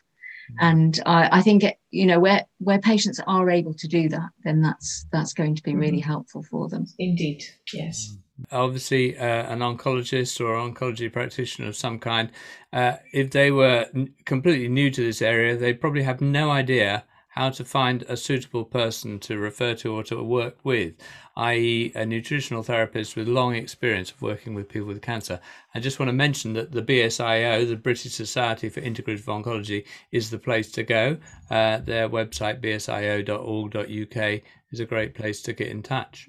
Mm. 0.52 0.56
And 0.60 1.00
I, 1.06 1.38
I 1.38 1.42
think 1.42 1.64
it, 1.64 1.78
you 1.90 2.06
know 2.06 2.20
where 2.20 2.46
where 2.58 2.78
patients 2.78 3.20
are 3.26 3.50
able 3.50 3.74
to 3.74 3.88
do 3.88 4.08
that, 4.08 4.30
then 4.44 4.62
that's 4.62 5.06
that's 5.12 5.32
going 5.32 5.54
to 5.56 5.62
be 5.62 5.74
really 5.74 5.98
mm-hmm. 5.98 6.10
helpful 6.10 6.42
for 6.42 6.68
them. 6.68 6.86
Indeed, 6.98 7.44
yes. 7.72 8.12
Mm 8.12 8.18
obviously 8.52 9.16
uh, 9.18 9.52
an 9.52 9.60
oncologist 9.60 10.40
or 10.40 10.54
oncology 10.54 11.12
practitioner 11.12 11.68
of 11.68 11.76
some 11.76 11.98
kind, 11.98 12.30
uh, 12.72 12.94
if 13.12 13.30
they 13.30 13.50
were 13.50 13.86
completely 14.24 14.68
new 14.68 14.90
to 14.90 15.02
this 15.02 15.22
area, 15.22 15.56
they 15.56 15.72
probably 15.72 16.02
have 16.02 16.20
no 16.20 16.50
idea 16.50 17.04
how 17.38 17.48
to 17.48 17.64
find 17.64 18.02
a 18.08 18.16
suitable 18.16 18.64
person 18.64 19.16
to 19.16 19.38
refer 19.38 19.72
to 19.72 19.92
or 19.94 20.02
to 20.02 20.20
work 20.24 20.56
with, 20.64 20.92
i.e., 21.36 21.92
a 21.94 22.04
nutritional 22.04 22.64
therapist 22.64 23.14
with 23.14 23.28
long 23.28 23.54
experience 23.54 24.10
of 24.10 24.20
working 24.20 24.54
with 24.54 24.68
people 24.68 24.88
with 24.88 25.00
cancer. 25.00 25.38
I 25.72 25.78
just 25.78 26.00
want 26.00 26.08
to 26.08 26.12
mention 26.12 26.52
that 26.54 26.72
the 26.72 26.82
BSIO, 26.82 27.68
the 27.68 27.76
British 27.76 28.12
Society 28.12 28.68
for 28.68 28.80
Integrative 28.80 29.26
Oncology, 29.26 29.84
is 30.10 30.30
the 30.30 30.38
place 30.40 30.72
to 30.72 30.82
go. 30.82 31.16
Uh, 31.48 31.78
their 31.78 32.08
website, 32.08 32.60
bsio.org.uk, 32.60 34.40
is 34.72 34.80
a 34.80 34.84
great 34.84 35.14
place 35.14 35.40
to 35.42 35.52
get 35.52 35.68
in 35.68 35.80
touch. 35.80 36.26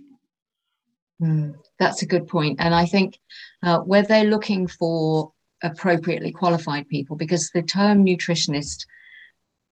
Mm, 1.19 1.55
that's 1.79 2.03
a 2.03 2.05
good 2.13 2.27
point. 2.27 2.57
And 2.59 2.75
I 2.75 2.85
think 2.85 3.17
uh, 3.63 3.79
where 3.79 4.03
they're 4.03 4.25
looking 4.25 4.67
for 4.67 5.33
appropriately 5.63 6.31
qualified 6.31 6.87
people, 6.87 7.15
because 7.15 7.49
the 7.49 7.63
term 7.63 8.05
nutritionist 8.05 8.85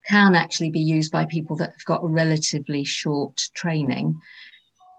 can 0.07 0.35
actually 0.35 0.69
be 0.69 0.79
used 0.79 1.11
by 1.11 1.25
people 1.25 1.55
that 1.57 1.71
have 1.71 1.85
got 1.85 2.03
a 2.03 2.07
relatively 2.07 2.83
short 2.83 3.49
training. 3.53 4.19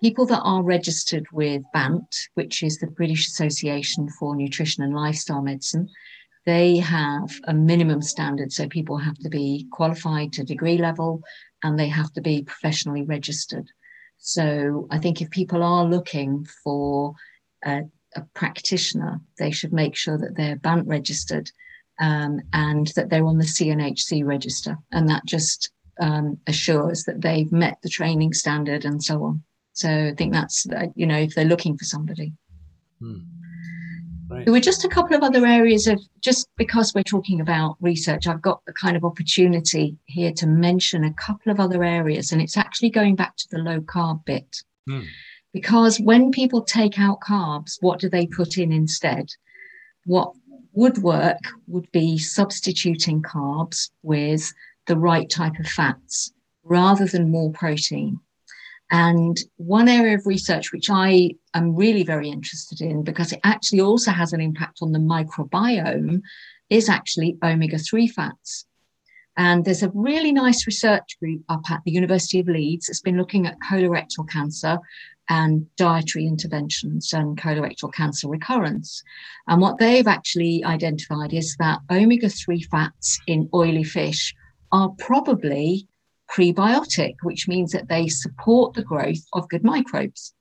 People 0.03 0.27
that 0.27 0.43
are 0.43 0.63
registered 0.63 1.27
with 1.33 1.63
BANT, 1.73 2.15
which 2.35 2.63
is 2.63 2.79
the 2.79 2.87
British 2.87 3.29
Association 3.29 4.09
for 4.09 4.37
Nutrition 4.37 4.85
and 4.85 4.95
Lifestyle 4.95 5.43
Medicine, 5.43 5.89
they 6.45 6.77
have 6.79 7.31
a 7.45 7.55
minimum 7.55 8.03
standard. 8.03 8.53
So 8.53 8.69
people 8.69 8.99
have 8.99 9.19
to 9.19 9.29
be 9.29 9.67
qualified 9.73 10.33
to 10.35 10.45
degree 10.45 10.79
level 10.79 11.23
and 11.63 11.79
they 11.79 11.89
have 11.89 12.13
to 12.13 12.21
be 12.21 12.43
professionally 12.43 13.03
registered. 13.03 13.69
So 14.19 14.87
I 14.91 14.99
think 14.99 15.21
if 15.21 15.31
people 15.31 15.63
are 15.63 15.85
looking 15.85 16.47
for 16.63 17.15
a, 17.65 17.83
a 18.15 18.23
practitioner, 18.35 19.21
they 19.39 19.51
should 19.51 19.73
make 19.73 19.97
sure 19.97 20.19
that 20.19 20.37
they're 20.37 20.57
BANT 20.57 20.87
registered 20.87 21.51
um, 22.01 22.41
and 22.53 22.89
that 22.97 23.11
they're 23.11 23.27
on 23.27 23.39
the 23.39 23.45
CNHC 23.45 24.25
register. 24.25 24.77
And 24.93 25.09
that 25.09 25.25
just 25.27 25.71
um, 26.01 26.39
assures 26.47 27.05
that 27.05 27.21
they've 27.21 27.51
met 27.53 27.79
the 27.83 27.89
training 27.89 28.33
standard 28.33 28.85
and 28.85 29.03
so 29.03 29.25
on. 29.25 29.43
So 29.73 30.09
I 30.09 30.15
think 30.17 30.33
that's, 30.33 30.67
you 30.95 31.07
know, 31.07 31.19
if 31.19 31.35
they're 31.35 31.45
looking 31.45 31.77
for 31.77 31.85
somebody. 31.85 32.33
Hmm. 33.01 33.19
Right. 34.29 34.45
There 34.45 34.53
were 34.53 34.61
just 34.61 34.85
a 34.85 34.89
couple 34.89 35.15
of 35.17 35.23
other 35.23 35.47
areas 35.47 35.87
of 35.87 36.01
just 36.21 36.49
because 36.57 36.93
we're 36.95 37.05
talking 37.05 37.41
about 37.41 37.77
research, 37.81 38.27
I've 38.27 38.43
got 38.43 38.61
the 38.67 38.73
kind 38.73 38.97
of 38.97 39.05
opportunity 39.05 39.97
here 40.07 40.33
to 40.33 40.49
mention 40.49 41.05
a 41.05 41.15
couple 41.15 41.53
of 41.53 41.61
other 41.61 41.85
areas, 41.85 42.33
and 42.33 42.43
it's 42.43 42.57
actually 42.57 42.91
going 42.91 43.15
back 43.15 43.37
to 43.37 43.47
the 43.51 43.59
low 43.59 43.81
carb 43.81 44.25
bit. 44.25 44.63
Mm. 44.89 45.07
Because 45.53 46.01
when 46.01 46.33
people 46.33 46.63
take 46.63 46.99
out 46.99 47.21
carbs, 47.21 47.77
what 47.81 48.01
do 48.01 48.09
they 48.09 48.27
put 48.27 48.59
in 48.59 48.73
instead? 48.73 49.29
What 50.07 50.33
would 50.77 50.99
work 50.99 51.41
would 51.67 51.91
be 51.91 52.19
substituting 52.19 53.23
carbs 53.23 53.91
with 54.03 54.53
the 54.87 54.97
right 54.97 55.29
type 55.29 55.59
of 55.59 55.67
fats 55.67 56.33
rather 56.63 57.07
than 57.07 57.31
more 57.31 57.51
protein. 57.51 58.21
And 58.91 59.37
one 59.57 59.89
area 59.89 60.17
of 60.17 60.27
research 60.27 60.73
which 60.73 60.89
I 60.91 61.31
am 61.55 61.75
really 61.75 62.05
very 62.05 62.29
interested 62.29 62.81
in 62.81 63.03
because 63.03 63.33
it 63.33 63.41
actually 63.43 63.81
also 63.81 64.13
has 64.13 64.33
an 64.33 64.41
impact 64.41 64.79
on 64.83 64.93
the 64.93 65.01
microbiome 65.01 66.21
is 66.71 66.89
actually 66.89 67.37
omega 67.43 67.79
3 67.79 68.07
fats. 68.07 68.67
And 69.37 69.65
there's 69.65 69.83
a 69.83 69.91
really 69.95 70.33
nice 70.33 70.67
research 70.67 71.19
group 71.21 71.43
up 71.49 71.71
at 71.71 71.83
the 71.85 71.91
University 71.91 72.41
of 72.41 72.49
Leeds 72.49 72.87
that's 72.87 73.01
been 73.01 73.19
looking 73.19 73.47
at 73.47 73.59
colorectal 73.71 74.29
cancer 74.29 74.79
and 75.29 75.67
dietary 75.77 76.27
interventions 76.27 77.13
and 77.13 77.37
colorectal 77.37 77.93
cancer 77.93 78.29
recurrence. 78.29 79.03
And 79.49 79.61
what 79.61 79.79
they've 79.79 80.07
actually 80.07 80.65
identified 80.65 81.33
is 81.33 81.57
that 81.59 81.81
omega 81.91 82.29
3 82.29 82.63
fats 82.63 83.19
in 83.27 83.49
oily 83.53 83.85
fish 83.85 84.35
are 84.73 84.91
probably 84.99 85.89
prebiotic, 86.31 87.15
which 87.23 87.49
means 87.49 87.73
that 87.73 87.89
they 87.89 88.09
support 88.09 88.75
the 88.75 88.83
growth 88.83 89.25
of 89.33 89.49
good 89.49 89.65
microbes. 89.65 90.35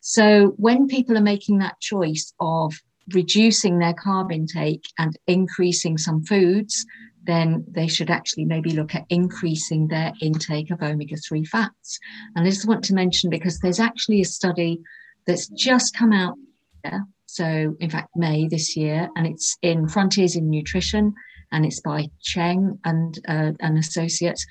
So 0.00 0.54
when 0.56 0.88
people 0.88 1.16
are 1.16 1.22
making 1.22 1.58
that 1.58 1.80
choice 1.80 2.32
of 2.40 2.74
reducing 3.14 3.78
their 3.78 3.94
carb 3.94 4.32
intake 4.32 4.84
and 4.98 5.16
increasing 5.26 5.98
some 5.98 6.24
foods, 6.24 6.86
then 7.24 7.64
they 7.68 7.86
should 7.86 8.10
actually 8.10 8.44
maybe 8.44 8.70
look 8.70 8.94
at 8.94 9.06
increasing 9.08 9.88
their 9.88 10.12
intake 10.20 10.70
of 10.70 10.82
omega 10.82 11.16
3 11.16 11.44
fats. 11.44 11.98
And 12.34 12.46
I 12.46 12.50
just 12.50 12.66
want 12.66 12.84
to 12.84 12.94
mention 12.94 13.30
because 13.30 13.60
there's 13.60 13.80
actually 13.80 14.20
a 14.20 14.26
study 14.26 14.80
that's 15.26 15.48
just 15.48 15.96
come 15.96 16.12
out. 16.12 16.36
There. 16.84 17.06
So, 17.26 17.76
in 17.78 17.90
fact, 17.90 18.08
May 18.16 18.48
this 18.48 18.76
year, 18.76 19.08
and 19.14 19.24
it's 19.24 19.56
in 19.62 19.88
Frontiers 19.88 20.34
in 20.34 20.50
Nutrition, 20.50 21.14
and 21.52 21.64
it's 21.64 21.80
by 21.80 22.08
Cheng 22.20 22.78
and 22.84 23.18
uh, 23.28 23.52
and 23.60 23.78
associates. 23.78 24.44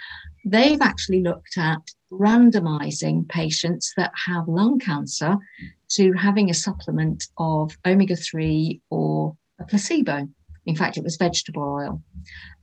They've 0.46 0.82
actually 0.82 1.22
looked 1.24 1.58
at 1.58 1.82
randomizing 2.12 3.28
patients 3.28 3.94
that 3.98 4.12
have 4.26 4.48
lung 4.48 4.80
cancer 4.80 5.36
to 5.90 6.14
having 6.14 6.50
a 6.50 6.54
supplement 6.54 7.28
of 7.38 7.78
omega 7.86 8.16
3 8.16 8.82
or 8.90 9.36
a 9.60 9.66
placebo. 9.66 10.28
In 10.66 10.76
fact, 10.76 10.98
it 10.98 11.04
was 11.04 11.18
vegetable 11.18 11.64
oil. 11.64 12.02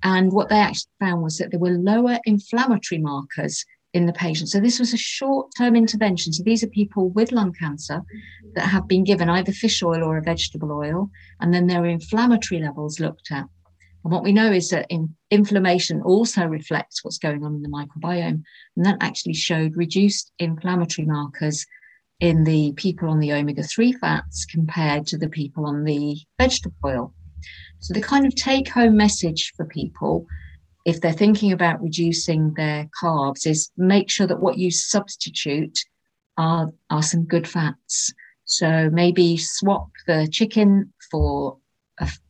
And 0.02 0.32
what 0.32 0.48
they 0.48 0.58
actually 0.58 0.92
found 1.00 1.22
was 1.22 1.38
that 1.38 1.50
there 1.50 1.60
were 1.60 1.70
lower 1.70 2.18
inflammatory 2.24 3.00
markers 3.00 3.64
in 3.94 4.06
the 4.06 4.12
patient. 4.12 4.50
So 4.50 4.60
this 4.60 4.78
was 4.78 4.92
a 4.92 4.98
short 4.98 5.48
term 5.56 5.74
intervention. 5.74 6.32
So 6.32 6.42
these 6.44 6.62
are 6.62 6.68
people 6.68 7.10
with 7.10 7.32
lung 7.32 7.52
cancer 7.52 8.02
that 8.54 8.68
have 8.68 8.86
been 8.86 9.02
given 9.04 9.28
either 9.28 9.52
fish 9.52 9.82
oil 9.82 10.04
or 10.04 10.18
a 10.18 10.22
vegetable 10.22 10.72
oil, 10.72 11.10
and 11.40 11.52
then 11.52 11.66
their 11.66 11.86
inflammatory 11.86 12.60
levels 12.60 13.00
looked 13.00 13.32
at. 13.32 13.46
And 14.04 14.12
what 14.12 14.22
we 14.22 14.32
know 14.32 14.52
is 14.52 14.70
that 14.70 14.86
in, 14.90 15.14
inflammation 15.30 16.02
also 16.02 16.44
reflects 16.44 17.02
what's 17.02 17.18
going 17.18 17.44
on 17.44 17.56
in 17.56 17.62
the 17.62 17.68
microbiome. 17.68 18.42
And 18.76 18.86
that 18.86 18.98
actually 19.00 19.34
showed 19.34 19.76
reduced 19.76 20.32
inflammatory 20.38 21.06
markers 21.06 21.66
in 22.20 22.44
the 22.44 22.72
people 22.72 23.08
on 23.08 23.20
the 23.20 23.32
omega 23.32 23.62
3 23.62 23.92
fats 23.92 24.44
compared 24.44 25.06
to 25.08 25.18
the 25.18 25.28
people 25.28 25.66
on 25.66 25.84
the 25.84 26.16
vegetable 26.38 26.76
oil. 26.84 27.14
So, 27.80 27.94
the 27.94 28.00
kind 28.00 28.26
of 28.26 28.34
take 28.34 28.68
home 28.68 28.96
message 28.96 29.52
for 29.56 29.64
people, 29.64 30.26
if 30.84 31.00
they're 31.00 31.12
thinking 31.12 31.52
about 31.52 31.82
reducing 31.82 32.54
their 32.54 32.88
carbs, 33.02 33.46
is 33.46 33.70
make 33.76 34.10
sure 34.10 34.26
that 34.26 34.40
what 34.40 34.58
you 34.58 34.70
substitute 34.70 35.78
are, 36.36 36.72
are 36.90 37.02
some 37.02 37.24
good 37.24 37.46
fats. 37.46 38.12
So, 38.44 38.90
maybe 38.90 39.36
swap 39.36 39.88
the 40.06 40.28
chicken 40.30 40.92
for 41.10 41.58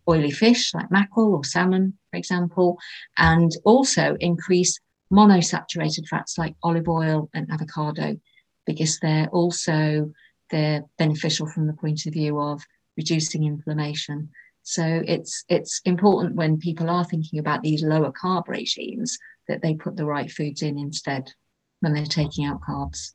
oily 0.08 0.30
fish 0.30 0.72
like 0.74 0.90
mackerel 0.90 1.34
or 1.34 1.44
salmon, 1.44 1.98
for 2.10 2.16
example, 2.16 2.78
and 3.18 3.52
also 3.64 4.16
increase 4.20 4.78
monosaturated 5.12 6.06
fats 6.06 6.38
like 6.38 6.54
olive 6.62 6.88
oil 6.88 7.30
and 7.34 7.50
avocado 7.50 8.16
because 8.66 8.98
they're 9.00 9.28
also 9.28 10.12
they're 10.50 10.82
beneficial 10.98 11.46
from 11.46 11.66
the 11.66 11.72
point 11.72 12.06
of 12.06 12.12
view 12.12 12.38
of 12.38 12.62
reducing 12.96 13.44
inflammation. 13.44 14.30
So 14.68 15.02
it's 15.06 15.44
it's 15.48 15.80
important 15.86 16.36
when 16.36 16.58
people 16.58 16.90
are 16.90 17.04
thinking 17.04 17.38
about 17.38 17.62
these 17.62 17.82
lower 17.82 18.12
carb 18.12 18.48
regimes 18.48 19.16
that 19.48 19.62
they 19.62 19.72
put 19.72 19.96
the 19.96 20.04
right 20.04 20.30
foods 20.30 20.60
in 20.60 20.78
instead 20.78 21.32
when 21.80 21.94
they're 21.94 22.04
taking 22.04 22.44
out 22.44 22.60
carbs. 22.60 23.12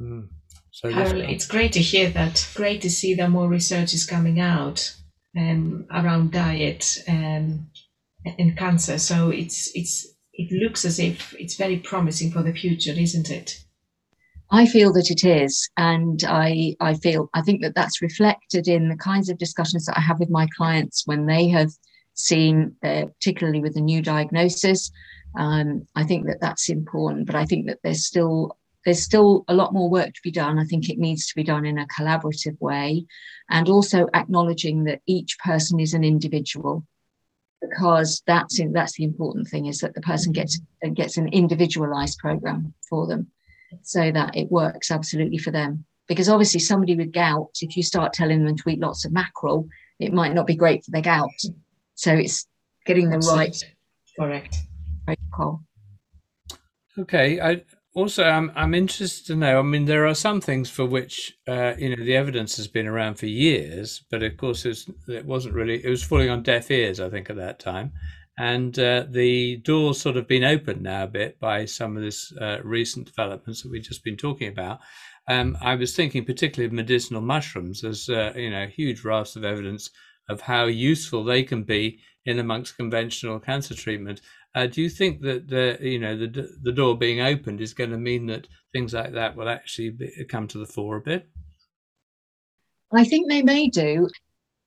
Mm. 0.00 0.28
So 0.70 0.90
Carol, 0.90 1.20
it's 1.20 1.46
great 1.46 1.72
to 1.72 1.82
hear 1.82 2.08
that. 2.12 2.48
Great 2.54 2.80
to 2.80 2.88
see 2.88 3.12
that 3.12 3.28
more 3.28 3.46
research 3.46 3.92
is 3.92 4.06
coming 4.06 4.40
out 4.40 4.96
um, 5.36 5.84
around 5.90 6.32
diet 6.32 7.04
um, 7.06 7.66
and 8.24 8.56
cancer. 8.56 8.96
So 8.96 9.28
it's 9.28 9.70
it's 9.74 10.06
it 10.32 10.50
looks 10.50 10.86
as 10.86 10.98
if 10.98 11.34
it's 11.34 11.56
very 11.56 11.76
promising 11.76 12.30
for 12.30 12.42
the 12.42 12.54
future, 12.54 12.92
isn't 12.92 13.30
it? 13.30 13.65
I 14.50 14.66
feel 14.66 14.92
that 14.92 15.10
it 15.10 15.24
is, 15.24 15.68
and 15.76 16.22
I 16.24 16.76
I 16.80 16.94
feel 16.94 17.28
I 17.34 17.42
think 17.42 17.62
that 17.62 17.74
that's 17.74 18.00
reflected 18.00 18.68
in 18.68 18.88
the 18.88 18.96
kinds 18.96 19.28
of 19.28 19.38
discussions 19.38 19.86
that 19.86 19.98
I 19.98 20.00
have 20.00 20.20
with 20.20 20.30
my 20.30 20.46
clients 20.56 21.06
when 21.06 21.26
they 21.26 21.48
have 21.48 21.70
seen, 22.14 22.76
uh, 22.82 23.06
particularly 23.06 23.60
with 23.60 23.76
a 23.76 23.80
new 23.80 24.02
diagnosis. 24.02 24.90
Um, 25.36 25.86
I 25.96 26.04
think 26.04 26.26
that 26.26 26.40
that's 26.40 26.68
important, 26.68 27.26
but 27.26 27.34
I 27.34 27.44
think 27.44 27.66
that 27.66 27.80
there's 27.82 28.06
still 28.06 28.56
there's 28.84 29.02
still 29.02 29.44
a 29.48 29.54
lot 29.54 29.72
more 29.72 29.90
work 29.90 30.14
to 30.14 30.20
be 30.22 30.30
done. 30.30 30.60
I 30.60 30.64
think 30.64 30.88
it 30.88 30.98
needs 30.98 31.26
to 31.26 31.34
be 31.34 31.42
done 31.42 31.66
in 31.66 31.78
a 31.78 31.86
collaborative 31.88 32.58
way, 32.60 33.04
and 33.50 33.68
also 33.68 34.06
acknowledging 34.14 34.84
that 34.84 35.02
each 35.06 35.38
person 35.40 35.80
is 35.80 35.92
an 35.92 36.04
individual 36.04 36.84
because 37.60 38.22
that's 38.26 38.60
that's 38.72 38.92
the 38.92 39.04
important 39.04 39.48
thing 39.48 39.66
is 39.66 39.80
that 39.80 39.94
the 39.94 40.00
person 40.02 40.32
gets 40.32 40.60
gets 40.94 41.16
an 41.16 41.26
individualized 41.28 42.18
program 42.18 42.72
for 42.88 43.08
them 43.08 43.26
so 43.82 44.10
that 44.10 44.36
it 44.36 44.50
works 44.50 44.90
absolutely 44.90 45.38
for 45.38 45.50
them. 45.50 45.84
Because 46.08 46.28
obviously, 46.28 46.60
somebody 46.60 46.94
with 46.94 47.12
gout, 47.12 47.50
if 47.60 47.76
you 47.76 47.82
start 47.82 48.12
telling 48.12 48.44
them 48.44 48.56
to 48.56 48.68
eat 48.68 48.78
lots 48.78 49.04
of 49.04 49.12
mackerel, 49.12 49.68
it 49.98 50.12
might 50.12 50.34
not 50.34 50.46
be 50.46 50.54
great 50.54 50.84
for 50.84 50.92
their 50.92 51.02
gout. 51.02 51.30
So 51.94 52.12
it's 52.12 52.46
getting 52.84 53.10
the 53.10 53.18
right. 53.18 53.56
Correct. 54.18 54.56
Protocol. 55.04 55.62
Okay. 56.98 57.40
I 57.40 57.62
also 57.94 58.22
I'm 58.24 58.52
I'm 58.54 58.72
interested 58.72 59.26
to 59.26 59.36
know. 59.36 59.58
I 59.58 59.62
mean, 59.62 59.86
there 59.86 60.06
are 60.06 60.14
some 60.14 60.40
things 60.40 60.70
for 60.70 60.86
which 60.86 61.36
uh, 61.48 61.74
you 61.76 61.94
know 61.94 62.04
the 62.04 62.16
evidence 62.16 62.56
has 62.56 62.68
been 62.68 62.86
around 62.86 63.16
for 63.16 63.26
years, 63.26 64.04
but 64.10 64.22
of 64.22 64.36
course 64.36 64.64
it 64.64 65.24
wasn't 65.26 65.54
really. 65.54 65.84
It 65.84 65.90
was 65.90 66.04
falling 66.04 66.30
on 66.30 66.44
deaf 66.44 66.70
ears, 66.70 67.00
I 67.00 67.10
think, 67.10 67.30
at 67.30 67.36
that 67.36 67.58
time 67.58 67.92
and 68.38 68.78
uh, 68.78 69.04
the 69.08 69.56
door's 69.58 70.00
sort 70.00 70.16
of 70.16 70.28
been 70.28 70.44
opened 70.44 70.82
now 70.82 71.04
a 71.04 71.08
bit 71.08 71.40
by 71.40 71.64
some 71.64 71.96
of 71.96 72.02
this 72.02 72.32
uh, 72.40 72.58
recent 72.62 73.06
developments 73.06 73.62
that 73.62 73.70
we've 73.70 73.82
just 73.82 74.04
been 74.04 74.16
talking 74.16 74.48
about. 74.48 74.80
Um, 75.28 75.56
I 75.60 75.74
was 75.74 75.96
thinking 75.96 76.24
particularly 76.24 76.66
of 76.66 76.72
medicinal 76.72 77.22
mushrooms 77.22 77.82
as 77.82 78.08
uh, 78.08 78.32
you 78.36 78.50
know 78.50 78.66
huge 78.66 79.04
rafts 79.04 79.36
of 79.36 79.44
evidence 79.44 79.90
of 80.28 80.40
how 80.40 80.66
useful 80.66 81.24
they 81.24 81.42
can 81.42 81.62
be 81.62 82.00
in 82.24 82.38
amongst 82.38 82.76
conventional 82.76 83.38
cancer 83.38 83.74
treatment. 83.74 84.20
Uh, 84.54 84.66
do 84.66 84.82
you 84.82 84.88
think 84.88 85.20
that 85.22 85.48
the 85.48 85.78
you 85.80 85.98
know 85.98 86.16
the 86.16 86.48
the 86.62 86.72
door 86.72 86.96
being 86.96 87.20
opened 87.20 87.60
is 87.60 87.74
going 87.74 87.90
to 87.90 87.98
mean 87.98 88.26
that 88.26 88.46
things 88.72 88.94
like 88.94 89.12
that 89.12 89.36
will 89.36 89.48
actually 89.48 89.90
be, 89.90 90.24
come 90.28 90.46
to 90.48 90.58
the 90.58 90.66
fore 90.66 90.96
a 90.96 91.00
bit? 91.00 91.28
I 92.92 93.04
think 93.04 93.28
they 93.28 93.42
may 93.42 93.68
do. 93.68 94.08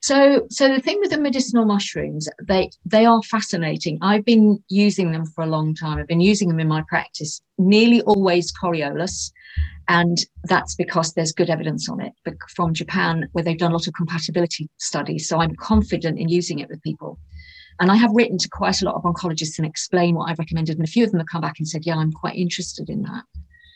So, 0.02 0.48
so 0.50 0.74
the 0.74 0.80
thing 0.80 1.00
with 1.02 1.12
the 1.12 1.20
medicinal 1.20 1.66
mushrooms, 1.66 2.30
they 2.42 2.70
they 2.86 3.06
are 3.06 3.22
fascinating. 3.24 3.98
I've 4.02 4.24
been 4.24 4.64
using 4.70 5.12
them 5.12 5.26
for 5.26 5.44
a 5.44 5.48
long 5.48 5.76
time. 5.76 5.98
I've 5.98 6.08
been 6.08 6.22
using 6.22 6.48
them 6.48 6.60
in 6.60 6.70
my 6.70 6.84
practice, 6.88 7.42
nearly 7.58 8.02
always 8.04 8.52
Coriolus, 8.54 9.32
and 9.90 10.18
that's 10.46 10.76
because 10.76 11.14
there's 11.14 11.34
good 11.34 11.50
evidence 11.50 11.90
on 11.90 12.00
it 12.00 12.14
from 12.56 12.74
Japan, 12.74 13.28
where 13.34 13.44
they've 13.44 13.58
done 13.58 13.72
a 13.72 13.76
lot 13.76 13.88
of 13.88 13.94
compatibility 13.94 14.70
studies. 14.78 15.28
So 15.28 15.40
I'm 15.42 15.56
confident 15.56 16.18
in 16.18 16.30
using 16.30 16.60
it 16.60 16.70
with 16.70 16.82
people. 16.82 17.20
And 17.82 17.92
I 17.92 17.96
have 17.96 18.12
written 18.14 18.38
to 18.38 18.50
quite 18.50 18.82
a 18.82 18.86
lot 18.86 18.96
of 18.96 19.04
oncologists 19.04 19.58
and 19.58 19.66
explained 19.66 20.16
what 20.16 20.30
I've 20.30 20.40
recommended, 20.40 20.78
and 20.78 20.88
a 20.88 20.92
few 20.92 21.04
of 21.04 21.12
them 21.12 21.20
have 21.20 21.28
come 21.28 21.42
back 21.42 21.60
and 21.60 21.68
said, 21.68 21.86
"Yeah, 21.86 21.98
I'm 21.98 22.14
quite 22.14 22.38
interested 22.38 22.90
in 22.90 23.02
that." 23.02 23.24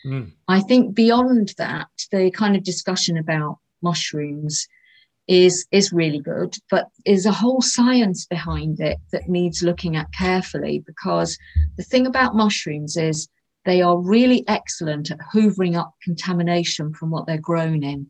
Mm. 0.06 0.32
I 0.48 0.62
think 0.62 0.96
beyond 0.96 1.54
that, 1.58 1.90
the 2.12 2.32
kind 2.32 2.56
of 2.56 2.64
discussion 2.64 3.18
about 3.18 3.60
mushrooms 3.82 4.68
is 5.28 5.66
is 5.72 5.94
really 5.94 6.20
good 6.20 6.54
but 6.70 6.90
there's 7.06 7.26
a 7.26 7.32
whole 7.32 7.62
science 7.62 8.26
behind 8.26 8.82
it 8.82 8.98
that 9.14 9.30
needs 9.30 9.64
looking 9.64 9.96
at 9.96 10.12
carefully 10.12 10.84
because 10.86 11.38
the 11.78 11.84
thing 11.84 12.06
about 12.06 12.36
mushrooms 12.36 12.98
is 12.98 13.30
they 13.66 13.82
are 13.82 13.98
really 13.98 14.44
excellent 14.48 15.12
at 15.12 15.20
hoovering 15.34 15.78
up 15.78 15.94
contamination 16.04 16.94
from 16.94 17.10
what 17.10 17.26
they're 17.26 17.38
grown 17.38 17.82
in. 17.82 18.10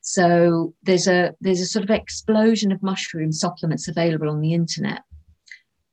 So 0.00 0.72
there's 0.84 1.08
a 1.08 1.34
there's 1.40 1.60
a 1.60 1.66
sort 1.66 1.82
of 1.82 1.90
explosion 1.90 2.70
of 2.70 2.80
mushroom 2.80 3.32
supplements 3.32 3.88
available 3.88 4.30
on 4.30 4.40
the 4.40 4.54
internet 4.54 5.02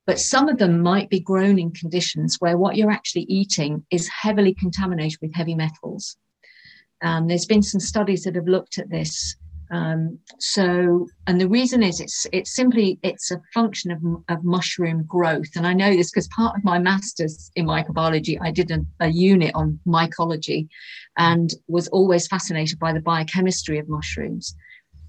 but 0.05 0.19
some 0.19 0.49
of 0.49 0.57
them 0.57 0.81
might 0.81 1.09
be 1.09 1.19
grown 1.19 1.57
in 1.57 1.71
conditions 1.71 2.37
where 2.39 2.57
what 2.57 2.75
you're 2.75 2.91
actually 2.91 3.23
eating 3.23 3.85
is 3.89 4.09
heavily 4.09 4.53
contaminated 4.53 5.17
with 5.21 5.33
heavy 5.33 5.55
metals. 5.55 6.17
And 7.01 7.29
there's 7.29 7.45
been 7.45 7.63
some 7.63 7.79
studies 7.79 8.23
that 8.23 8.35
have 8.35 8.47
looked 8.47 8.77
at 8.77 8.89
this 8.89 9.35
um, 9.71 10.19
so, 10.39 11.07
and 11.27 11.39
the 11.39 11.47
reason 11.47 11.81
is 11.83 11.99
it's 11.99 12.27
it's 12.31 12.55
simply 12.55 12.99
it's 13.01 13.31
a 13.31 13.41
function 13.53 13.91
of, 13.91 14.01
of 14.29 14.43
mushroom 14.43 15.03
growth. 15.03 15.55
And 15.55 15.65
I 15.65 15.73
know 15.73 15.91
this 15.91 16.11
because 16.11 16.27
part 16.29 16.57
of 16.57 16.63
my 16.63 16.79
master's 16.79 17.51
in 17.55 17.65
microbiology, 17.65 18.37
I 18.41 18.51
did 18.51 18.71
a, 18.71 18.79
a 18.99 19.09
unit 19.09 19.51
on 19.55 19.79
mycology, 19.87 20.67
and 21.17 21.53
was 21.67 21.87
always 21.89 22.27
fascinated 22.27 22.79
by 22.79 22.93
the 22.93 23.01
biochemistry 23.01 23.79
of 23.79 23.89
mushrooms. 23.89 24.55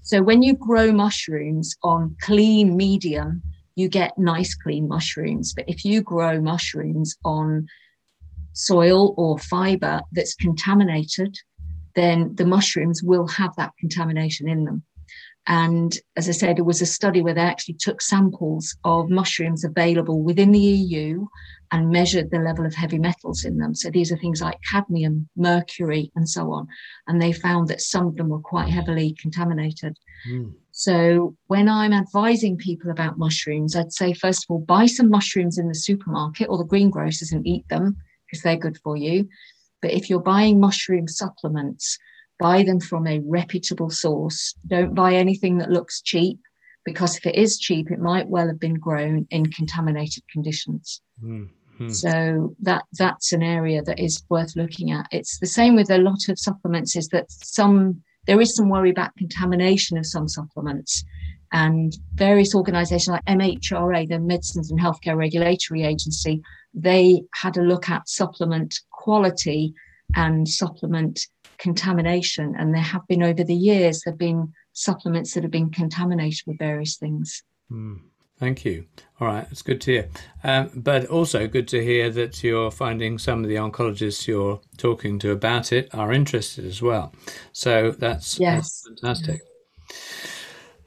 So 0.01 0.21
when 0.21 0.41
you 0.41 0.53
grow 0.53 0.91
mushrooms 0.91 1.75
on 1.83 2.15
clean 2.21 2.77
medium, 2.77 3.41
you 3.75 3.89
get 3.89 4.17
nice 4.17 4.55
clean 4.55 4.87
mushrooms. 4.87 5.53
But 5.53 5.65
if 5.67 5.83
you 5.83 6.01
grow 6.01 6.39
mushrooms 6.39 7.17
on 7.25 7.67
soil 8.53 9.13
or 9.17 9.37
fiber 9.37 10.01
that's 10.13 10.33
contaminated 10.33 11.37
then 11.95 12.35
the 12.35 12.45
mushrooms 12.45 13.01
will 13.03 13.27
have 13.27 13.55
that 13.55 13.71
contamination 13.79 14.47
in 14.47 14.65
them. 14.65 14.83
And 15.47 15.95
as 16.15 16.27
I 16.27 16.31
said, 16.31 16.57
it 16.57 16.65
was 16.65 16.81
a 16.81 16.87
study 16.87 17.21
where 17.21 17.35
they 17.35 17.41
actually 17.41 17.75
took 17.75 18.01
samples 18.01 18.75
of 18.83 19.09
mushrooms 19.09 19.63
available 19.63 20.23
within 20.23 20.51
the 20.51 20.59
EU 20.59 21.25
and 21.71 21.91
measured 21.91 22.31
the 22.31 22.39
level 22.39 22.65
of 22.65 22.73
heavy 22.73 22.97
metals 22.97 23.45
in 23.45 23.57
them. 23.57 23.75
So 23.75 23.89
these 23.91 24.11
are 24.11 24.17
things 24.17 24.41
like 24.41 24.57
cadmium, 24.69 25.29
mercury, 25.35 26.11
and 26.15 26.27
so 26.27 26.51
on. 26.51 26.67
And 27.07 27.21
they 27.21 27.31
found 27.31 27.67
that 27.67 27.81
some 27.81 28.07
of 28.07 28.15
them 28.15 28.29
were 28.29 28.39
quite 28.39 28.69
heavily 28.69 29.15
contaminated. 29.21 29.97
Mm. 30.29 30.53
So 30.71 31.35
when 31.47 31.69
I'm 31.69 31.93
advising 31.93 32.57
people 32.57 32.89
about 32.89 33.19
mushrooms, 33.19 33.75
I'd 33.75 33.93
say, 33.93 34.13
first 34.13 34.45
of 34.45 34.53
all, 34.53 34.59
buy 34.59 34.87
some 34.87 35.09
mushrooms 35.09 35.57
in 35.57 35.67
the 35.67 35.75
supermarket 35.75 36.47
or 36.49 36.57
the 36.57 36.65
greengrocers 36.65 37.31
and 37.31 37.45
eat 37.45 37.67
them 37.69 37.97
because 38.25 38.41
they're 38.41 38.57
good 38.57 38.77
for 38.83 38.97
you. 38.97 39.27
But 39.81 39.91
if 39.91 40.09
you're 40.09 40.19
buying 40.19 40.59
mushroom 40.59 41.07
supplements, 41.07 41.97
buy 42.39 42.63
them 42.63 42.79
from 42.79 43.07
a 43.07 43.21
reputable 43.25 43.89
source. 43.89 44.53
Don't 44.67 44.95
buy 44.95 45.13
anything 45.13 45.57
that 45.59 45.71
looks 45.71 46.01
cheap 46.01 46.39
because 46.85 47.17
if 47.17 47.25
it 47.25 47.35
is 47.35 47.57
cheap, 47.57 47.91
it 47.91 47.99
might 47.99 48.27
well 48.27 48.47
have 48.47 48.59
been 48.59 48.75
grown 48.75 49.27
in 49.31 49.51
contaminated 49.51 50.23
conditions. 50.31 51.01
Mm-hmm. 51.23 51.89
So 51.89 52.55
that 52.61 52.83
that's 52.93 53.33
an 53.33 53.43
area 53.43 53.81
that 53.81 53.99
is 53.99 54.23
worth 54.29 54.55
looking 54.55 54.91
at. 54.91 55.07
It's 55.11 55.39
the 55.39 55.47
same 55.47 55.75
with 55.75 55.89
a 55.89 55.97
lot 55.97 56.29
of 56.29 56.39
supplements. 56.39 56.95
Is 56.95 57.09
that 57.09 57.29
some 57.29 58.01
there 58.27 58.41
is 58.41 58.55
some 58.55 58.69
worry 58.69 58.89
about 58.89 59.15
contamination 59.17 59.97
of 59.97 60.05
some 60.05 60.27
supplements, 60.27 61.03
and 61.51 61.97
various 62.13 62.55
organisations 62.55 63.07
like 63.07 63.25
MHRA, 63.25 64.09
the 64.09 64.19
Medicines 64.19 64.71
and 64.71 64.79
Healthcare 64.79 65.17
Regulatory 65.17 65.83
Agency, 65.83 66.41
they 66.73 67.23
had 67.33 67.57
a 67.57 67.61
look 67.61 67.89
at 67.89 68.09
supplement 68.09 68.79
quality 69.05 69.71
and 70.15 70.49
supplement 70.49 71.27
contamination. 71.59 72.55
And 72.57 72.73
there 72.73 72.81
have 72.81 73.07
been 73.07 73.21
over 73.21 73.43
the 73.43 73.55
years, 73.55 74.01
there 74.01 74.13
have 74.13 74.17
been 74.17 74.51
supplements 74.73 75.33
that 75.33 75.43
have 75.43 75.51
been 75.51 75.69
contaminated 75.69 76.41
with 76.47 76.57
various 76.57 76.97
things. 76.97 77.43
Mm, 77.71 77.99
thank 78.39 78.65
you. 78.65 78.85
All 79.19 79.27
right, 79.27 79.47
it's 79.51 79.61
good 79.61 79.79
to 79.81 79.91
hear. 79.91 80.09
Um, 80.43 80.71
but 80.73 81.05
also 81.05 81.47
good 81.47 81.67
to 81.67 81.83
hear 81.83 82.09
that 82.09 82.43
you're 82.43 82.71
finding 82.71 83.19
some 83.19 83.43
of 83.43 83.49
the 83.49 83.55
oncologists 83.55 84.27
you're 84.27 84.59
talking 84.77 85.19
to 85.19 85.29
about 85.31 85.71
it 85.71 85.93
are 85.93 86.11
interested 86.11 86.65
as 86.65 86.81
well. 86.81 87.13
So 87.53 87.91
that's, 87.91 88.39
yes. 88.39 88.83
that's 88.87 89.01
fantastic. 89.01 89.41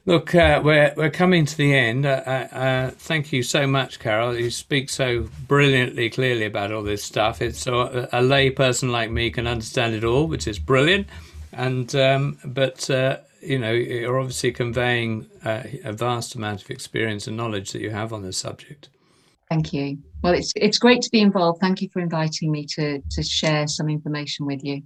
Look, 0.05 0.33
uh, 0.33 0.61
we're 0.63 0.93
we're 0.95 1.09
coming 1.09 1.45
to 1.45 1.57
the 1.57 1.75
end. 1.75 2.05
Uh, 2.05 2.23
uh, 2.25 2.55
uh, 2.55 2.91
thank 2.91 3.31
you 3.31 3.43
so 3.43 3.67
much, 3.67 3.99
Carol. 3.99 4.35
You 4.35 4.49
speak 4.49 4.89
so 4.89 5.27
brilliantly, 5.47 6.09
clearly 6.09 6.45
about 6.45 6.71
all 6.71 6.83
this 6.83 7.03
stuff. 7.03 7.41
It's 7.41 7.59
so 7.59 7.81
a, 7.81 8.09
a 8.13 8.21
lay 8.21 8.49
person 8.49 8.91
like 8.91 9.11
me 9.11 9.29
can 9.29 9.45
understand 9.45 9.93
it 9.93 10.03
all, 10.03 10.27
which 10.27 10.47
is 10.47 10.57
brilliant. 10.57 11.07
And 11.51 11.93
um, 11.95 12.37
but 12.45 12.89
uh, 12.89 13.17
you 13.41 13.59
know, 13.59 13.71
you're 13.71 14.19
obviously 14.19 14.51
conveying 14.51 15.27
uh, 15.43 15.63
a 15.83 15.93
vast 15.93 16.35
amount 16.35 16.63
of 16.63 16.71
experience 16.71 17.27
and 17.27 17.37
knowledge 17.37 17.71
that 17.73 17.81
you 17.81 17.89
have 17.89 18.13
on 18.13 18.23
this 18.23 18.37
subject. 18.37 18.89
Thank 19.49 19.73
you. 19.73 19.97
Well, 20.23 20.33
it's 20.33 20.53
it's 20.55 20.77
great 20.77 21.01
to 21.01 21.09
be 21.11 21.21
involved. 21.21 21.59
Thank 21.59 21.81
you 21.81 21.89
for 21.91 21.99
inviting 22.01 22.51
me 22.51 22.65
to 22.75 23.01
to 23.11 23.23
share 23.23 23.67
some 23.67 23.89
information 23.89 24.45
with 24.45 24.63
you. 24.63 24.83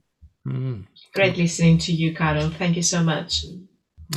Mm. 0.47 0.85
Great 1.13 1.37
listening 1.37 1.77
to 1.79 1.93
you, 1.93 2.13
Carol. 2.13 2.49
Thank 2.49 2.75
you 2.75 2.83
so 2.83 3.03
much. 3.03 3.45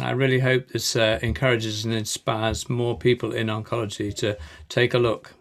I 0.02 0.10
really 0.10 0.38
hope 0.38 0.68
this 0.68 0.96
uh, 0.96 1.18
encourages 1.22 1.84
and 1.84 1.94
inspires 1.94 2.68
more 2.68 2.98
people 2.98 3.32
in 3.32 3.46
oncology 3.46 4.14
to 4.16 4.36
take 4.68 4.94
a 4.94 4.98
look. 4.98 5.32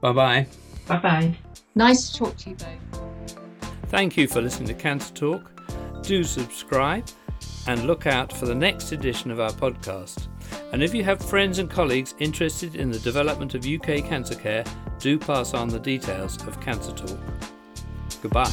Bye 0.00 0.12
bye. 0.12 0.46
Bye 0.86 0.98
bye. 0.98 1.36
Nice 1.74 2.10
to 2.10 2.18
talk 2.18 2.36
to 2.38 2.50
you 2.50 2.56
both. 2.56 3.02
Thank 3.88 4.16
you 4.16 4.28
for 4.28 4.40
listening 4.40 4.68
to 4.68 4.74
Cancer 4.74 5.12
Talk. 5.14 5.50
Do 6.02 6.24
subscribe 6.24 7.06
and 7.66 7.84
look 7.84 8.06
out 8.06 8.32
for 8.32 8.46
the 8.46 8.54
next 8.54 8.92
edition 8.92 9.30
of 9.30 9.40
our 9.40 9.50
podcast. 9.50 10.28
And 10.72 10.82
if 10.82 10.94
you 10.94 11.04
have 11.04 11.20
friends 11.20 11.58
and 11.58 11.68
colleagues 11.70 12.14
interested 12.18 12.76
in 12.76 12.90
the 12.90 12.98
development 13.00 13.54
of 13.54 13.66
UK 13.66 14.04
cancer 14.04 14.34
care, 14.34 14.64
do 14.98 15.18
pass 15.18 15.54
on 15.54 15.68
the 15.68 15.78
details 15.78 16.36
of 16.46 16.60
Cancer 16.60 16.92
Talk. 16.92 17.18
Goodbye. 18.22 18.50